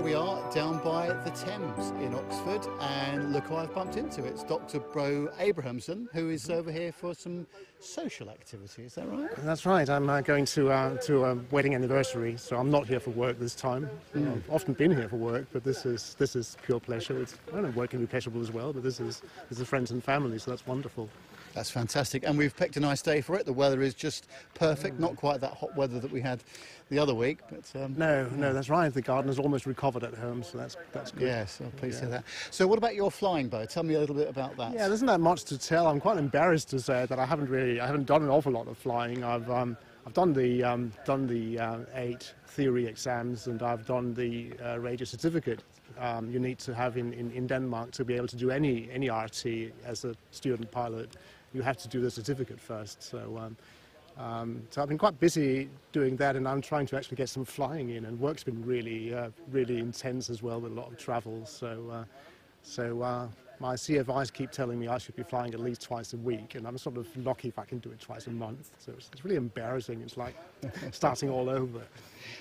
[0.00, 4.24] Here we are down by the Thames in Oxford, and look who I've bumped into.
[4.24, 4.80] It's Dr.
[4.80, 7.46] Bo Abrahamsen, who is over here for some
[7.80, 8.84] social activity.
[8.84, 9.28] Is that right?
[9.40, 9.90] That's right.
[9.90, 13.38] I'm uh, going to uh, to a wedding anniversary, so I'm not here for work
[13.38, 13.90] this time.
[14.14, 17.20] I've often been here for work, but this is this is pure pleasure.
[17.20, 19.20] It's, I don't know, work can be pleasurable as well, but this is
[19.50, 21.10] this is friends and family, so that's wonderful.
[21.54, 22.24] That's fantastic.
[22.24, 23.44] And we've picked a nice day for it.
[23.46, 25.00] The weather is just perfect.
[25.00, 26.42] Not quite that hot weather that we had
[26.90, 28.92] the other week, but um, No, no, that's right.
[28.92, 31.22] The garden is almost recovered at home, so that's that's good.
[31.28, 32.24] yes, I'm pleased to hear that.
[32.50, 33.64] So, what about your flying Bo?
[33.64, 34.72] Tell me a little bit about that.
[34.74, 35.86] Yeah, there isn't that much to tell.
[35.86, 38.66] I'm quite embarrassed to say that I haven't really, I haven't done an awful lot
[38.66, 39.22] of flying.
[39.22, 44.14] I've, um, I've done the, um, done the uh, eight theory exams, and I've done
[44.14, 45.62] the uh, radio certificate.
[45.98, 48.88] Um, you need to have in, in, in Denmark to be able to do any
[48.92, 51.16] any RT as a student pilot.
[51.52, 53.02] You have to do the certificate first.
[53.02, 53.38] So.
[53.38, 53.56] Um,
[54.18, 57.44] um, so I've been quite busy doing that, and I'm trying to actually get some
[57.44, 58.04] flying in.
[58.04, 61.46] And work's been really, uh, really intense as well with a lot of travel.
[61.46, 62.04] So, uh,
[62.62, 63.28] so uh,
[63.60, 66.66] my CFIs keep telling me I should be flying at least twice a week, and
[66.66, 68.70] I'm sort of lucky if I can do it twice a month.
[68.78, 70.00] So it's, it's really embarrassing.
[70.00, 70.34] It's like
[70.92, 71.82] starting all over.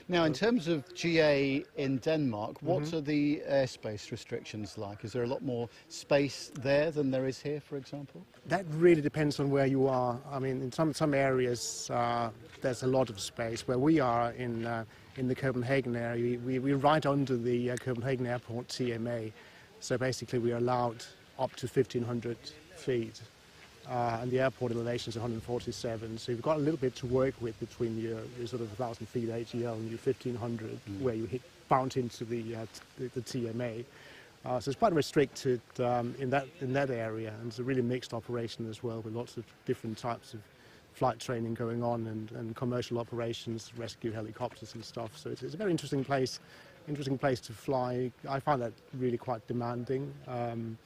[0.07, 2.95] Now, in terms of GA in Denmark, what Mm-hmm.
[2.97, 5.03] are the airspace restrictions like?
[5.03, 8.21] Is there a lot more space there than there is here, for example?
[8.47, 10.17] That really depends on where you are.
[10.31, 12.29] I mean, in some some areas uh,
[12.61, 13.67] there's a lot of space.
[13.67, 14.85] Where we are in uh,
[15.17, 19.33] in the Copenhagen area, we, we're right under the uh, Copenhagen Airport TMA.
[19.79, 21.03] So basically, we're allowed
[21.37, 22.37] up to 1,500
[22.75, 23.21] feet,
[23.89, 26.17] uh, and the airport elevation is 147.
[26.17, 29.07] So you've got a little bit to work with between your, your sort of 1,000
[29.07, 33.21] feet AGL and your 1,500, where you hit bounce into the uh, t- the, the
[33.21, 33.85] TMA.
[34.45, 37.81] Uh, so it's quite restricted um, in that in that area, and it's a really
[37.81, 40.41] mixed operation as well, with lots of different types of
[40.93, 45.17] flight training going on and, and commercial operations, rescue helicopters and stuff.
[45.17, 46.39] So it's, it's a very interesting place,
[46.89, 48.11] interesting place to fly.
[48.27, 50.13] I find that really quite demanding.
[50.27, 50.77] Um,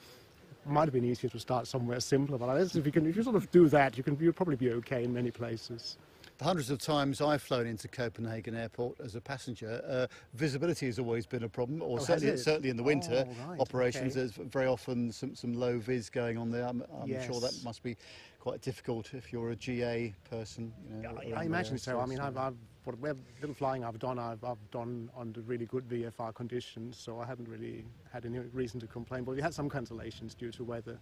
[0.66, 3.16] might have been easier to start somewhere simpler, but I guess if you can, if
[3.16, 5.98] you sort of do that, you can you'll probably be okay in many places.
[6.38, 10.98] The hundreds of times I've flown into Copenhagen Airport as a passenger, uh, visibility has
[11.00, 14.22] always been a problem, or Oh, certainly, certainly in the winter Oh, right, operations, okay.
[14.22, 16.66] there's very often some, some low vis going on there.
[16.68, 17.96] I'm, I'm sure that must be
[18.40, 20.74] quite difficult if you're a GA person.
[20.96, 22.00] You know, I, I imagine so.
[22.00, 25.66] I mean, I've, I've what where little flying I've done, I've, I've done under really
[25.66, 29.24] good VFR conditions, so I haven't really had any reason to complain.
[29.24, 31.00] But we had some cancellations due to weather.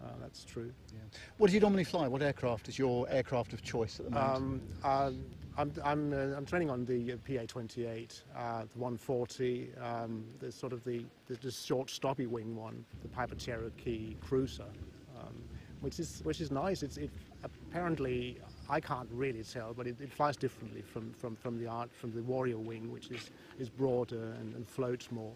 [0.00, 0.72] Uh, that's true.
[1.38, 2.06] What do you normally fly?
[2.06, 4.36] What aircraft is your aircraft of choice at the moment?
[4.36, 5.10] Um, uh,
[5.56, 10.72] I'm, I'm, uh, I'm training on the uh, PA-28, uh, the 140, um, the sort
[10.72, 14.70] of the, the, the short stoppy wing one, the Piper Cherokee Cruiser,
[15.18, 15.34] um,
[15.80, 16.84] which is which is nice.
[16.84, 17.10] It's it,
[17.42, 18.38] apparently
[18.70, 22.12] I can't really tell, but it, it flies differently from, from, from the art from
[22.12, 25.32] the Warrior wing, which is is broader and, and floats more.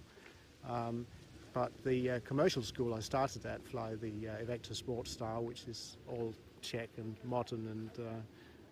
[0.68, 1.06] Um,
[1.52, 5.64] but the uh, commercial school I started at fly the uh, Evektor Sport Style, which
[5.66, 8.10] is all Czech and modern and uh,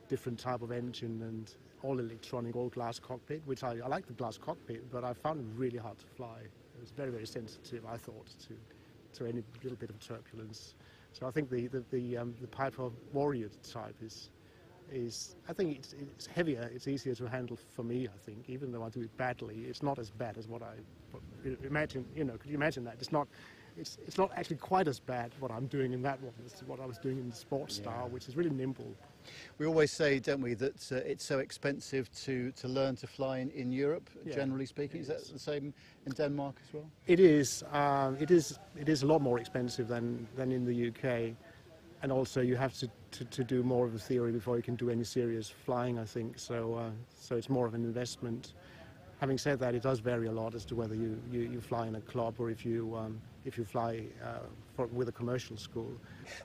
[0.09, 4.13] different type of engine and all electronic, all glass cockpit, which I, I like the
[4.13, 6.41] glass cockpit, but I found it really hard to fly.
[6.43, 10.75] It was very, very sensitive, I thought, to, to any little bit of turbulence.
[11.13, 14.31] So I think the, the, the, um, the Piper Warrior type is,
[14.93, 18.73] is I think it's, it's heavier, it's easier to handle for me, I think, even
[18.73, 20.75] though I do it badly, it's not as bad as what I
[21.65, 22.97] imagine, you know, could you imagine that?
[23.01, 23.29] It's not,
[23.77, 26.81] it's, it's not actually quite as bad what I'm doing in that one as what
[26.81, 28.95] I was doing in the sports style, which is really nimble.
[29.59, 33.39] We always say, don't we, that uh, it's so expensive to, to learn to fly
[33.39, 35.01] in, in Europe, Yeah, generally speaking.
[35.01, 35.73] Is that the same
[36.07, 36.91] in Denmark as well?
[37.07, 40.89] It is, um, it is, it is a lot more expensive than, than in the
[40.89, 41.35] UK,
[42.03, 44.77] and also you have to to, to do more of the theory before you can
[44.77, 46.39] do any serious flying, I think.
[46.39, 48.55] So, uh, so it's more of an investment.
[49.21, 51.87] Having said that, it does vary a lot as to whether you, you, you fly
[51.87, 54.39] in a club or if you, um, if you fly uh,
[54.75, 55.93] for, with a commercial school.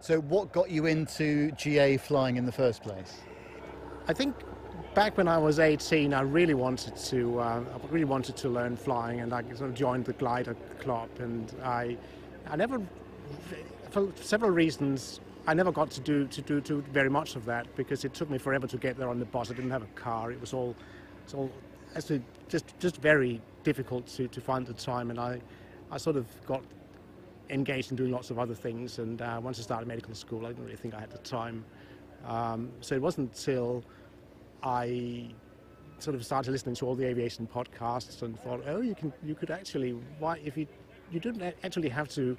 [0.01, 3.21] So, what got you into GA flying in the first place?
[4.07, 4.35] I think
[4.93, 8.75] back when I was 18, I really wanted to, uh, I really wanted to learn
[8.75, 11.09] flying, and I sort of joined the glider club.
[11.19, 11.97] And I,
[12.47, 12.81] I never,
[13.89, 17.67] for several reasons, I never got to do to do to very much of that
[17.75, 19.51] because it took me forever to get there on the bus.
[19.51, 20.31] I didn't have a car.
[20.31, 20.75] It was all,
[21.23, 21.51] it's all,
[21.95, 25.11] actually just just very difficult to, to find the time.
[25.11, 25.39] And I,
[25.91, 26.63] I sort of got
[27.49, 28.97] engaged in doing lots of other things.
[28.97, 31.63] And uh, once I started medical school, I didn't really think I had the time.
[32.25, 33.83] Um, so it wasn't until
[34.63, 35.29] I
[35.99, 39.35] sort of started listening to all the aviation podcasts and thought, oh, you can you
[39.35, 40.65] could actually why if you
[41.11, 42.35] you didn't actually have to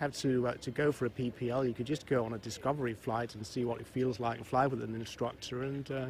[0.00, 1.66] have to uh, to go for a PPL.
[1.66, 4.46] You could just go on a discovery flight and see what it feels like and
[4.46, 5.62] fly with an instructor.
[5.62, 6.06] And uh,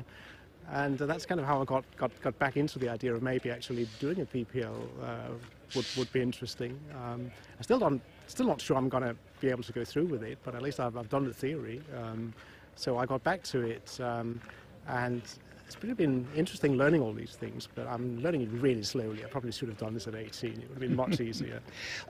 [0.73, 3.23] and uh, that's kind of how I got, got got back into the idea of
[3.23, 5.33] maybe actually doing a PPL uh,
[5.75, 6.79] would would be interesting.
[6.97, 10.07] Um, I still don't still not sure I'm going to be able to go through
[10.07, 11.83] with it, but at least I've, I've done the theory.
[11.97, 12.33] Um,
[12.77, 14.41] so I got back to it, um,
[14.87, 15.23] and
[15.71, 19.25] it's really been interesting learning all these things, but I'm learning it really slowly.
[19.25, 20.51] I probably should have done this at 18.
[20.51, 21.61] It would have been much easier.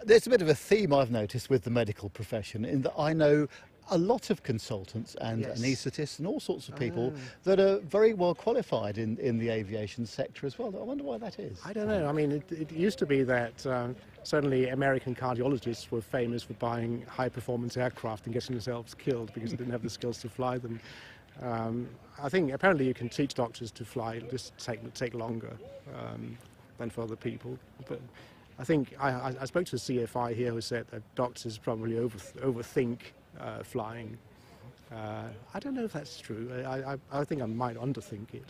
[0.02, 3.12] There's a bit of a theme I've noticed with the medical profession in that I
[3.12, 3.48] know
[3.90, 5.60] a lot of consultants and Yes.
[5.60, 7.20] anaesthetists and all sorts of people Ah.
[7.44, 10.68] that are very well qualified in, in the aviation sector as well.
[10.68, 11.60] I wonder why that is.
[11.64, 12.06] I don't know.
[12.06, 16.54] I mean, it, it used to be that um, certainly American cardiologists were famous for
[16.54, 20.30] buying high performance aircraft and getting themselves killed because they didn't have the skills to
[20.30, 20.80] fly them.
[21.42, 21.88] Um,
[22.22, 25.56] I think apparently you can teach doctors to fly, it'll just take, take longer
[25.98, 26.36] um,
[26.78, 27.58] than for other people.
[27.88, 28.00] But
[28.58, 31.98] I think I, I, I spoke to a CFI here who said that doctors probably
[31.98, 32.98] over, overthink
[33.40, 34.18] uh, flying.
[34.92, 36.50] Uh, I don't know if that's true.
[36.66, 38.44] I, I, I think I might underthink it.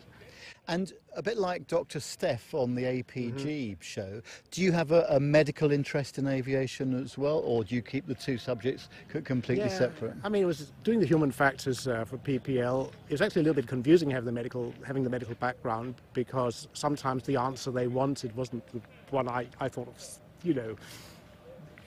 [0.69, 2.01] And a bit like Dr.
[2.01, 3.81] Steph on the APG Mm-hmm.
[3.81, 4.21] show,
[4.51, 8.07] do you have a, a medical interest in aviation as well, or do you keep
[8.07, 8.89] the two subjects
[9.25, 10.15] completely Yeah, separate?
[10.23, 12.91] I mean, it was doing the human factors uh, for PPL.
[13.09, 16.69] It was actually a little bit confusing having the medical, having the medical background because
[16.73, 20.05] sometimes the answer they wanted wasn't the one I, I thought of.
[20.43, 20.77] You know,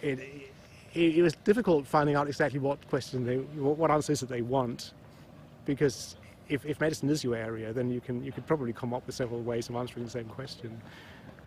[0.01, 0.19] it,
[0.93, 4.29] it, it was difficult finding out exactly what question they, what what answer is it
[4.29, 4.93] they want,
[5.65, 6.15] because
[6.53, 9.15] if, if medicine is your area, then you can you could probably come up with
[9.15, 10.81] several ways of answering the same question.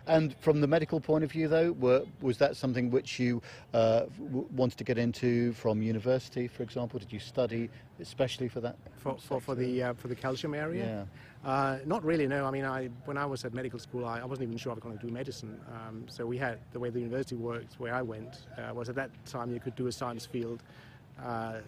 [0.05, 3.41] And from the medical point of view, though, were, was that something which you
[3.73, 6.97] uh, w- wanted to get into from university, for example?
[6.97, 7.69] Did you study
[7.99, 8.77] especially for that?
[8.95, 10.85] For, for, for the uh, for the calcium area.
[10.85, 11.49] Yeah.
[11.49, 12.45] Uh, not really, no.
[12.45, 14.75] I mean, I, when I was at medical school, I, I wasn't even sure I
[14.75, 15.59] was going to do medicine.
[15.73, 18.95] Um, so we had the way the university worked, where I went, uh, was at
[18.95, 20.63] that time you could do a science field
[21.23, 21.59] uh,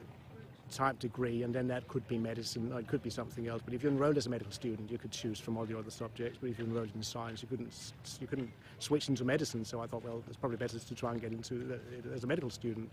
[0.72, 3.62] type degree, and then that could be medicine, or it could be something else.
[3.64, 5.92] But if you enrolled as a medical student, you could choose from all the other
[5.92, 6.38] subjects.
[6.40, 7.74] But if you enrolled in science, you couldn't
[8.20, 9.66] you couldn't switch into medicine.
[9.66, 12.28] So I thought, well, it's probably better to try and get into it as a
[12.28, 12.92] medical student.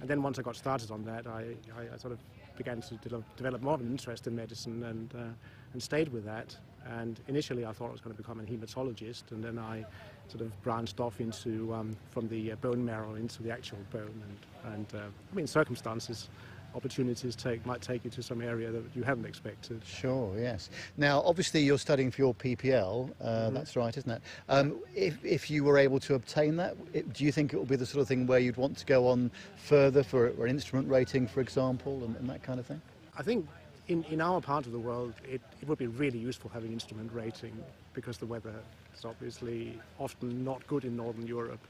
[0.00, 2.18] And then once I got started on that, I, I, I sort of
[2.56, 6.24] began to develop, develop more of an interest in medicine and, uh, and stayed with
[6.24, 6.56] that.
[6.86, 9.84] And initially I thought I was going to become a hematologist, and then I
[10.26, 14.22] sort of branched off into, um, from the bone marrow into the actual bone.
[14.64, 16.28] And, and uh, I mean, circumstances,
[16.74, 19.82] opportunities take, might take you to some area that you hadn't expected.
[19.84, 20.70] Sure, yes.
[20.96, 23.10] Now, obviously, you're studying for your PPL.
[23.20, 23.54] Uh, Mm-hmm.
[23.54, 24.22] That's right, isn't it?
[24.48, 27.68] Um, if, if you were able to obtain that, it, do you think it would
[27.68, 30.50] be the sort of thing where you'd want to go on further for, for an
[30.50, 32.80] instrument rating, for example, and, and that kind of thing?
[33.18, 33.46] I think
[33.88, 37.12] in, in our part of the world, it, it would be really useful having instrument
[37.12, 37.52] rating
[37.94, 38.54] because the weather
[38.96, 41.60] is obviously often not good in Northern Europe.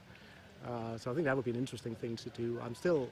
[0.66, 2.60] Uh, so I think that would be an interesting thing to do.
[2.62, 3.08] I'm still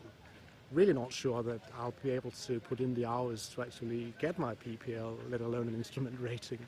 [0.72, 4.38] really not sure that I'll be able to put in the hours to actually get
[4.38, 6.58] my PPL, let alone an instrument rating.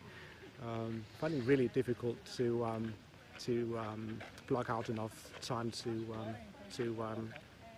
[0.65, 2.95] Um, finding it really difficult to um,
[3.41, 6.35] to um, block out enough time to um,
[6.77, 7.35] to um,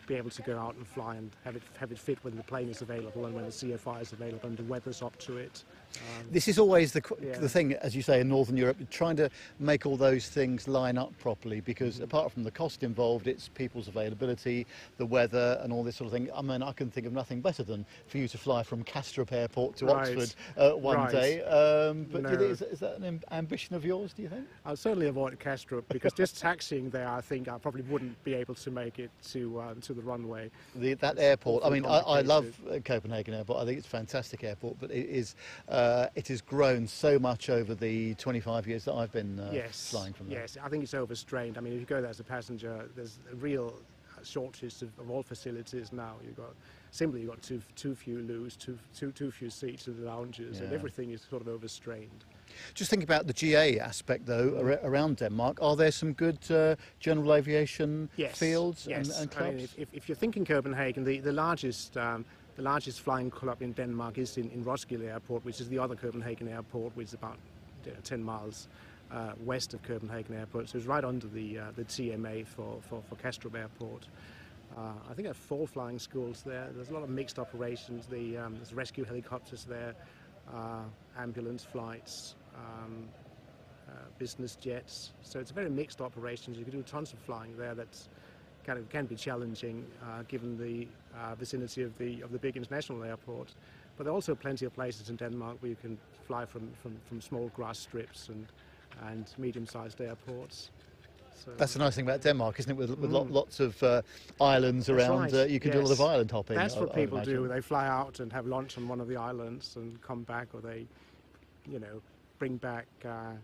[0.07, 2.43] be able to go out and fly and have it have it fit when the
[2.43, 5.65] plane is available and when the CFI is available and the weather's up to it.
[5.97, 7.39] Um, This is always the, Yeah.
[7.39, 10.99] the thing, as you say, in Northern Europe, trying to make all those things line
[10.99, 12.05] up properly because Mm-hmm.
[12.05, 14.67] apart from the cost involved, it's people's availability,
[14.97, 16.29] the weather, and all this sort of thing.
[16.35, 19.33] I mean, I can think of nothing better than for you to fly from Kastrup
[19.33, 20.17] Airport to Right.
[20.17, 21.13] Oxford uh, one Right.
[21.13, 21.43] day.
[21.43, 22.31] Um, but No.
[22.31, 24.47] is, is that an ambition of yours, do you think?
[24.65, 28.55] I'll certainly avoid Kastrup because just taxiing there, I think I probably wouldn't be able
[28.57, 30.51] to make it to uh, to the runway.
[30.75, 31.65] The, that It's airport.
[31.65, 32.47] I mean, I, I love
[32.85, 33.63] Copenhagen Airport.
[33.63, 35.35] I think it's a fantastic airport, but it is
[35.69, 35.84] uh,
[36.15, 40.13] it has grown so much over the 25 years that I've been uh, yes, flying
[40.13, 40.41] from there.
[40.41, 41.59] yes, I think it's overstrained.
[41.59, 43.75] I mean, if you go there as a passenger, there's a real
[44.23, 46.15] shortage of, of all facilities now.
[46.25, 46.55] You've got
[46.91, 50.61] simply you've got too too few loos, too too too few seats in the lounges,
[50.61, 52.25] and everything is sort of overstrained.
[52.75, 55.59] Just think about the GA aspect, though, ar- around Denmark.
[55.61, 58.39] Are there some good uh, general aviation yes.
[58.39, 59.19] fields yes.
[59.19, 59.75] and, and I mean, clubs?
[59.77, 62.25] if, if, if you're thinking Copenhagen, the, the largest um,
[62.57, 65.97] the largest flying club in Denmark is in, in Roskilde Airport, which is the other
[65.97, 67.37] Copenhagen airport, which is about
[67.85, 68.69] you know, 10 miles
[69.11, 70.69] uh, west of Copenhagen Airport.
[70.69, 74.07] So it's right under the uh, the TMA for, for, for Kastrup Airport.
[74.77, 76.69] Uh, I think there are four flying schools there.
[76.75, 78.07] There's a lot of mixed operations.
[78.07, 79.95] The, um, there's rescue helicopters there,
[80.53, 80.83] uh,
[81.17, 83.05] ambulance flights, um,
[83.89, 85.13] uh, business jets.
[85.23, 86.59] So it's a very mixed operations.
[86.59, 87.75] You can do tons of flying there.
[87.75, 88.09] That's
[88.65, 92.57] kind of can be challenging uh, given the uh, vicinity of the of the big
[92.57, 93.55] international airport.
[93.97, 96.97] But there are also plenty of places in Denmark where you can fly from, from,
[97.09, 98.47] from small grass strips and
[99.09, 100.71] and medium-sized airports.
[101.45, 102.77] So, That's the nice thing about Denmark, isn't it?
[102.77, 103.31] With, with Mm.
[103.33, 104.03] lots of uh,
[104.41, 106.57] islands That's around, right, uh, you can do a lot of island hopping.
[106.57, 107.49] That's I- what people do.
[107.49, 110.61] They fly out and have lunch on one of the islands and come back, or
[110.61, 110.87] they,
[111.69, 112.01] you know,
[112.39, 113.35] bring back uh,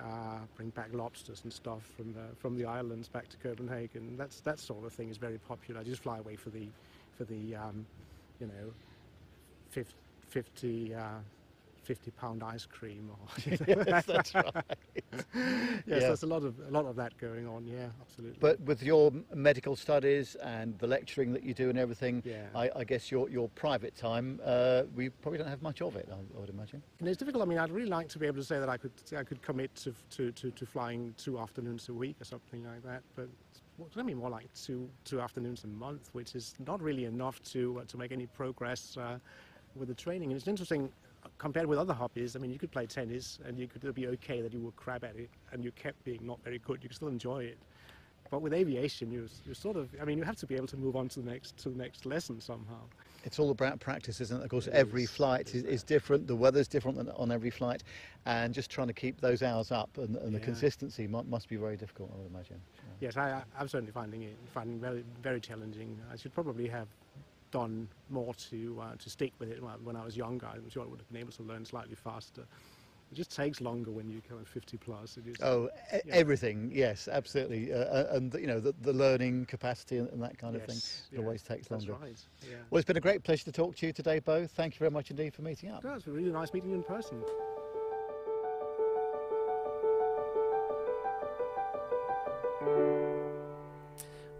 [0.00, 4.16] uh, bring back lobsters and stuff from the from the islands back to Copenhagen.
[4.16, 5.82] That's that sort of thing is very popular.
[5.84, 6.68] Just fly away for the
[7.24, 7.86] for the um,
[8.40, 8.72] you know,
[9.70, 9.94] fif-
[10.28, 11.00] 50, uh,
[11.84, 13.18] 50 pound ice cream or
[13.66, 14.46] yes, that's right.
[15.12, 15.24] yes,
[15.86, 15.98] Yeah.
[15.98, 17.66] there's a lot of a lot of that going on.
[17.66, 18.38] Yeah, absolutely.
[18.40, 22.46] But with your medical studies and the lecturing that you do and everything, Yeah.
[22.54, 26.08] I, I guess your, your private time, uh, we probably don't have much of it,
[26.10, 26.82] I, I would imagine.
[27.00, 27.42] And it's difficult.
[27.42, 29.42] I mean, I'd really like to be able to say that I could I could
[29.42, 33.02] commit to to, to, to flying two afternoons a week or something like that.
[33.16, 33.28] But
[33.80, 37.04] it's going to be more like two two afternoons a month, which is not really
[37.04, 39.18] enough to uh, to make any progress uh,
[39.74, 40.30] with the training.
[40.30, 40.90] And it's interesting
[41.38, 42.34] compared with other hobbies.
[42.36, 45.04] I mean, you could play tennis and you could be okay that you were crap
[45.04, 46.82] at it and you kept being not very good.
[46.82, 47.58] You could still enjoy it.
[48.30, 50.76] But with aviation, you you sort of I mean, you have to be able to
[50.76, 52.80] move on to the next to the next lesson somehow.
[53.24, 54.44] It's all about practice, isn't it?
[54.44, 56.26] Of course, It every is, flight is, is different.
[56.26, 57.84] The weather's different than on every flight,
[58.26, 61.56] and just trying to keep those hours up and, and the consistency mu- must be
[61.56, 62.60] very difficult, I would imagine.
[63.02, 65.98] Yes, I, I'm certainly finding it finding very very challenging.
[66.12, 66.86] I should probably have
[67.50, 70.46] done more to uh, to stick with it when I was younger.
[70.46, 72.42] I'm sure I would have been able to learn slightly faster.
[73.10, 75.18] It just takes longer when you come of 50 plus.
[75.22, 76.00] Just, Oh, Yeah.
[76.12, 80.54] everything, yes, absolutely, uh, uh, and you know the, the learning capacity and, that kind
[80.54, 80.76] of thing.
[80.76, 81.94] yes, It yeah, always takes longer.
[82.00, 82.16] right.
[82.48, 82.56] Yeah.
[82.70, 84.46] Well, it's been a great pleasure to talk to you today, Bo.
[84.46, 85.82] Thank you very much indeed for meeting up.
[85.82, 87.22] No, it's been really nice meeting you in person.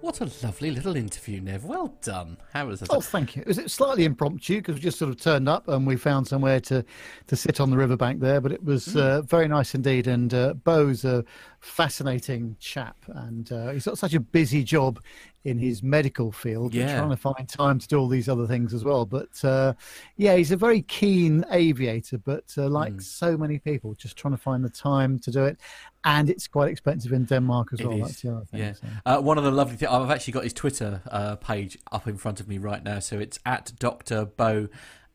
[0.02, 1.64] What a lovely little interview, Nev.
[1.64, 2.36] Well done.
[2.52, 2.88] How was that?
[2.90, 3.42] Oh, thank you.
[3.42, 6.58] It was slightly impromptu because we just sort of turned up and we found somewhere
[6.58, 6.84] to,
[7.28, 8.40] to sit on the riverbank there.
[8.40, 10.08] But it was uh, very nice indeed.
[10.08, 11.24] And uh, Bo's a
[11.60, 15.00] fascinating chap, and uh, he's got such a busy job
[15.44, 16.72] in his medical field.
[16.72, 16.98] and Yeah.
[16.98, 19.04] trying to find time to do all these other things as well.
[19.06, 19.74] But uh,
[20.16, 22.18] yeah, he's a very keen aviator.
[22.18, 25.58] But uh, like so many people, just trying to find the time to do it.
[26.04, 27.96] And it's quite expensive in Denmark as It well.
[27.98, 28.60] is, That's the other thing.
[28.60, 28.72] Yeah.
[28.72, 28.86] so.
[29.06, 32.16] Uh, one of the lovely things, I've actually got his Twitter uh, page up in
[32.16, 32.98] front of me right now.
[33.00, 34.24] So it's at Dr.
[34.24, 34.68] Bo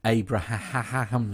[0.08, 1.34] Abraham.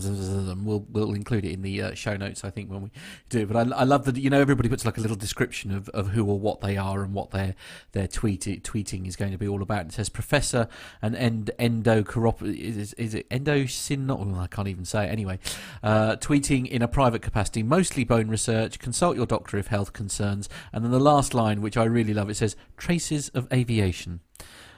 [0.66, 2.91] We'll, we'll include it in the uh, show notes, I think, when we
[3.30, 3.45] do.
[3.45, 6.10] But I, I love that, you know, everybody puts like a little description of, of
[6.10, 7.56] who or what they are and what their
[7.91, 9.86] their tweet, tweeting is going to be all about.
[9.86, 10.68] It says Professor
[11.02, 12.41] and end, endocorop.
[12.41, 14.10] Is, is it endosyn?
[14.10, 15.10] Oh, I can't even say it.
[15.10, 15.38] Anyway,
[15.84, 18.80] uh, tweeting in a private capacity, mostly bone research.
[18.80, 20.50] Consult your doctor if health concerns.
[20.72, 24.22] And then the last line, which I really love, it says traces of aviation.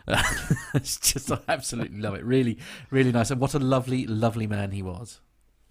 [0.73, 2.23] it's just I absolutely love it.
[2.23, 2.57] Really,
[2.91, 3.31] really nice.
[3.31, 5.19] And what a lovely, lovely man he was.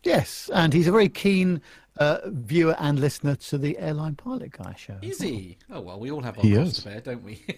[0.03, 1.63] Yes, and he's a very keen
[1.99, 4.99] uh, viewer and listener to the Airline Pilot Guy show.
[5.01, 5.57] Is he?
[5.71, 6.77] Oh well, we all have our He cross is.
[6.79, 7.45] to bear, don't we?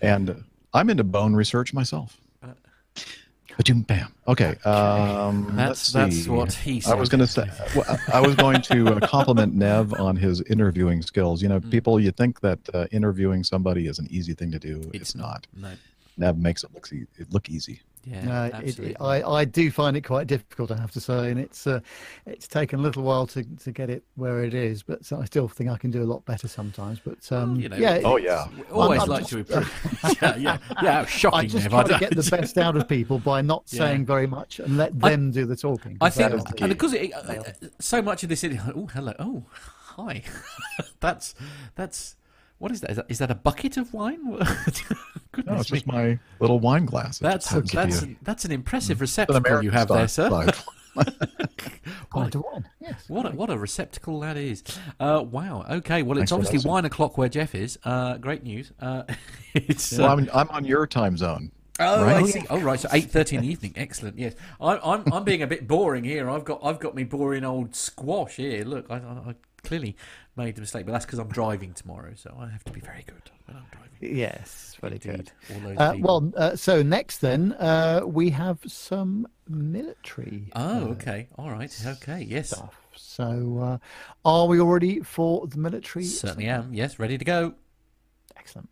[0.00, 0.34] And uh,
[0.72, 2.18] I'm into bone research myself.
[3.58, 4.08] Ba-doom, bam.
[4.28, 4.54] Okay.
[4.64, 6.30] Um, That's that's see.
[6.30, 6.92] what he said.
[6.92, 7.50] I was going to say.
[7.74, 11.42] well, I was going to compliment Nev on his interviewing skills.
[11.42, 11.70] You know, Mm.
[11.70, 14.80] people you think that uh, interviewing somebody is an easy thing to do.
[14.94, 15.48] It's It's, not.
[15.56, 15.72] No.
[16.16, 17.80] Nev makes it look e- it look easy.
[18.04, 18.24] Yeah.
[18.24, 21.38] No, it, it, I, I do find it quite difficult, I have to say, and
[21.38, 21.80] it's uh,
[22.26, 25.24] it's taken a little while to, to get it where it is, but so I
[25.26, 27.00] still think I can do a lot better sometimes.
[27.04, 28.46] But um, you know, yeah, Oh, yeah.
[28.56, 30.18] We always I'm like just- to improve.
[30.22, 31.04] yeah, yeah, yeah.
[31.06, 31.70] Shocking, I just Nev.
[31.70, 33.78] try to don't- get the best out of people by not Yeah.
[33.80, 35.98] saying very much and let them do the talking.
[36.00, 36.66] I 'cause think, that is the and key.
[36.68, 37.42] because it, uh, uh,
[37.78, 39.44] so much of this, oh hello, oh
[39.96, 40.22] hi,
[41.00, 41.34] that's
[41.74, 42.16] that's
[42.58, 42.90] what is that?
[42.90, 44.38] Is that, is that a bucket of wine?
[45.38, 45.76] Goodness No, it's me.
[45.78, 47.18] just my little wine glass.
[47.20, 49.88] It That's just happens to be that's a- that's an impressive an receptacle you have
[49.88, 50.52] there, style sir.
[50.52, 50.64] style.
[52.10, 53.04] Quite a one, yes.
[53.08, 54.62] What a, what a receptacle that is!
[54.98, 55.64] Uh, wow.
[55.70, 56.02] Okay.
[56.02, 56.68] Well, it's Thanks obviously that, sir.
[56.68, 57.78] wine o'clock where Jeff is.
[57.84, 58.72] Uh, great news.
[58.80, 59.02] Uh,
[59.54, 61.52] it's well, uh, I'm, I'm on your time zone.
[61.80, 62.16] Oh, Right?
[62.16, 62.42] I see.
[62.50, 62.80] Oh, right.
[62.80, 63.74] So eight thirty in the evening.
[63.76, 64.18] Excellent.
[64.18, 65.04] Yes, I, I'm.
[65.12, 66.28] I'm being a bit boring here.
[66.28, 66.60] I've got.
[66.64, 68.64] I've got me boring old squash here.
[68.64, 69.94] Look, I, I, I clearly
[70.38, 73.04] made a mistake, but that's because I'm driving tomorrow, so I have to be very
[73.06, 74.16] good when I'm driving.
[74.18, 75.32] Yes, very Indeed.
[75.48, 75.76] good.
[75.76, 81.28] Uh, well, uh, so next then uh, we have some military Oh, uh, okay.
[81.36, 81.74] All right.
[81.84, 82.22] Okay.
[82.28, 82.50] Yes.
[82.50, 82.76] stuff.
[82.94, 83.78] So, uh,
[84.24, 86.04] are we all ready for the military?
[86.04, 86.72] Certainly am.
[86.72, 86.98] Yes.
[86.98, 87.54] Ready to go.
[88.36, 88.68] Excellent.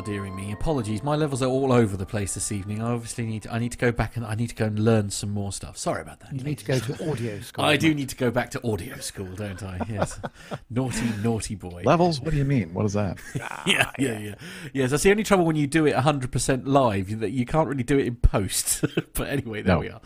[0.00, 0.50] Oh dearie me.
[0.52, 1.02] Apologies.
[1.02, 2.80] My levels are all over the place this evening.
[2.80, 3.42] I obviously need.
[3.42, 5.52] to, I need to go back and I need to go and learn some more
[5.52, 5.76] stuff.
[5.76, 6.32] Sorry about that.
[6.32, 7.66] You need to go to audio school.
[7.66, 9.78] I do need to go back to audio school, don't I?
[9.90, 10.18] Yes.
[10.70, 11.82] naughty, naughty boy.
[11.84, 12.18] Levels?
[12.18, 12.72] What do you mean?
[12.72, 13.18] What is that?
[13.66, 14.34] yeah, yeah, yeah.
[14.72, 17.82] Yes, that's the only trouble when you do it 100% live, that you can't really
[17.82, 18.82] do it in post.
[19.12, 19.80] but anyway, there No.
[19.80, 20.00] we are.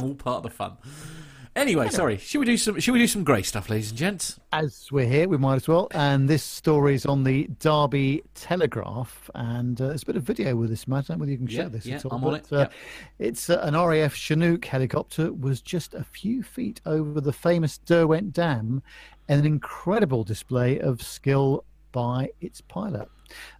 [0.00, 0.78] All part of the fun.
[1.56, 2.16] Anyway, sorry.
[2.16, 4.38] Should we do some should we do some grey stuff, ladies and gents?
[4.52, 5.88] As we're here, we might as well.
[5.90, 10.54] And this story is on the Derby Telegraph, and uh, there's a bit of video
[10.54, 11.06] with this, Matt.
[11.06, 12.12] I don't know whether you can Yeah, share this yeah, at all.
[12.14, 12.68] I'm on it, Uh, yeah.
[13.18, 18.32] It's uh, an RAF Chinook helicopter was just a few feet over the famous Derwent
[18.32, 18.80] Dam,
[19.28, 23.08] and an incredible display of skill by its pilot.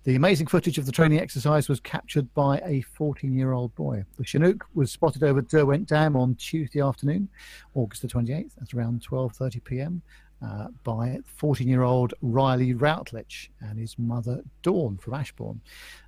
[0.05, 4.05] The amazing footage of the training exercise was captured by a 14 year old boy.
[4.17, 7.29] The Chinook was spotted over Derwent Dam on Tuesday afternoon,
[7.75, 10.03] August the 28th, at around 12.30 pm,
[10.43, 15.61] uh, by 14 year old Riley Routledge and his mother Dawn from Ashbourne.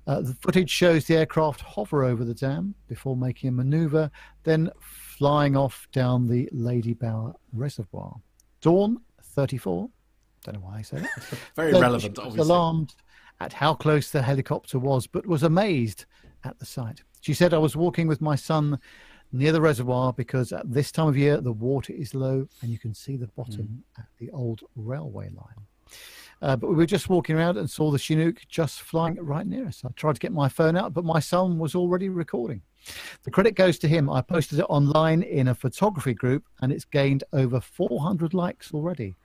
[0.07, 4.09] Uh, the footage shows the aircraft hover over the dam before making a maneuver,
[4.43, 8.15] then flying off down the Ladybower Reservoir.
[8.61, 9.89] Dawn, 34,
[10.43, 11.09] don't know why I say that.
[11.55, 12.39] Very said relevant, she was obviously.
[12.41, 12.95] alarmed
[13.39, 16.05] at how close the helicopter was, but was amazed
[16.43, 17.01] at the sight.
[17.21, 18.79] She said, I was walking with my son
[19.31, 22.77] near the reservoir because at this time of year the water is low and you
[22.77, 24.01] can see the bottom Hmm.
[24.01, 25.65] at the old railway line.
[26.41, 29.65] Uh, but we were just walking around and saw the Chinook just flying right near
[29.65, 29.81] us.
[29.85, 32.61] I tried to get my phone out, but my son was already recording.
[33.23, 34.09] The credit goes to him.
[34.09, 39.15] I posted it online in a photography group and it's gained over 400 likes already.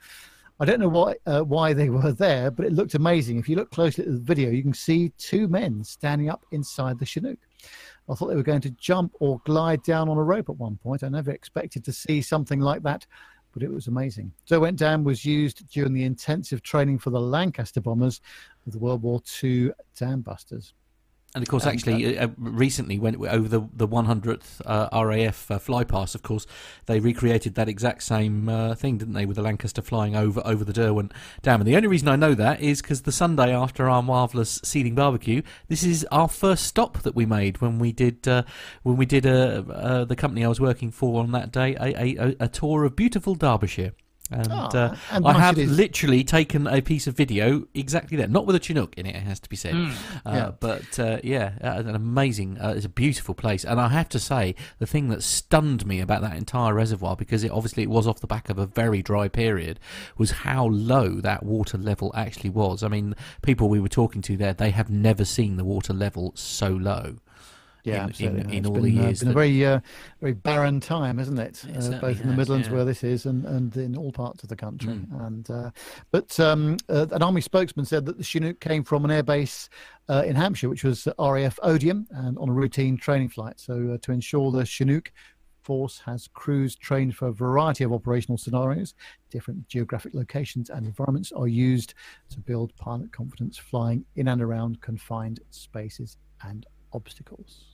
[0.60, 3.38] I don't know why uh, why they were there, but it looked amazing.
[3.38, 6.98] If you look closely at the video, you can see two men standing up inside
[6.98, 7.38] the Chinook.
[8.08, 10.76] I thought they were going to jump or glide down on a rope at one
[10.76, 11.02] point.
[11.02, 13.06] I never expected to see something like that,
[13.52, 14.32] but it was amazing.
[14.46, 18.20] Derwent Dam was used during the intensive training for the Lancaster bombers
[18.66, 20.72] of the World War II dam busters.
[21.34, 26.14] And of course, actually, uh, recently, when over the the 100th uh, RAF uh, flypast,
[26.14, 26.46] of course,
[26.86, 30.64] they recreated that exact same uh, thing, didn't they, with the Lancaster flying over over
[30.64, 31.60] the Derwent Dam?
[31.60, 34.94] And the only reason I know that is because the Sunday after our marvelous Seething
[34.94, 38.44] barbecue, this is our first stop that we made when we did uh,
[38.82, 42.20] when we did uh, uh, the company I was working for on that day a,
[42.20, 43.92] a, a tour of beautiful Derbyshire.
[44.30, 48.28] And, Ah, uh, and I nice have literally taken a piece of video exactly there,
[48.28, 49.74] not with a Chinook in it, it has to be said.
[49.74, 49.90] Uh,
[50.26, 50.50] Yeah.
[50.60, 53.64] But uh, yeah, uh, an amazing, uh, it's a beautiful place.
[53.64, 57.42] And I have to say, the thing that stunned me about that entire reservoir, because
[57.44, 59.80] it obviously it was off the back of a very dry period,
[60.16, 62.82] was how low that water level actually was.
[62.82, 66.32] I mean, people we were talking to there, they have never seen the water level
[66.34, 67.16] so low.
[67.88, 68.40] Yeah, in- absolutely.
[68.40, 69.80] in- in It's all been, the uh, years been a very, uh,
[70.20, 71.64] very barren time, isn't it?
[71.64, 72.74] It Uh, both in the Midlands, yeah.
[72.74, 74.94] where this is, and, and in all parts of the country.
[74.94, 75.26] Mm.
[75.26, 75.70] And uh,
[76.10, 79.68] but um, uh, an army spokesman said that the Chinook came from an airbase
[80.08, 83.58] uh, in Hampshire, which was RAF Odiham, and on a routine training flight.
[83.60, 85.12] So uh, to ensure the Chinook
[85.62, 88.94] force has crews trained for a variety of operational scenarios,
[89.28, 91.92] different geographic locations and environments are used
[92.30, 97.67] to build pilot confidence flying in and around confined spaces and obstacles.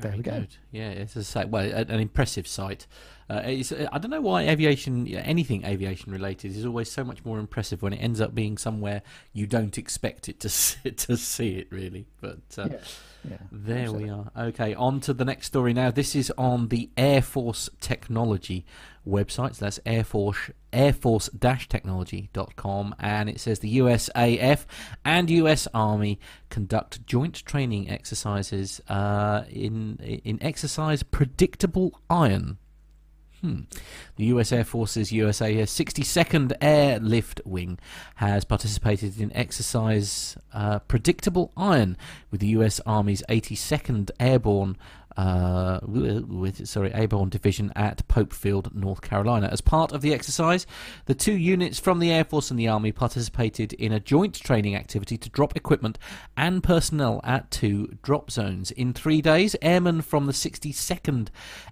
[0.00, 0.46] There we go.
[0.72, 1.48] Yeah, it's a site.
[1.48, 2.86] Well, an impressive site.
[3.28, 7.38] Uh, it's, I don't know why aviation, anything aviation related, is always so much more
[7.38, 9.02] impressive when it ends up being somewhere
[9.32, 11.68] you don't expect it to see, to see it.
[11.70, 12.78] Really, but uh, Yeah,
[13.30, 13.36] yeah.
[13.52, 14.30] there we are.
[14.36, 15.90] Okay, on to the next story now.
[15.92, 18.64] This is on the Air Force Technology
[19.06, 19.54] website.
[19.56, 24.64] So that's Air Force Air Force Technology.com, and it says the USAF
[25.04, 26.18] and US Army
[26.48, 32.58] conduct joint training exercises uh, in in exercise Predictable Iron.
[33.40, 33.60] Hmm.
[34.16, 37.78] The US Air Force's USAS 62nd Airlift Wing
[38.16, 41.96] has participated in exercise uh, Predictable Iron
[42.30, 44.76] with the US Army's 82nd Airborne
[45.16, 49.48] uh, with sorry Airborne Division at Pope Field, North Carolina.
[49.50, 50.66] As part of the exercise,
[51.06, 54.74] the two units from the Air Force and the Army participated in a joint training
[54.74, 55.98] activity to drop equipment
[56.36, 58.70] and personnel at two drop zones.
[58.70, 61.28] In three days, airmen from the 62nd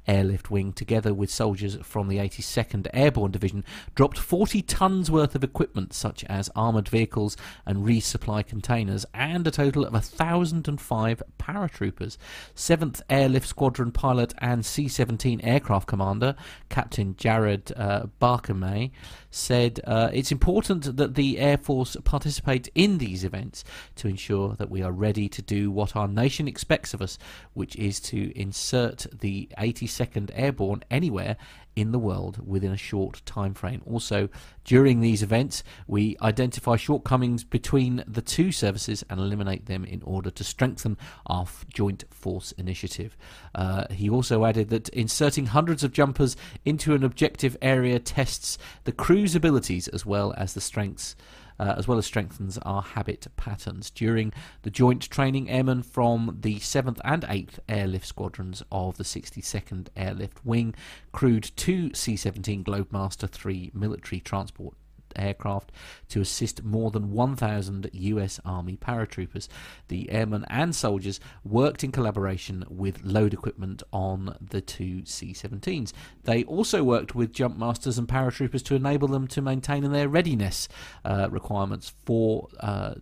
[0.07, 5.45] Airlift Wing, together with soldiers from the 82nd Airborne Division, dropped 40 tons worth of
[5.45, 7.37] equipment such as armoured vehicles
[7.67, 12.17] and resupply containers, and a total of 1,005 paratroopers.
[12.55, 16.35] 7th Airlift Squadron pilot and C 17 aircraft commander,
[16.71, 18.91] Captain Jared uh, Barkamay,
[19.31, 23.65] said uh, it's important that the Air Force participate in these events
[23.97, 27.19] to ensure that we are ready to do what our nation expects of us,
[27.53, 31.37] which is to insert the 82nd Airborne anywhere
[31.79, 33.81] in the world within a short time frame.
[33.87, 34.29] Also,
[34.65, 40.29] during these events, we identify shortcomings between the two services and eliminate them in order
[40.31, 43.17] to strengthen our joint force initiative.
[43.55, 48.93] Uh, he also added that inserting hundreds of jumpers into an objective area tests the
[48.93, 51.15] crew's abilities as well as the strengths
[51.59, 53.91] uh, as well as strengthens our habit patterns.
[53.91, 54.33] During
[54.63, 60.45] the joint training, airmen from the 7th and 8th Airlift Squadrons of the 62nd Airlift
[60.45, 60.75] Wing
[61.13, 64.75] crewed two C 17 Globemaster III military transport
[65.19, 65.73] aircraft
[66.09, 69.49] to assist more than 1,000 US Army paratroopers.
[69.89, 75.93] The airmen and soldiers worked in collaboration with load equipment on the two C 17s.
[76.25, 80.69] They also worked with jump masters and paratroopers to enable them to maintain their readiness
[81.05, 82.49] uh, requirements for.
[82.61, 82.95] Uh,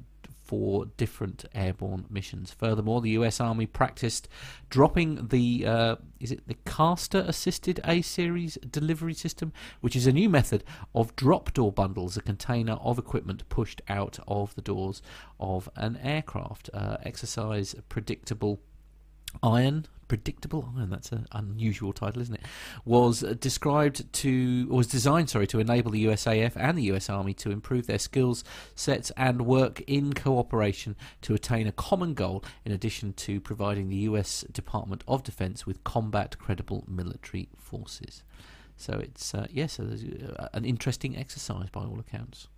[0.46, 2.52] for different airborne missions.
[2.52, 3.40] Furthermore, the U.S.
[3.40, 4.28] Army practiced
[4.70, 10.12] dropping the uh, is it the caster assisted A series delivery system, which is a
[10.12, 10.62] new method
[10.94, 15.02] of drop door bundles, a container of equipment pushed out of the doors
[15.40, 16.70] of an aircraft.
[16.72, 18.60] Uh, exercise predictable
[19.42, 22.42] iron predictable iron that's an unusual title isn't it?
[22.84, 27.50] Was described to was designed sorry to enable the USAF and the US Army to
[27.50, 28.44] improve their skills
[28.74, 33.96] sets and work in cooperation to attain a common goal in addition to providing the
[33.96, 38.22] US Department of Defense with combat credible military forces.
[38.76, 42.48] So it's uh, yes yeah, so uh, an interesting exercise by all accounts.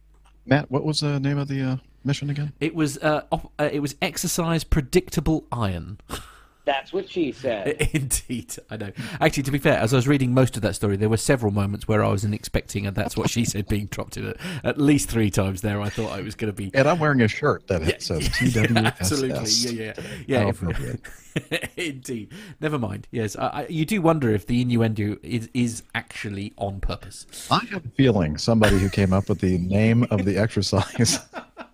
[0.44, 2.52] Matt what was the name of the uh, mission again?
[2.60, 5.98] It was uh, op- uh, it was exercise predictable iron
[6.68, 7.88] That's what she said.
[7.94, 8.92] Indeed, I know.
[9.22, 11.50] Actually, to be fair, as I was reading most of that story, there were several
[11.50, 14.78] moments where I wasn't expecting, and that's what she said being dropped in it at
[14.78, 15.62] least three times.
[15.62, 16.70] There, I thought I was going to be.
[16.74, 18.84] And I'm wearing a shirt that yeah, uh, says TWSS.
[19.00, 19.94] Absolutely, yeah,
[20.26, 20.52] yeah, yeah.
[20.52, 22.32] Oh, Indeed.
[22.60, 23.08] Never mind.
[23.12, 27.24] Yes, I, I, you do wonder if the innuendo is is actually on purpose.
[27.50, 31.18] I have a feeling somebody who came up with the name of the exercise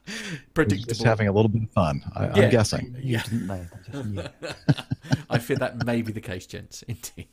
[0.55, 0.89] predictable.
[0.89, 2.03] Just having a little bit of fun.
[2.15, 2.97] I, am guessing.
[3.03, 3.23] Yeah.
[5.31, 6.83] I fear that may be the case, gents.
[6.83, 7.29] Indeed.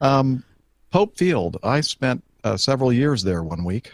[0.00, 0.44] um,
[0.90, 1.58] Pope Field.
[1.62, 3.92] I spent uh, several years there one week.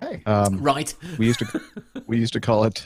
[0.00, 0.22] Hey.
[0.26, 0.92] Um, right.
[1.18, 1.62] we used to
[2.06, 2.84] we used to call it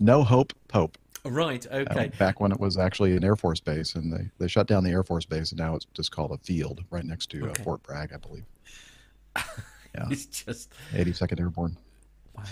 [0.00, 0.98] No Hope Pope.
[1.24, 1.64] Right.
[1.70, 2.06] Okay.
[2.06, 4.82] Uh, back when it was actually an Air Force base, and they they shut down
[4.82, 7.50] the Air Force base, and now it's just called a field right next to uh,
[7.50, 7.60] okay.
[7.60, 8.44] uh, Fort Bragg, I believe.
[9.94, 10.06] Yeah.
[10.10, 11.76] it's just 82nd Airborne.
[12.36, 12.44] Wow.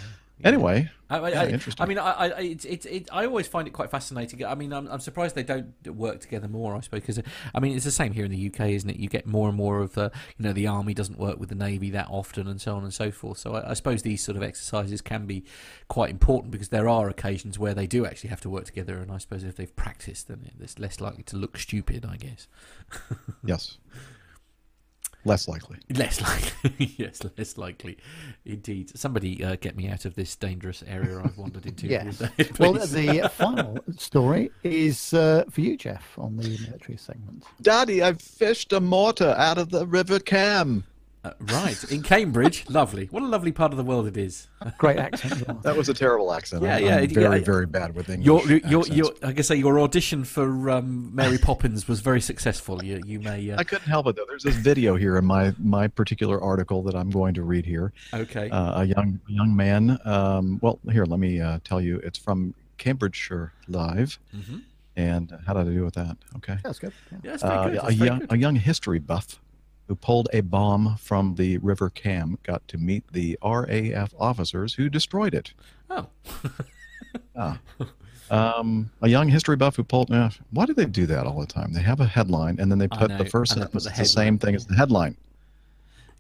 [0.42, 1.84] Anyway, I, I, yeah, interesting.
[1.84, 4.44] I mean, I, I, it's, it's, it, I always find it quite fascinating.
[4.44, 6.74] I mean, I'm, I'm surprised they don't work together more.
[6.74, 7.20] I suppose because
[7.54, 8.96] I mean, it's the same here in the UK, isn't it?
[8.96, 11.54] You get more and more of, the, you know, the army doesn't work with the
[11.54, 13.38] navy that often, and so on and so forth.
[13.38, 15.44] So I, I suppose these sort of exercises can be
[15.88, 19.12] quite important because there are occasions where they do actually have to work together, and
[19.12, 22.06] I suppose if they've practiced, then it's less likely to look stupid.
[22.06, 22.48] I guess.
[23.44, 23.76] yes.
[25.24, 25.78] Less likely.
[25.94, 26.94] Less likely.
[26.98, 27.98] yes, less likely.
[28.44, 28.96] Indeed.
[28.98, 31.86] Somebody uh, get me out of this dangerous area I've wandered into.
[31.86, 32.20] yes.
[32.58, 37.44] well, the final story is uh, for you, Jeff, on the military segment.
[37.60, 40.84] Daddy, I've fished a mortar out of the River Cam.
[41.22, 42.64] Uh, right, in Cambridge.
[42.70, 43.06] lovely.
[43.10, 44.48] What a lovely part of the world it is.
[44.78, 45.62] Great accent.
[45.62, 46.62] that was a terrible accent.
[46.62, 46.96] Yeah, I'm, yeah.
[46.96, 48.26] I'm very, yeah, very bad with English.
[48.26, 52.82] Your, your, your, I guess say your audition for um, Mary Poppins was very successful.
[52.82, 53.50] You, you may.
[53.50, 53.58] Uh...
[53.58, 54.24] I couldn't help it though.
[54.26, 57.92] There's this video here in my my particular article that I'm going to read here.
[58.14, 58.48] Okay.
[58.48, 59.98] Uh, a young young man.
[60.06, 61.98] Um, well, here, let me uh, tell you.
[61.98, 64.18] It's from Cambridgeshire Live.
[64.34, 64.58] Mm-hmm.
[64.96, 66.16] And how did I do with that?
[66.36, 66.56] Okay.
[66.64, 66.92] That's good.
[67.12, 67.80] Yeah, yeah that's very good.
[67.82, 68.32] That's a, young, good.
[68.32, 69.38] a young history buff
[69.90, 74.88] who pulled a bomb from the River Cam got to meet the RAF officers who
[74.88, 75.52] destroyed it.
[75.90, 76.06] Oh.
[77.36, 77.58] ah.
[78.30, 80.12] Um, a young history buff who pulled.
[80.12, 81.72] Uh, why do they do that all the time?
[81.72, 84.54] They have a headline and then they put the first sentence the, the same thing
[84.54, 85.16] as the headline.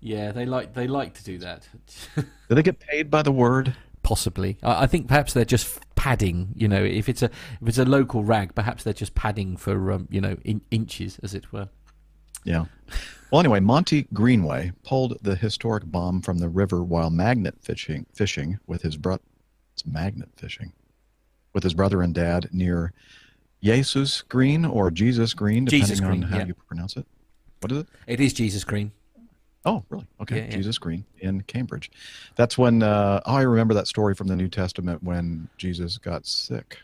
[0.00, 1.68] Yeah, they like they like to do that.
[2.16, 3.76] do they get paid by the word?
[4.02, 4.56] possibly.
[4.64, 6.54] I, I think perhaps they're just padding.
[6.56, 7.26] You know, if it's a
[7.62, 11.20] if it's a local rag, perhaps they're just padding for um, you know in, inches,
[11.22, 11.68] as it were.
[12.42, 12.64] Yeah.
[13.30, 18.58] Well, anyway, Monty Greenway pulled the historic bomb from the river while magnet fishing fishing
[18.66, 19.22] with his brother.
[19.72, 20.72] It's magnet fishing
[21.52, 22.92] with his brother and dad near
[23.62, 26.46] Jesus Green or Jesus Green, depending Jesus Green, on how yeah.
[26.46, 27.06] you pronounce it.
[27.60, 27.86] What is it?
[28.08, 28.90] It is Jesus Green.
[29.64, 30.06] Oh, really?
[30.22, 30.38] Okay.
[30.38, 30.56] Yeah, yeah.
[30.56, 31.90] Jesus Green in Cambridge.
[32.34, 36.26] That's when, uh, oh, I remember that story from the New Testament when Jesus got
[36.26, 36.78] sick.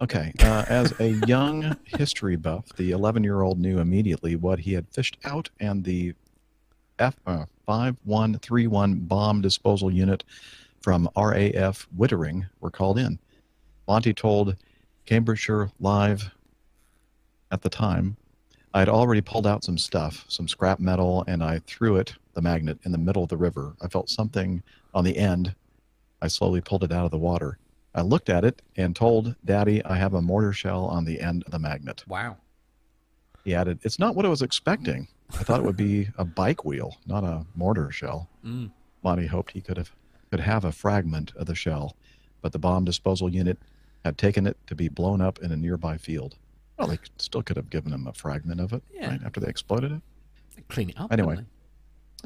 [0.00, 0.32] Okay.
[0.40, 4.86] Uh, as a young history buff, the 11 year old knew immediately what he had
[4.88, 6.14] fished out, and the
[6.98, 10.22] F, uh, 5131 bomb disposal unit
[10.80, 13.18] from RAF Wittering were called in.
[13.88, 14.56] Monty told
[15.06, 16.30] Cambridgeshire Live
[17.50, 18.16] at the time
[18.74, 22.42] I had already pulled out some stuff, some scrap metal, and I threw it, the
[22.42, 23.74] magnet, in the middle of the river.
[23.80, 24.62] I felt something
[24.92, 25.54] on the end.
[26.20, 27.56] I slowly pulled it out of the water.
[27.96, 31.42] I looked at it and told Daddy I have a mortar shell on the end
[31.44, 32.04] of the magnet.
[32.06, 32.36] Wow.
[33.42, 35.08] He added, It's not what I was expecting.
[35.32, 38.28] I thought it would be a bike wheel, not a mortar shell.
[38.44, 38.70] Mm.
[39.02, 39.90] Monty hoped he could have
[40.30, 41.96] could have a fragment of the shell,
[42.42, 43.58] but the bomb disposal unit
[44.04, 46.36] had taken it to be blown up in a nearby field.
[46.78, 49.10] Well, they still could have given him a fragment of it, Yeah.
[49.10, 50.02] right, after they exploded it.
[50.68, 51.12] Clean it up.
[51.12, 51.38] Anyway.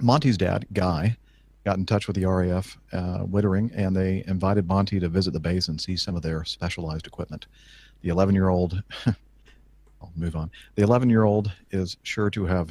[0.01, 1.17] Monty's dad, Guy,
[1.65, 5.41] got in touch with the RAF uh, Wittering, and they invited Monty to visit the
[5.41, 7.47] base and see some of their specialized equipment.
[8.03, 10.51] The 11 year old, I'll move on.
[10.75, 12.71] The 11 year old is sure to have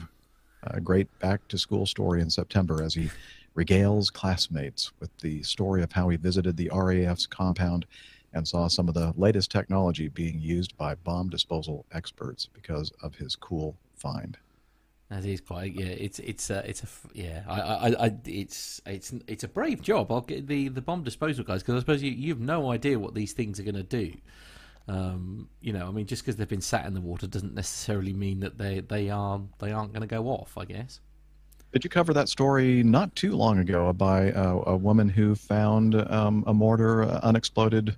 [0.64, 3.10] a great back to school story in September as he
[3.56, 7.86] regales classmates with the story of how he visited the RAF's compound
[8.34, 13.16] and saw some of the latest technology being used by bomb disposal experts because of
[13.16, 14.38] his cool find.
[15.10, 15.88] That is quite yeah.
[15.88, 17.42] It's it's uh, it's a yeah.
[17.48, 20.12] I, I I it's it's it's a brave job.
[20.12, 23.00] I'll get the the bomb disposal guys because I suppose you you have no idea
[23.00, 24.14] what these things are going to do.
[24.88, 28.14] Um, you know, I mean, just because they've been sat in the water doesn't necessarily
[28.14, 30.56] mean that they they are they aren't going to go off.
[30.58, 31.00] I guess.
[31.72, 35.96] Did you cover that story not too long ago by uh, a woman who found
[36.12, 37.96] um, a mortar, uh, unexploded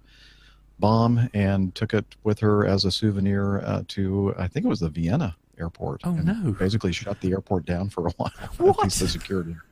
[0.79, 4.81] bomb, and took it with her as a souvenir uh, to, I think it was
[4.81, 6.01] the Vienna airport.
[6.03, 6.53] Oh, no.
[6.53, 8.31] Basically shut the airport down for a while.
[8.57, 8.91] What?
[8.91, 9.55] The security.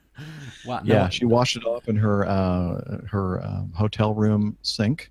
[0.66, 5.10] Wow, no, Yeah, she washed it off in her uh, her um, hotel room sink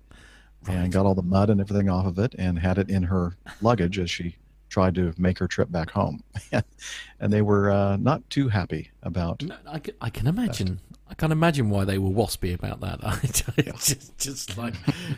[0.67, 3.35] and got all the mud and everything off of it and had it in her
[3.59, 4.35] luggage as she
[4.69, 6.21] tried to make her trip back home.
[7.19, 10.79] and they were uh, not too happy about No, I, I can imagine.
[11.09, 12.99] I can't imagine why they were waspy about that.
[13.03, 14.75] I just, just like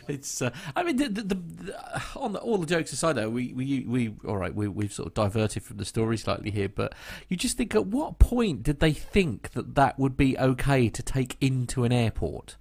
[0.08, 0.40] it's.
[0.40, 3.80] Uh, I mean, the, the, the, on the, all the jokes aside, though, we we
[3.80, 4.54] we all right.
[4.54, 6.94] We we've sort of diverted from the story slightly here, but
[7.28, 11.02] you just think at what point did they think that that would be okay to
[11.02, 12.56] take into an airport?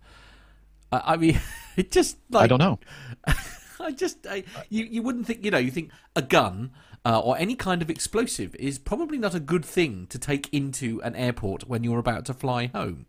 [0.91, 1.39] I, I mean,
[1.77, 2.79] it just like I don't know.
[3.79, 6.71] I just I, you you wouldn't think you know you think a gun
[7.05, 11.01] uh, or any kind of explosive is probably not a good thing to take into
[11.03, 13.05] an airport when you're about to fly home.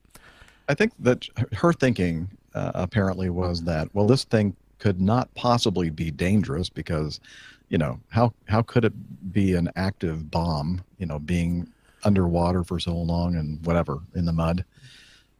[0.72, 5.90] I think that her thinking uh, apparently was that well, this thing could not possibly
[5.90, 7.20] be dangerous because,
[7.68, 8.94] you know, how how could it
[9.34, 10.80] be an active bomb?
[10.96, 11.68] You know, being
[12.04, 14.64] underwater for so long and whatever in the mud,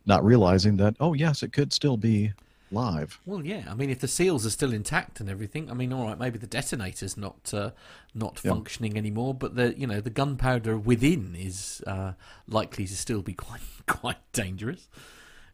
[0.05, 2.35] not realizing that oh yes, it could still be
[2.71, 3.19] live.
[3.25, 6.09] Well, yeah, I mean, if the seals are still intact and everything, I mean, all
[6.09, 7.71] right, maybe the detonator's not uh,
[8.15, 8.51] not Yeah.
[8.53, 12.13] functioning anymore, but the you know the gunpowder within is uh,
[12.47, 14.89] likely to still be quite quite dangerous.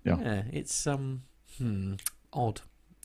[0.04, 0.42] Yeah.
[0.52, 1.22] it's um
[1.58, 1.94] hmm,
[2.32, 2.60] odd,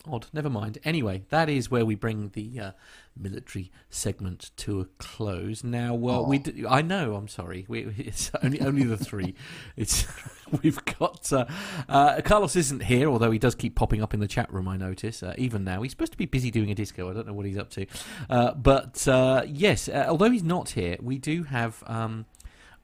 [0.06, 0.28] odd.
[0.34, 0.78] Never mind.
[0.84, 2.72] Anyway, that is where we bring the uh,
[3.18, 5.64] military segment to a close.
[5.64, 7.16] Now, well, we d- I know.
[7.16, 7.66] I'm sorry.
[7.68, 9.36] We, it's only only the three.
[9.76, 10.06] It's
[10.64, 11.46] we've got uh,
[11.90, 14.68] uh, Carlos isn't here, although he does keep popping up in the chat room.
[14.68, 17.10] I notice uh, even now he's supposed to be busy doing a disco.
[17.10, 17.86] I don't know what he's up to,
[18.30, 22.26] uh, but uh, yes, uh, although he's not here, we do have um,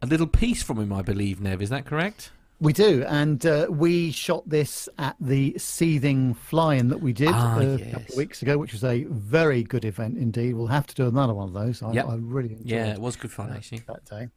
[0.02, 0.92] a little piece from him.
[0.92, 1.62] I believe, Nev.
[1.62, 2.32] Is that correct?
[2.62, 7.56] We do, and uh, we shot this at the Seething Fly-In that we did Ah,
[7.56, 7.92] uh, a yes.
[7.92, 10.56] couple of weeks ago, which was a very good event indeed.
[10.56, 11.82] We'll have to do another one of those.
[11.82, 12.06] I, Yep.
[12.10, 13.84] I really enjoyed Yeah, it was good fun uh, actually.
[13.88, 14.28] that day.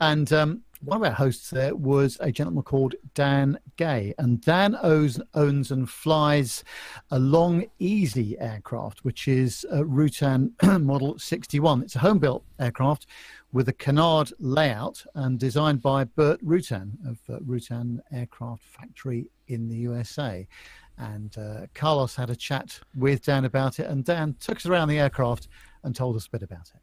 [0.00, 4.76] And um, one of our hosts there was a gentleman called Dan Gay, and Dan
[4.80, 6.62] owns, owns and flies
[7.10, 10.52] a Long Easy aircraft, which is a Rutan
[10.84, 11.82] Model 61.
[11.82, 13.06] It's a home-built aircraft
[13.54, 19.68] with a canard layout and designed by Burt Rutan of uh, Rutan Aircraft Factory in
[19.68, 20.46] the USA.
[20.98, 24.88] And uh, Carlos had a chat with Dan about it, and Dan took us around
[24.88, 25.46] the aircraft
[25.84, 26.80] and told us a bit about it.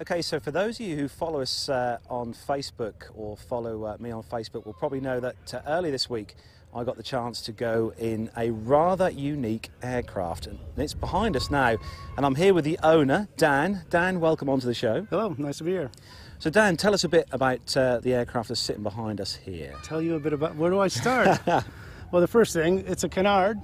[0.00, 3.96] Okay, so for those of you who follow us uh, on Facebook or follow uh,
[3.98, 6.36] me on Facebook will probably know that uh, earlier this week
[6.74, 10.46] I got the chance to go in a rather unique aircraft.
[10.46, 11.76] And it's behind us now.
[12.16, 13.84] And I'm here with the owner, Dan.
[13.88, 15.06] Dan, welcome onto the show.
[15.08, 15.90] Hello, nice to be here.
[16.38, 19.74] So, Dan, tell us a bit about uh, the aircraft that's sitting behind us here.
[19.82, 21.40] Tell you a bit about where do I start?
[21.46, 23.58] well, the first thing, it's a canard.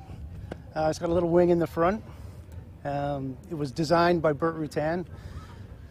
[0.74, 2.02] Uh, it's got a little wing in the front.
[2.84, 5.04] Um, it was designed by Burt Rutan.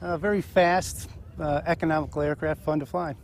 [0.02, 1.10] Uh, very fast,
[1.40, 3.16] uh, economical aircraft, fun to fly.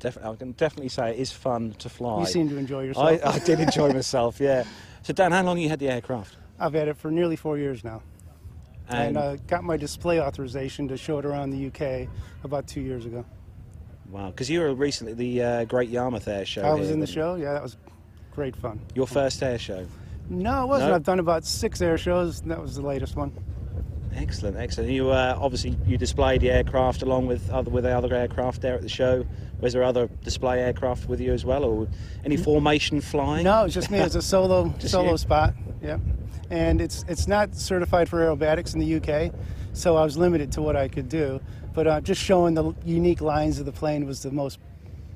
[0.00, 2.20] Definitely, I can definitely say it is fun to fly.
[2.20, 3.06] You seem to enjoy yourself.
[3.24, 4.64] I, I did enjoy myself, yeah.
[5.02, 6.36] So, Dan, how long have you had the aircraft?
[6.58, 8.02] I've had it for nearly four years now.
[8.88, 12.08] And, And- uh, got my display authorization to show it around the UK
[12.44, 13.24] about two years ago.
[14.10, 16.62] Wow, because you were recently at the uh, Great Yarmouth Air Show.
[16.62, 17.36] I was here, in the show.
[17.36, 17.76] Yeah, that was
[18.32, 18.80] great fun.
[18.94, 19.86] Your first air show.
[20.28, 20.90] No, it wasn't.
[20.90, 20.94] No?
[20.96, 22.40] I've done about six air shows.
[22.40, 23.32] And that was the latest one.
[24.16, 24.90] Excellent, excellent.
[24.90, 28.74] You uh, obviously you displayed the aircraft along with other with the other aircraft there
[28.74, 29.24] at the show.
[29.60, 31.86] Was there other display aircraft with you as well, or
[32.24, 33.44] any formation flying?
[33.44, 33.98] No, it's just me.
[33.98, 35.18] It's a solo solo you?
[35.18, 35.54] spot.
[35.82, 36.00] Yep.
[36.50, 39.32] And it's it's not certified for aerobatics in the UK,
[39.72, 41.40] so I was limited to what I could do.
[41.74, 44.58] But uh, just showing the unique lines of the plane was the most,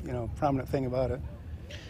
[0.04, 1.20] you know, prominent thing about it.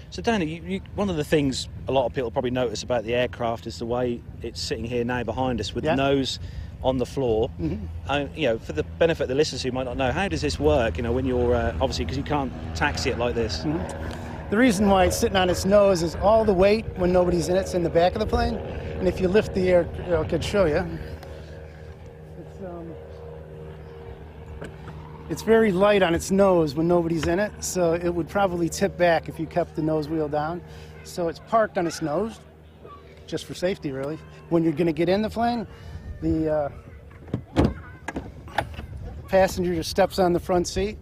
[0.08, 3.02] So, Danny, you, you, one of the things a lot of people probably notice about
[3.04, 5.96] the aircraft is the way it's sitting here now behind us with Yeah.
[5.96, 6.38] the nose
[6.84, 7.50] on the floor.
[8.08, 10.42] Uh, you know, for the benefit of the listeners who might not know, how does
[10.42, 10.96] this work?
[10.96, 13.64] You know, when you're uh, obviously because you can't taxi it like this.
[14.50, 17.56] The reason why it's sitting on its nose is all the weight when nobody's in
[17.56, 20.22] it's in the back of the plane, and if you lift the air, you know,
[20.22, 20.84] I could show you.
[22.38, 22.94] It's, um,
[25.30, 28.96] it's very light on its nose when nobody's in it, so it would probably tip
[28.98, 30.60] back if you kept the nose wheel down.
[31.04, 32.38] So it's parked on its nose,
[33.26, 34.18] just for safety, really.
[34.50, 35.66] When you're going to get in the plane,
[36.24, 36.68] the uh,
[39.28, 40.96] passenger just steps on the front seat,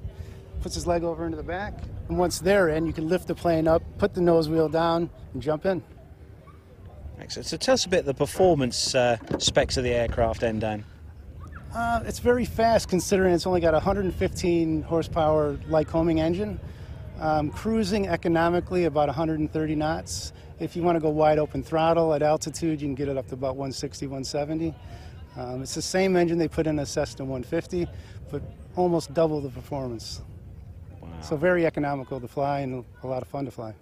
[0.60, 1.74] puts his leg over into the back,
[2.08, 5.08] and once they're in, you can lift the plane up, put the nose wheel down,
[5.32, 5.82] and jump in.
[7.20, 7.46] Excellent.
[7.46, 10.84] So, tell us a bit of the performance uh, specs of the aircraft, then, Dan.
[11.72, 16.58] Uh, it's very fast considering it's only got a 115 horsepower Lycoming engine.
[17.20, 20.32] Um, cruising economically about 130 knots.
[20.58, 23.28] If you want to go wide open throttle at altitude, you can get it up
[23.28, 24.74] to about 160, 170.
[25.36, 27.86] Um, it's the same engine they put in a Cessna 150,
[28.30, 28.42] but
[28.76, 30.22] almost double the performance.
[31.00, 31.08] Wow.
[31.20, 33.74] So very economical to fly and a lot of fun to fly.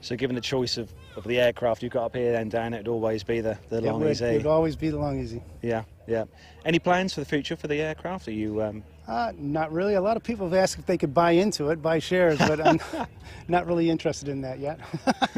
[0.00, 2.88] So, given the choice of, of the aircraft you've got up here, and down, it'd
[2.88, 4.26] always be the the It long would, easy.
[4.26, 5.38] it would always be the Long-EZ.
[5.62, 6.24] Yeah, yeah.
[6.66, 8.28] Any plans for the future for the aircraft?
[8.28, 8.62] Are you?
[8.62, 9.94] Um, Uh, not really.
[9.94, 12.60] A lot of people have asked if they could buy into it, buy shares, but
[12.66, 12.80] I'm
[13.48, 14.80] not really interested in that yet.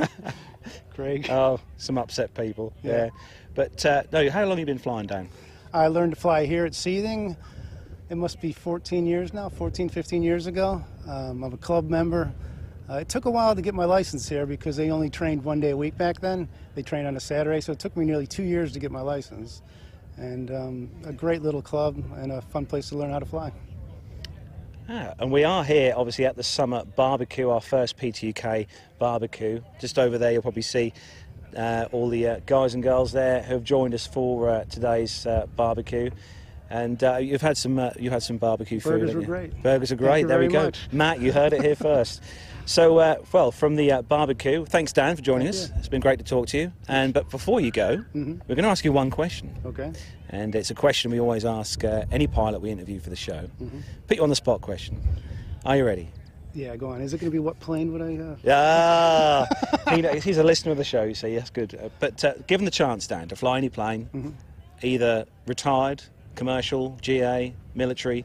[0.94, 1.28] Craig.
[1.30, 2.72] oh, some upset people.
[2.82, 2.92] Yeah.
[2.92, 3.10] Yeah.
[3.54, 5.28] But uh, no, how long have you been flying, Dan?
[5.72, 7.36] I learned to fly here at Seething.
[8.08, 10.84] It must be 14 years now, 14, 15 years ago.
[11.08, 12.32] Um, I'm a club member.
[12.88, 15.58] Uh, it took a while to get my license here because they only trained one
[15.58, 16.48] day a week back then.
[16.76, 19.00] They trained on a Saturday, so it took me nearly two years to get my
[19.00, 19.60] license.
[20.16, 23.52] And um, a great little club and a fun place to learn how to fly.
[24.88, 28.66] Ah, and we are here, obviously, at the summer barbecue, our first PTUK
[28.98, 29.60] barbecue.
[29.80, 30.92] Just over there, you'll probably see
[31.56, 35.26] uh, all the uh, guys and girls there who have joined us for uh, today's
[35.26, 36.10] uh, barbecue.
[36.70, 39.00] And uh, you've had some, uh, you had some barbecue food.
[39.00, 39.26] Burgers were you?
[39.26, 39.62] great.
[39.62, 40.28] Burgers are great.
[40.28, 40.88] there we go, much.
[40.92, 41.20] Matt.
[41.20, 42.22] You heard it here first.
[42.66, 45.68] So, uh, well, from the uh, barbecue, thanks, Dan, for joining Thank us.
[45.70, 45.74] you.
[45.78, 46.72] It's been great to talk to you.
[46.88, 48.40] And but before you go, Mhm.
[48.48, 49.54] we're going to ask you one question.
[49.64, 49.92] Okay.
[50.30, 53.48] And it's a question we always ask uh, any pilot we interview for the show.
[53.62, 53.78] Mm-hmm.
[54.08, 55.00] Put you on the spot question.
[55.64, 56.08] Are you ready?
[56.54, 57.00] Yeah, go on.
[57.02, 58.16] Is it going to be what plane would I?
[58.50, 59.46] Uh...
[59.86, 61.28] Ah, he he's a listener of the show, you see.
[61.34, 61.72] Yes, good.
[61.80, 64.30] Uh, but uh, given the chance, Dan, to fly any plane, Mm-hmm.
[64.82, 66.02] either retired,
[66.34, 68.24] commercial, GA, military,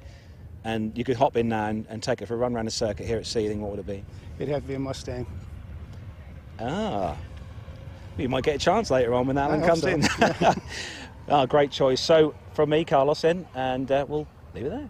[0.64, 2.72] and you could hop in now and, and take it for a run around the
[2.72, 4.04] circuit here at Seething, what would it be?
[4.42, 5.28] It'd have to be a Mustang.
[6.60, 7.16] Ah,
[8.18, 9.88] you might get a chance later on when that I one comes so.
[9.90, 10.04] in.
[11.30, 12.02] ah, great choice.
[12.02, 14.90] So from me, Carlos, in, and uh, we'll leave it there.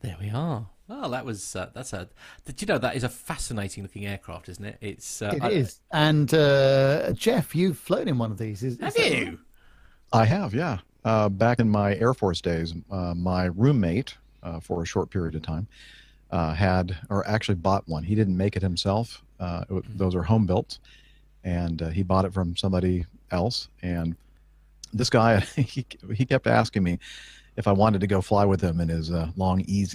[0.00, 0.66] There we are.
[0.88, 2.08] Well, that was uh, that's a.
[2.46, 4.78] Did you know that is a fascinating looking aircraft, isn't it?
[4.80, 5.80] It's uh, It I- is.
[5.92, 8.64] And uh, Jeff, you've flown in one of these.
[8.64, 9.24] Is, is Have that you?
[9.26, 9.38] right?
[10.12, 10.78] I have, yeah.
[11.04, 15.34] Uh, back in my Air Force days, uh, my roommate, uh, for a short period
[15.36, 15.68] of time,
[16.30, 18.02] uh, had, or actually bought one.
[18.04, 19.22] He didn't make it himself.
[19.40, 20.78] Uh, it wa- those are home built,
[21.44, 23.68] and uh, he bought it from somebody else.
[23.82, 24.16] And
[24.92, 26.98] this guy, he he kept asking me
[27.56, 29.94] if I wanted to go fly with him in his uh, Long-EZ.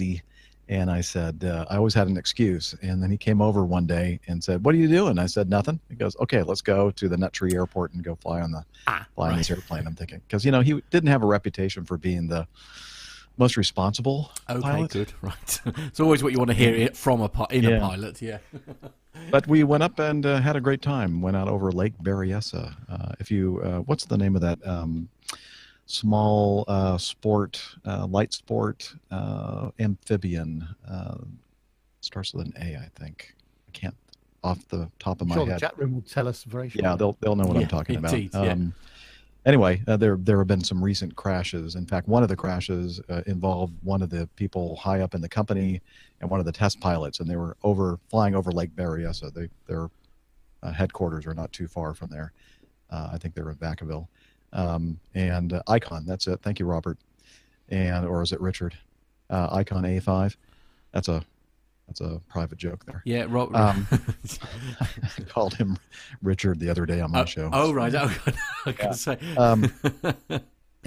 [0.66, 2.74] And I said, uh, I always had an excuse.
[2.80, 5.18] And then he came over one day and said, What are you doing?
[5.18, 5.78] I said, Nothing.
[5.90, 8.64] He goes, Okay, let's go to the Nut Tree Airport and go fly on the
[8.86, 9.38] Ah, flying right.
[9.38, 9.86] this airplane.
[9.86, 12.46] I'm thinking because you know he didn't have a reputation for being the
[13.36, 14.90] most responsible Okay, pilot.
[14.90, 15.12] good.
[15.22, 15.60] Right.
[15.66, 18.20] it's always what you want to hear it from a pi- in a pilot.
[18.22, 18.38] Yeah.
[19.30, 21.20] but we went up and uh, had a great time.
[21.20, 22.74] Went out over Lake Berryessa.
[22.88, 25.08] Uh, if you, uh, what's the name of that um,
[25.86, 30.66] small uh, sport, uh, light sport uh, amphibian?
[30.88, 31.16] Uh,
[32.00, 33.34] starts with an A, I think.
[33.68, 33.96] I can't
[34.42, 35.56] off the top of my sure, head.
[35.56, 36.82] the chat room will tell us very shortly.
[36.88, 38.44] Yeah, they'll they'll know what Yeah, I'm talking indeed, about.
[38.46, 38.56] yeah.
[39.46, 41.74] Anyway, uh, there there have been some recent crashes.
[41.74, 45.20] In fact, one of the crashes uh, involved one of the people high up in
[45.20, 45.82] the company
[46.20, 49.32] and one of the test pilots, and they were over flying over Lake Berryessa.
[49.34, 49.90] They their
[50.62, 52.32] uh, headquarters are not too far from there.
[52.90, 54.08] Uh, I think they're in Vacaville.
[54.54, 56.40] Um, and uh, Icon, that's it.
[56.42, 56.96] Thank you, Robert.
[57.68, 58.74] And or is it Richard?
[59.28, 60.36] Uh, Icon A5.
[60.92, 61.22] That's a
[61.86, 63.02] that's a private joke there.
[63.04, 63.54] Yeah, Rob.
[63.54, 63.86] Um,
[64.80, 65.78] I called him
[66.22, 67.50] Richard the other day on my oh, show.
[67.52, 67.94] oh, right.
[67.94, 68.12] Oh,
[68.66, 69.18] I was going to say.
[69.36, 69.72] Um,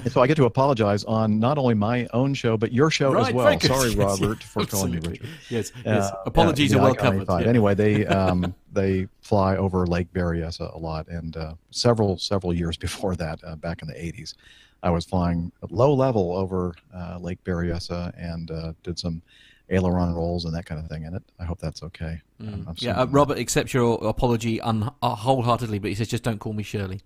[0.07, 3.27] so I get to apologize on not only my own show but your show Right,
[3.27, 3.57] as well.
[3.57, 3.67] good.
[3.67, 4.99] Sorry, Yes, Robert, yes, for calling me.
[4.99, 5.29] Richard.
[5.49, 6.11] Yes, yes.
[6.11, 7.27] Uh, Apologies yeah, are well covered.
[7.27, 7.47] Yeah.
[7.47, 12.77] Anyway, they um, they fly over Lake Berryessa a lot, and uh, several several years
[12.77, 14.35] before that, uh, back in the 80s,
[14.83, 19.21] I was flying low level over uh, Lake Berryessa and uh, did some
[19.69, 21.23] aileron rolls and that kind of thing in it.
[21.39, 22.21] I hope that's okay.
[22.41, 22.81] Mm.
[22.81, 26.53] Yeah, uh, Robert accepts your apology un- uh, wholeheartedly, but he says just don't call
[26.53, 27.01] me Shirley.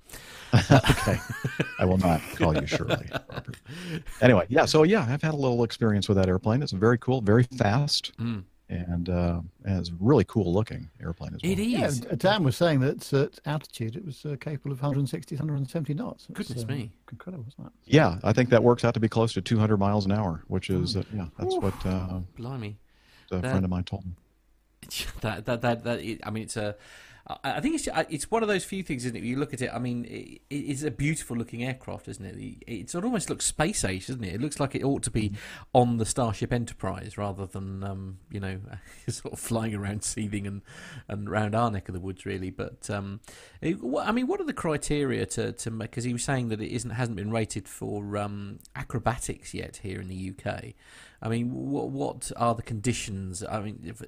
[0.71, 1.17] okay.
[1.79, 3.07] I will not call you Shirley.
[3.11, 3.57] Robert.
[4.21, 4.65] Anyway, yeah.
[4.65, 6.61] So yeah, I've had a little experience with that airplane.
[6.61, 8.43] It's very cool, very fast, Mm.
[8.71, 11.51] And, uh, and it's a really cool looking airplane as well.
[11.51, 15.93] It Yeah, Dan was saying that at altitude it was uh, capable of 160, 170
[15.93, 16.27] knots.
[16.29, 16.91] It's, Goodness uh, me.
[17.11, 17.71] Incredible, isn't it?
[17.85, 20.69] Yeah, I think that works out to be close to 200 miles an hour, which
[20.69, 22.77] is uh, yeah, that's what uh, Blimey.
[23.31, 24.11] a That- friend of mine told me.
[25.21, 26.75] that that that, that it, I mean, it's a.
[27.43, 29.23] I I think it's it's one of those few things, isn't it?
[29.23, 29.69] You look at it.
[29.73, 32.57] I mean, it, it's a beautiful looking aircraft, isn't it?
[32.67, 34.35] It, sort of almost looks space age, doesn't it?
[34.35, 35.33] It looks like it ought to be
[35.73, 38.59] on the Starship Enterprise rather than um, you know
[39.07, 40.61] sort of flying around Seething and
[41.07, 42.49] and around our neck of the woods, really.
[42.49, 43.19] But um,
[43.61, 45.91] it, I mean, what are the criteria to to make?
[45.91, 50.01] Because he was saying that it isn't hasn't been rated for um, acrobatics yet here
[50.01, 50.73] in the UK.
[51.23, 53.43] I mean, what what are the conditions?
[53.43, 54.01] I mean, if,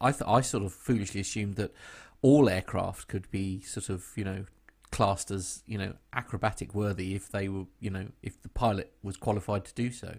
[0.00, 1.72] I th- I sort of foolishly assumed that
[2.24, 4.46] all aircraft could be sort of you know
[4.90, 9.16] classed as you know acrobatic worthy if they were you know if the pilot was
[9.16, 10.14] qualified to do so.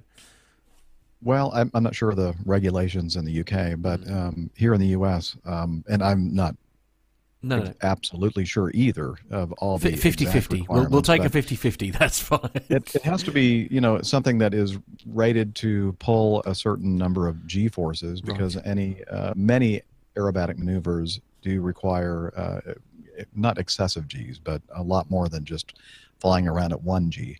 [1.23, 4.11] Well, I'm, I'm not sure of the regulations in the UK, but Mm.
[4.15, 6.55] um, here in the US, um, and I'm not
[7.41, 7.73] No, no.
[7.81, 11.89] absolutely sure either of all the 50 50 We'll, we'll take a 50 50.
[11.91, 12.51] That's fine.
[12.69, 14.77] It, it has to be, you know, something that is
[15.07, 19.81] rated to pull a certain number of G forces because any uh, many
[20.15, 22.73] aerobatic maneuvers do require uh,
[23.35, 25.77] not excessive Gs, but a lot more than just
[26.19, 27.37] flying around at one G.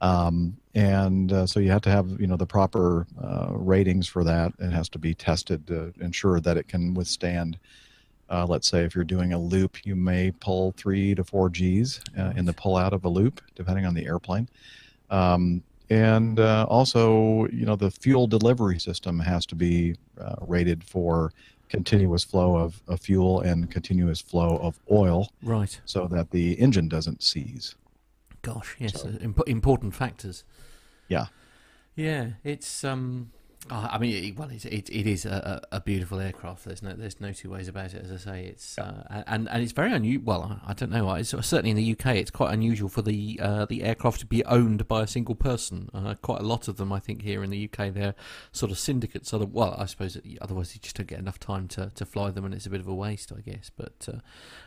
[0.00, 4.22] Um, and uh, so you have to have, you know, the proper uh, ratings for
[4.24, 4.52] that.
[4.58, 7.58] It has to be tested to ensure that it can withstand.
[8.30, 12.00] Uh, let's say if you're doing a loop, you may pull three to four Gs
[12.18, 14.48] uh, in the pull out of a loop, depending on the airplane.
[15.10, 20.84] Um, and uh, also, you know, the fuel delivery system has to be uh, rated
[20.84, 21.32] for
[21.68, 25.80] continuous flow of, of fuel and continuous flow of oil Right.
[25.84, 27.74] so that the engine doesn't seize.
[28.42, 30.44] Gosh, yes, So- uh, imp- important factors.
[31.08, 31.26] Yeah.
[31.96, 33.32] Yeah, it's um.
[33.70, 36.64] Oh, I mean, well, it, it, it is a, a beautiful aircraft.
[36.64, 38.04] There's no there's no two ways about it.
[38.04, 40.24] As I say, it's uh, and and it's very unusual.
[40.24, 41.12] Well, I I don't know.
[41.14, 44.44] It's certainly in the UK, it's quite unusual for the uh, the aircraft to be
[44.44, 45.90] owned by a single person.
[45.92, 48.14] Uh, quite a lot of them, I think, here in the UK, they're
[48.52, 49.32] sort of syndicates.
[49.34, 52.44] Other well, I suppose otherwise you just don't get enough time to, to fly them,
[52.44, 53.70] and it's a bit of a waste, I guess.
[53.76, 54.18] But uh,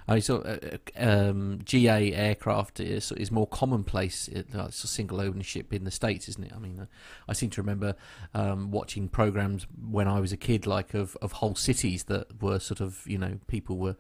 [0.07, 4.27] I saw uh, um, GA aircraft is, is more commonplace.
[4.27, 6.51] It, uh, it's a single ownership in the states, isn't it?
[6.53, 6.85] I mean, uh,
[7.27, 7.95] I seem to remember
[8.33, 12.59] um, watching programs when I was a kid, like of, of whole cities that were
[12.59, 13.95] sort of you know people were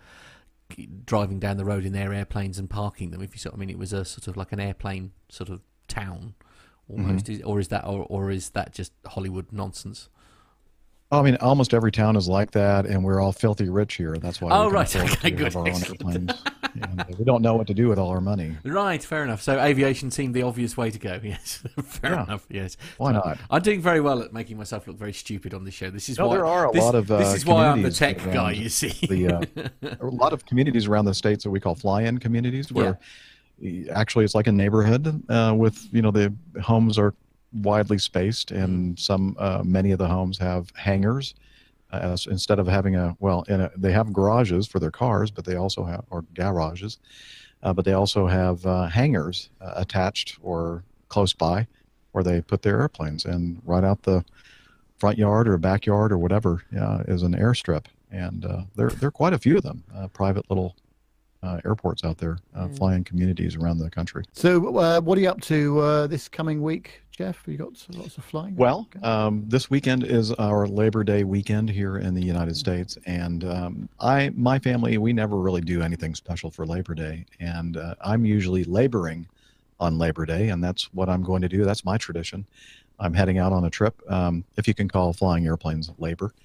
[1.05, 3.21] driving down the road in their airplanes and parking them.
[3.21, 5.61] If you sort, I mean, it was a sort of like an airplane sort of
[5.87, 6.35] town,
[6.89, 7.25] almost.
[7.25, 7.33] Mm-hmm.
[7.33, 10.09] Is, or is that or, or is that just Hollywood nonsense?
[11.11, 14.17] I mean, almost every town is like that, and we're all filthy rich here.
[14.17, 14.51] That's why.
[14.51, 14.95] Oh, right.
[14.95, 15.53] Okay, good.
[16.73, 16.99] Have our own Excellent.
[16.99, 17.07] airplanes.
[17.07, 18.55] and uh, we don't know what to do with all our money.
[18.63, 19.41] Right, fair enough.
[19.41, 21.19] So aviation seemed the obvious way to go.
[21.23, 22.23] Yes, fair Yeah.
[22.23, 22.45] enough.
[22.49, 23.37] Yes, Why So not?
[23.49, 25.89] I'm doing very well at making myself look very stupid on this show.
[25.89, 27.81] This is No, why there are a this, lot of, uh, this is why I'm
[27.81, 28.51] the tech guy.
[28.51, 32.17] You see, The uh, a lot of communities around the states that we call fly-in
[32.19, 32.99] communities, where
[33.91, 37.13] actually it's like a neighborhood uh, with you know the homes are
[37.53, 41.35] widely spaced, and some uh, many of the homes have hangars.
[42.15, 45.45] So instead of having a well, in a, they have garages for their cars, but
[45.45, 46.99] they also have or garages,
[47.63, 51.67] uh, but they also have uh, hangars uh, attached or close by,
[52.11, 54.23] where they put their airplanes, and right out the
[54.97, 59.11] front yard or backyard or whatever uh, is an airstrip, and uh, there there are
[59.11, 60.75] quite a few of them, uh, private little
[61.43, 62.77] uh, airports out there, uh, Mm.
[62.77, 64.23] flying communities around the country.
[64.33, 67.37] So, uh, what are you up to uh, this coming week, Jeff?
[67.37, 68.55] Have you got lots of flying?
[68.55, 73.43] Well, um, this weekend is our Labor Day weekend here in the United States, and
[73.43, 77.95] um, I, my family, we never really do anything special for Labor Day, and uh,
[78.01, 79.25] I'm usually laboring
[79.81, 81.65] on Labor Day, and that's what I'm going to do.
[81.65, 82.45] That's my tradition.
[82.99, 86.33] I'm heading out on a trip, um, if you can call flying airplanes labor.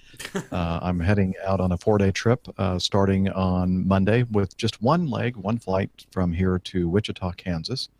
[0.51, 5.11] Uh, I'm heading out on a four-day trip, uh, starting on Monday with just one
[5.11, 7.91] leg, one flight from here to Wichita, Kansas.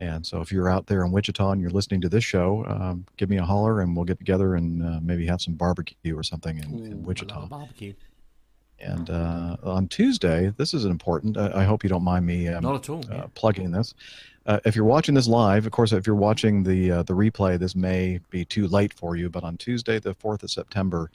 [0.00, 3.06] And so, if you're out there in Wichita and you're listening to this show, um,
[3.16, 6.22] give me a holler and we'll get together and uh, maybe have some barbecue or
[6.24, 7.46] something in, Ooh, in Wichita.
[7.46, 7.94] barbecue.
[8.80, 11.36] And uh, on Tuesday, this is important.
[11.36, 13.04] I, I hope you don't mind me um, Not at all.
[13.10, 13.26] uh, yeah.
[13.34, 13.94] plugging this.
[14.46, 17.58] Uh, if you're watching this live, of course, if you're watching the uh, the replay,
[17.58, 19.28] this may be too late for you.
[19.28, 21.10] But on Tuesday, the fourth of September,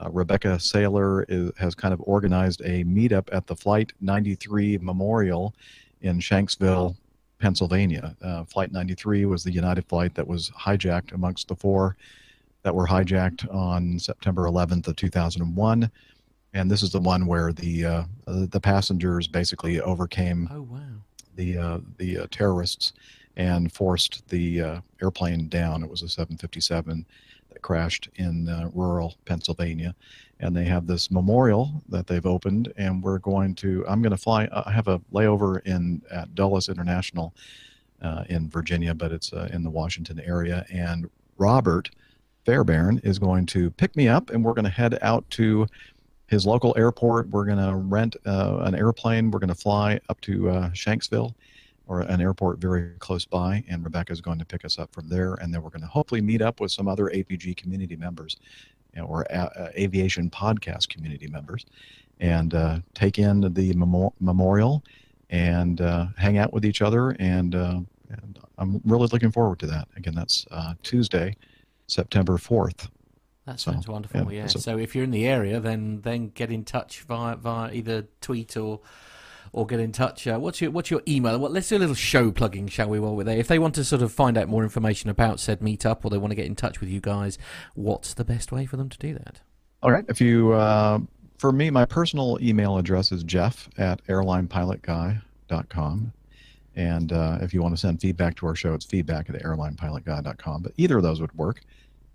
[0.00, 5.54] uh, Rebecca Saylor is, has kind of organized a meetup at the Flight 93 Memorial
[6.02, 6.96] in Shanksville,
[7.40, 8.14] Pennsylvania.
[8.22, 11.96] Uh, flight 93 was the United flight that was hijacked amongst the four
[12.62, 15.90] that were hijacked on September 11th of 2001.
[16.52, 20.80] And this is the one where the uh, uh, the passengers basically overcame Oh wow.
[21.36, 22.92] the uh, the uh, terrorists
[23.36, 25.82] and forced the uh, airplane down.
[25.84, 27.06] It was a 757
[27.50, 29.94] that crashed in uh, rural Pennsylvania,
[30.40, 32.72] and they have this memorial that they've opened.
[32.76, 33.84] And we're going to.
[33.88, 34.48] I'm going to fly.
[34.52, 37.32] I have a layover in at Dulles International
[38.02, 40.66] uh, in Virginia, but it's uh, in the Washington area.
[40.72, 41.08] And
[41.38, 41.90] Robert
[42.44, 45.66] Fairbairn is going to pick me up, and we're going to head out to
[46.30, 47.28] his local airport.
[47.28, 49.32] We're going to rent uh, an airplane.
[49.32, 51.34] We're going to fly up to uh, Shanksville
[51.88, 55.34] or an airport very close by, and Rebecca's going to pick us up from there.
[55.34, 58.36] And then we're going to hopefully meet up with some other APG community members
[58.94, 61.66] you know, or a- uh, aviation podcast community members
[62.20, 64.84] and uh, take in the memo- memorial
[65.30, 67.10] and uh, hang out with each other.
[67.18, 69.88] And, uh, and I'm really looking forward to that.
[69.96, 71.36] Again, that's uh, Tuesday,
[71.88, 72.88] September 4th.
[73.50, 74.32] That So, sounds wonderful.
[74.32, 74.46] yeah, Yeah.
[74.46, 78.06] so- So if you're in the area, then then get in touch via via either
[78.20, 78.78] tweet or
[79.52, 80.28] or get in touch.
[80.28, 81.36] Uh, what's your what's your email?
[81.36, 83.00] Well, let's do a little show plugging, shall we?
[83.00, 85.58] While we're there, if they want to sort of find out more information about said
[85.58, 87.38] meetup, or they want to get in touch with you guys,
[87.74, 89.40] what's the best way for them to do that?
[89.82, 90.04] All right.
[90.08, 91.00] If you, uh,
[91.38, 96.12] for me, my personal email address is jeff at airlinepilotguy.com.
[96.76, 100.62] And uh, if you want to send feedback to our show, it's feedback at airlinepilotguy.com.
[100.62, 101.62] But either of those would work.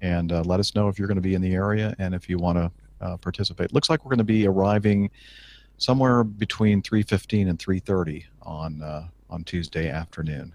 [0.01, 2.29] And uh, let us know if you're going to be in the area and if
[2.29, 3.73] you want to uh, participate.
[3.73, 5.09] Looks like we're going to be arriving
[5.77, 10.53] somewhere between 3:15 and 3:30 on uh, on Tuesday afternoon.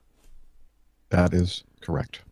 [1.10, 2.22] That is correct.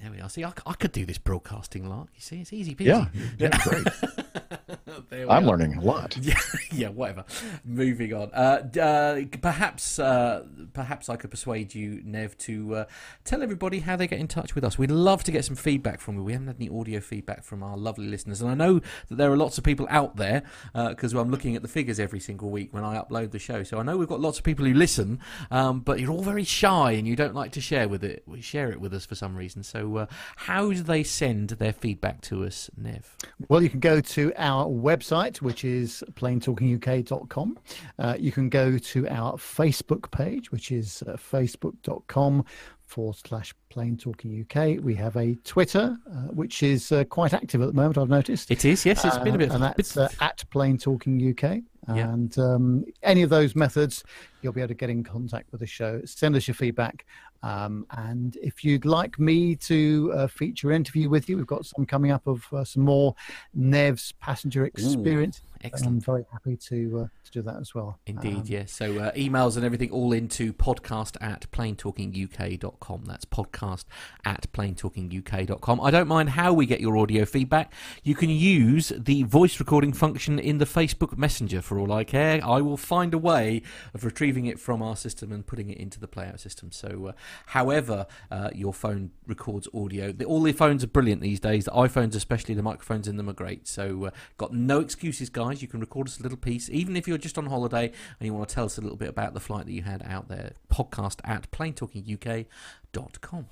[0.00, 0.28] There we are.
[0.28, 2.08] See, I could do this broadcasting lark.
[2.14, 2.86] You see, it's easy peasy.
[2.86, 3.06] Yeah,
[3.38, 3.86] yeah, great.
[5.12, 5.42] I'm are.
[5.42, 6.16] learning a lot.
[6.24, 6.38] Yeah,
[6.72, 7.24] yeah, whatever.
[7.64, 8.30] Moving on.
[8.32, 12.84] Uh, uh, perhaps, uh, perhaps I could persuade you, Nev, to uh,
[13.24, 14.78] tell everybody how they get in touch with us.
[14.78, 16.24] We'd love to get some feedback from you.
[16.24, 19.30] We haven't had any audio feedback from our lovely listeners, and I know that there
[19.30, 22.72] are lots of people out there because I'm looking at the figures every single week
[22.72, 23.62] when I upload the show.
[23.62, 25.20] So I know we've got lots of people who listen,
[25.50, 28.24] um, but you're all very shy and you don't like to share with it.
[28.40, 29.62] Share it with us for some reason.
[29.62, 30.06] So uh,
[30.36, 33.16] how do they send their feedback to us, Nev?
[33.48, 37.58] Well, you can go to our website, which is planetalkinguk.com.
[37.98, 42.44] Uh, you can go to our Facebook page, which is uh, facebook.com
[42.86, 44.82] forward slash Plane Talking UK.
[44.82, 48.50] We have a Twitter, uh, which is uh, quite active at the moment, I've noticed.
[48.50, 49.04] It is, yes.
[49.04, 49.50] It's been a bit.
[49.50, 51.62] Uh, and that's uh, at Plane Talking UK.
[51.88, 52.12] Yeah.
[52.12, 54.04] And um, any of those methods
[54.44, 56.02] you'll be able to get in contact with the show.
[56.04, 57.06] Send us your feedback.
[57.44, 61.66] Um, and if you'd like me to uh, feature an interview with you, we've got
[61.66, 63.14] some coming up of uh, some more
[63.52, 65.42] Nev's passenger experience.
[65.44, 65.94] Ooh, excellent.
[65.94, 67.98] I'm very happy to uh, to do that as well.
[68.06, 68.72] Indeed, um, yes.
[68.72, 73.04] So uh, emails and everything all into podcast at planetalkinguk.com.
[73.04, 73.84] That's podcast
[74.24, 75.80] at planetalkinguk.com.
[75.82, 77.72] I don't mind how we get your audio feedback.
[78.02, 82.40] You can use the voice recording function in the Facebook Messenger for all I care.
[82.42, 83.60] I will find a way
[83.92, 86.72] of retrieving it from our system and putting it into the playout system.
[86.72, 87.12] So uh,
[87.46, 90.12] however uh, your phone records audio.
[90.12, 91.64] The, all the phones are brilliant these days.
[91.64, 93.66] The iPhones, especially, the microphones in them are great.
[93.66, 95.62] So, uh, got no excuses, guys.
[95.62, 97.86] You can record us a little piece, even if you're just on holiday
[98.20, 100.02] and you want to tell us a little bit about the flight that you had
[100.04, 100.52] out there.
[100.70, 103.46] Podcast at planetalkinguk.com.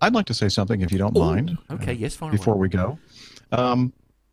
[0.00, 1.58] I'd like to say something, if you don't Ooh, mind.
[1.70, 2.32] Okay, yes, fine.
[2.32, 2.98] Before we go.
[3.52, 3.92] Um,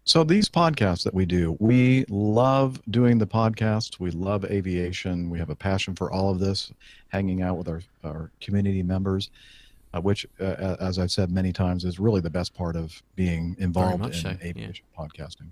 [0.10, 4.00] so these podcasts that we do, we love doing the podcasts.
[4.00, 5.30] We love aviation.
[5.30, 6.72] We have a passion for all of this,
[7.10, 9.30] hanging out with our, our community members,
[9.94, 13.56] uh, which, uh, as I've said many times, is really the best part of being
[13.60, 15.06] involved in so, aviation yeah.
[15.06, 15.52] podcasting.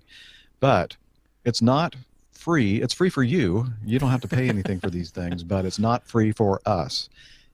[0.58, 0.96] But
[1.44, 1.94] it's not
[2.32, 2.82] free.
[2.82, 3.68] It's free for you.
[3.86, 7.08] You don't have to pay anything for these things, but it's not free for us.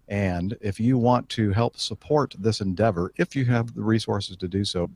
[0.09, 4.49] And if you want to help support this endeavor, if you have the resources to
[4.49, 4.89] do so,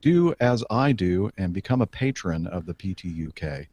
[0.00, 3.66] do as I do and become a patron of the PTUK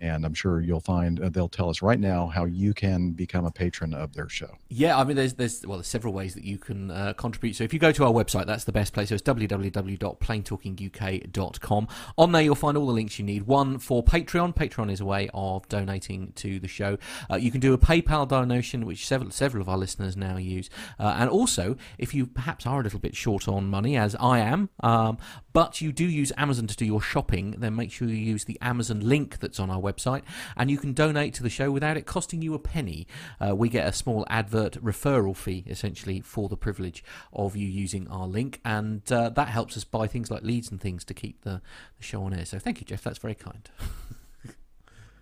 [0.00, 3.44] and I'm sure you'll find uh, they'll tell us right now how you can become
[3.44, 4.50] a patron of their show.
[4.68, 7.56] Yeah, I mean, there's there's well, there's several ways that you can uh, contribute.
[7.56, 9.08] So if you go to our website, that's the best place.
[9.10, 11.88] So it's www.planetalkinguk.com.
[12.16, 13.44] On there, you'll find all the links you need.
[13.44, 14.54] One for Patreon.
[14.54, 16.98] Patreon is a way of donating to the show.
[17.30, 20.70] Uh, you can do a PayPal donation, which several several of our listeners now use.
[20.98, 24.40] Uh, and also, if you perhaps are a little bit short on money, as I
[24.40, 25.18] am, um,
[25.52, 28.58] but you do use Amazon to do your shopping, then make sure you use the
[28.60, 29.87] Amazon link that's on our website,
[30.56, 33.06] and you can donate to the show without it costing you a penny.
[33.40, 38.08] Uh, we get a small advert referral fee, essentially, for the privilege of you using
[38.08, 41.42] our link, and uh, that helps us buy things like leads and things to keep
[41.42, 41.60] the,
[41.98, 42.44] the show on air.
[42.44, 43.02] So thank you, Jeff.
[43.02, 43.68] That's very kind.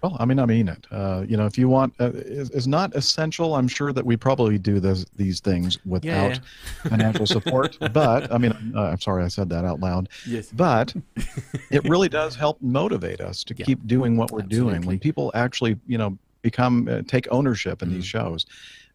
[0.06, 0.86] Well, I mean, I mean it.
[0.92, 3.56] Uh, you know, if you want, uh, is, is not essential.
[3.56, 6.90] I'm sure that we probably do this, these things without yeah, yeah.
[6.90, 7.76] financial support.
[7.92, 10.08] but I mean, uh, I'm sorry I said that out loud.
[10.24, 10.52] Yes.
[10.52, 10.94] But
[11.70, 13.66] it really does help motivate us to yeah.
[13.66, 14.74] keep doing what we're Absolutely.
[14.74, 14.86] doing.
[14.86, 17.94] When people actually, you know, become uh, take ownership in mm.
[17.94, 18.46] these shows,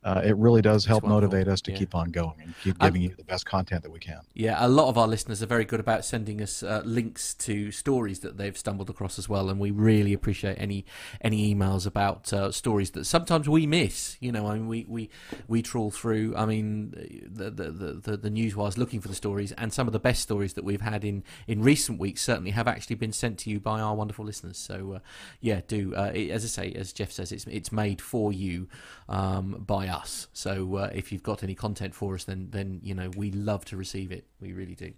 [0.03, 1.77] uh, it really does help motivate us to yeah.
[1.77, 4.19] keep on going and keep giving you the best content that we can.
[4.33, 7.71] Yeah, a lot of our listeners are very good about sending us uh, links to
[7.71, 10.85] stories that they've stumbled across as well, and we really appreciate any
[11.21, 14.17] any emails about uh, stories that sometimes we miss.
[14.19, 15.09] You know, I mean, we we
[15.47, 16.35] we trawl through.
[16.35, 16.91] I mean,
[17.31, 20.53] the the the, the, newswires looking for the stories, and some of the best stories
[20.53, 23.79] that we've had in in recent weeks certainly have actually been sent to you by
[23.79, 24.57] our wonderful listeners.
[24.57, 24.99] So, uh,
[25.41, 28.67] yeah, do uh, it, as I say, as Jeff says, it's it's made for you
[29.07, 30.27] um, by us.
[30.33, 33.65] So uh, if you've got any content for us, then then you know we love
[33.65, 34.25] to receive it.
[34.39, 34.93] We really do.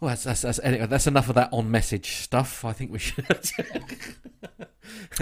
[0.00, 2.64] Well, that's that's that's, anyway, that's enough of that on message stuff.
[2.64, 3.26] I think we should.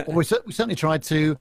[0.07, 1.39] well, we, we, certainly tried to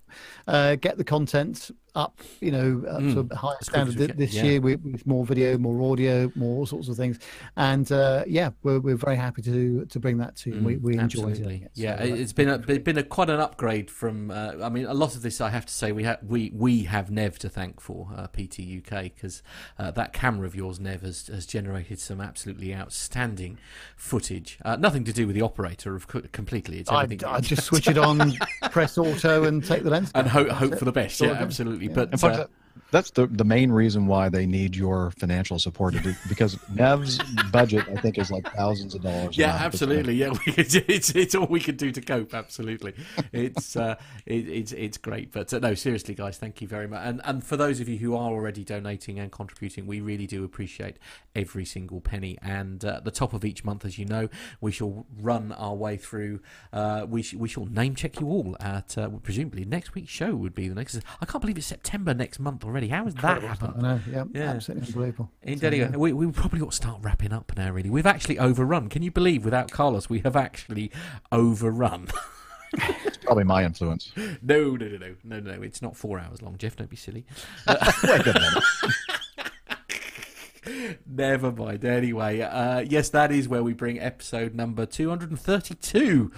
[0.48, 3.14] uh, get the content up, you know, up mm.
[3.14, 4.44] to a higher standard this yeah.
[4.44, 7.18] year with, with, more video, more audio, more all sorts of things.
[7.56, 10.56] And uh, yeah, we're, we're very happy to to bring that to you.
[10.58, 11.38] Mm, we, we enjoy it.
[11.38, 14.30] So, yeah, uh, it's been a been a quite an upgrade from.
[14.30, 16.84] Uh, I mean, a lot of this I have to say we have we we
[16.84, 19.42] have Nev to thank for uh, PT UK because
[19.80, 23.58] uh, that camera of yours, Nev, has, has generated some absolutely outstanding
[23.96, 24.60] footage.
[24.64, 26.78] Uh, nothing to do with the operator, of completely.
[26.80, 27.26] It's everything.
[27.28, 28.34] I, I just switch it on,
[28.70, 31.20] press auto, and take the lens and hope hope for the best.
[31.20, 31.87] Yeah, absolutely.
[31.94, 32.48] But in fact, uh,
[32.92, 37.20] that's the the main reason why they need your financial support do, because Nev's
[37.52, 39.38] budget I think is like thousands of dollars.
[39.38, 40.16] Yeah, absolutely.
[40.16, 42.34] Yeah, we, it's it's all we can do to cope.
[42.34, 42.94] Absolutely,
[43.32, 43.96] it's uh,
[44.26, 45.32] it, it's it's great.
[45.32, 47.02] But uh, no, seriously, guys, thank you very much.
[47.04, 50.44] And and for those of you who are already donating and contributing, we really do
[50.44, 50.98] appreciate
[51.36, 52.38] every single penny.
[52.42, 54.30] And uh, at the top of each month, as you know,
[54.62, 56.42] we shall run our way through.
[56.72, 60.36] Uh, we sh- we shall name check you all at uh, presumably next week's show
[60.36, 61.00] would be the next.
[61.22, 62.88] I can't believe it's September next month already.
[62.88, 63.74] How has that happened?
[63.78, 64.52] I know, yeah, yeah.
[64.52, 65.32] absolutely unbelievable.
[65.42, 65.98] Indeed, so, yeah.
[65.98, 67.90] we, we probably ought to start wrapping up now, really.
[67.90, 68.90] We've actually overrun.
[68.90, 70.92] Can you believe without Carlos, we have actually
[71.32, 72.08] overrun?
[72.74, 74.12] it's probably my influence.
[74.42, 75.62] No, no, no, no, no, no.
[75.62, 76.76] It's not four hours long, Jeff.
[76.76, 77.26] Don't be silly.
[77.66, 78.64] Uh, Wait a minute.
[81.06, 81.84] Never mind.
[81.86, 86.32] Anyway, uh, yes, that is where we bring episode number 232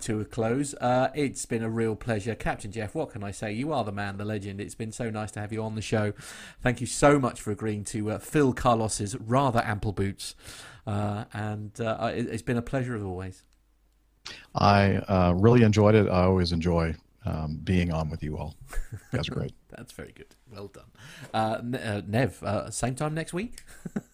[0.00, 0.74] to a close.
[0.74, 2.34] Uh, it's been a real pleasure.
[2.34, 3.52] Captain Jeff, what can I say?
[3.52, 4.60] You are the man, the legend.
[4.60, 6.12] It's been so nice to have you on the show.
[6.62, 10.34] Thank you so much for agreeing to uh, fill Carlos's rather ample boots.
[10.86, 13.42] Uh, and uh, it, has been a pleasure as always.
[14.54, 16.08] I uh, really enjoyed it.
[16.08, 16.94] I always enjoy
[17.26, 18.54] um, being on with you all.
[18.92, 19.54] You guys are great.
[19.70, 20.34] That's very good.
[20.54, 20.84] Well done.
[21.32, 23.62] Uh, uh, Nev, uh, same time next week?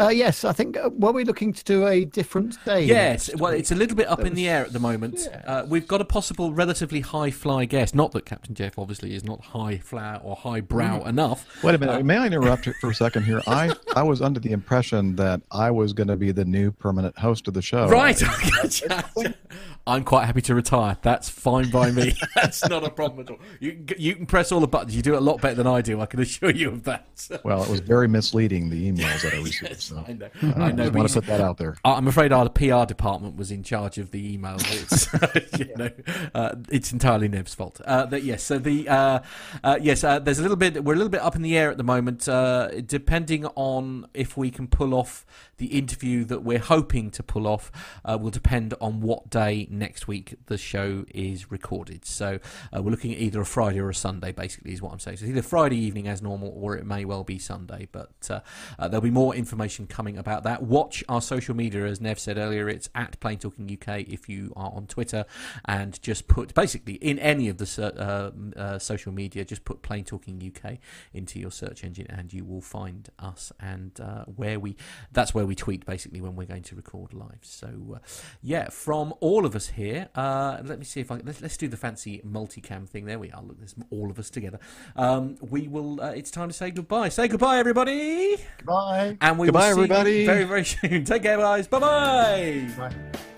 [0.00, 2.84] Uh, yes, I think uh, were we looking to do a different day?
[2.84, 3.60] Yes, well, week?
[3.60, 5.28] it's a little bit up That in the air at the moment.
[5.46, 7.94] Uh, we've got a possible relatively high fly guest.
[7.94, 11.06] Not that Captain Jeff obviously is not high flower or high brow Mm.
[11.08, 11.62] enough.
[11.62, 12.04] Wait a minute.
[12.04, 13.42] May I interrupt you for a second here?
[13.46, 17.16] I, I was under the impression that I was going to be the new permanent
[17.18, 17.86] host of the show.
[17.88, 18.20] Right.
[19.86, 20.96] I'm quite happy to retire.
[21.02, 22.14] That's fine by me.
[22.36, 23.38] That's not a problem at all.
[23.60, 24.94] You, you can press all the buttons.
[24.94, 26.00] You do it a lot better than I do.
[26.00, 27.06] I can assure you of that.
[27.44, 29.81] Well, it was very misleading, the emails that I received.
[29.82, 30.04] So.
[30.06, 30.28] I know.
[30.42, 30.90] I I know.
[30.90, 31.76] but want to put that out there.
[31.84, 34.56] I- I'm afraid our PR department was in charge of the email.
[34.58, 35.08] It's,
[35.58, 35.90] you know,
[36.34, 37.80] uh, it's entirely Nev's fault.
[37.84, 39.20] Uh, that, yes, so the uh,
[39.62, 40.82] uh, yes, uh, there's a little bit.
[40.84, 44.36] We're a little bit up in the air at the moment, uh, depending on if
[44.36, 45.24] we can pull off
[45.58, 47.70] the interview that we're hoping to pull off.
[48.04, 52.04] Uh, will depend on what day next week the show is recorded.
[52.04, 52.38] So
[52.74, 54.32] uh, we're looking at either a Friday or a Sunday.
[54.32, 55.18] Basically, is what I'm saying.
[55.18, 57.88] So either Friday evening as normal, or it may well be Sunday.
[57.90, 58.40] But uh,
[58.78, 60.62] uh, there'll be more information coming about that.
[60.62, 62.68] Watch our social media, as Nev said earlier.
[62.68, 65.24] It's at Plane Talking UK if you are on Twitter,
[65.64, 70.04] and just put basically in any of the uh, uh, social media, just put Plane
[70.04, 70.78] Talking UK
[71.12, 74.00] into your search engine, and you will find us and
[74.36, 74.76] where we.
[75.12, 77.38] That's where we tweet basically when we're going to record live.
[77.42, 77.98] So uh,
[78.42, 81.68] yeah, from all of us here, uh, let me see if I let's, let's do
[81.68, 83.04] the fancy multicam thing.
[83.06, 83.42] There we are.
[83.42, 84.58] Look, there's all of us together.
[84.96, 86.00] Um, we will.
[86.00, 87.08] Uh, it's time to say goodbye.
[87.08, 88.36] Say goodbye, everybody.
[88.64, 89.16] Bye.
[89.20, 90.26] And we Goodbye, will see you everybody.
[90.26, 91.04] very very soon.
[91.04, 91.66] Take care, guys.
[91.66, 92.68] Bye bye.
[92.78, 93.31] Bye.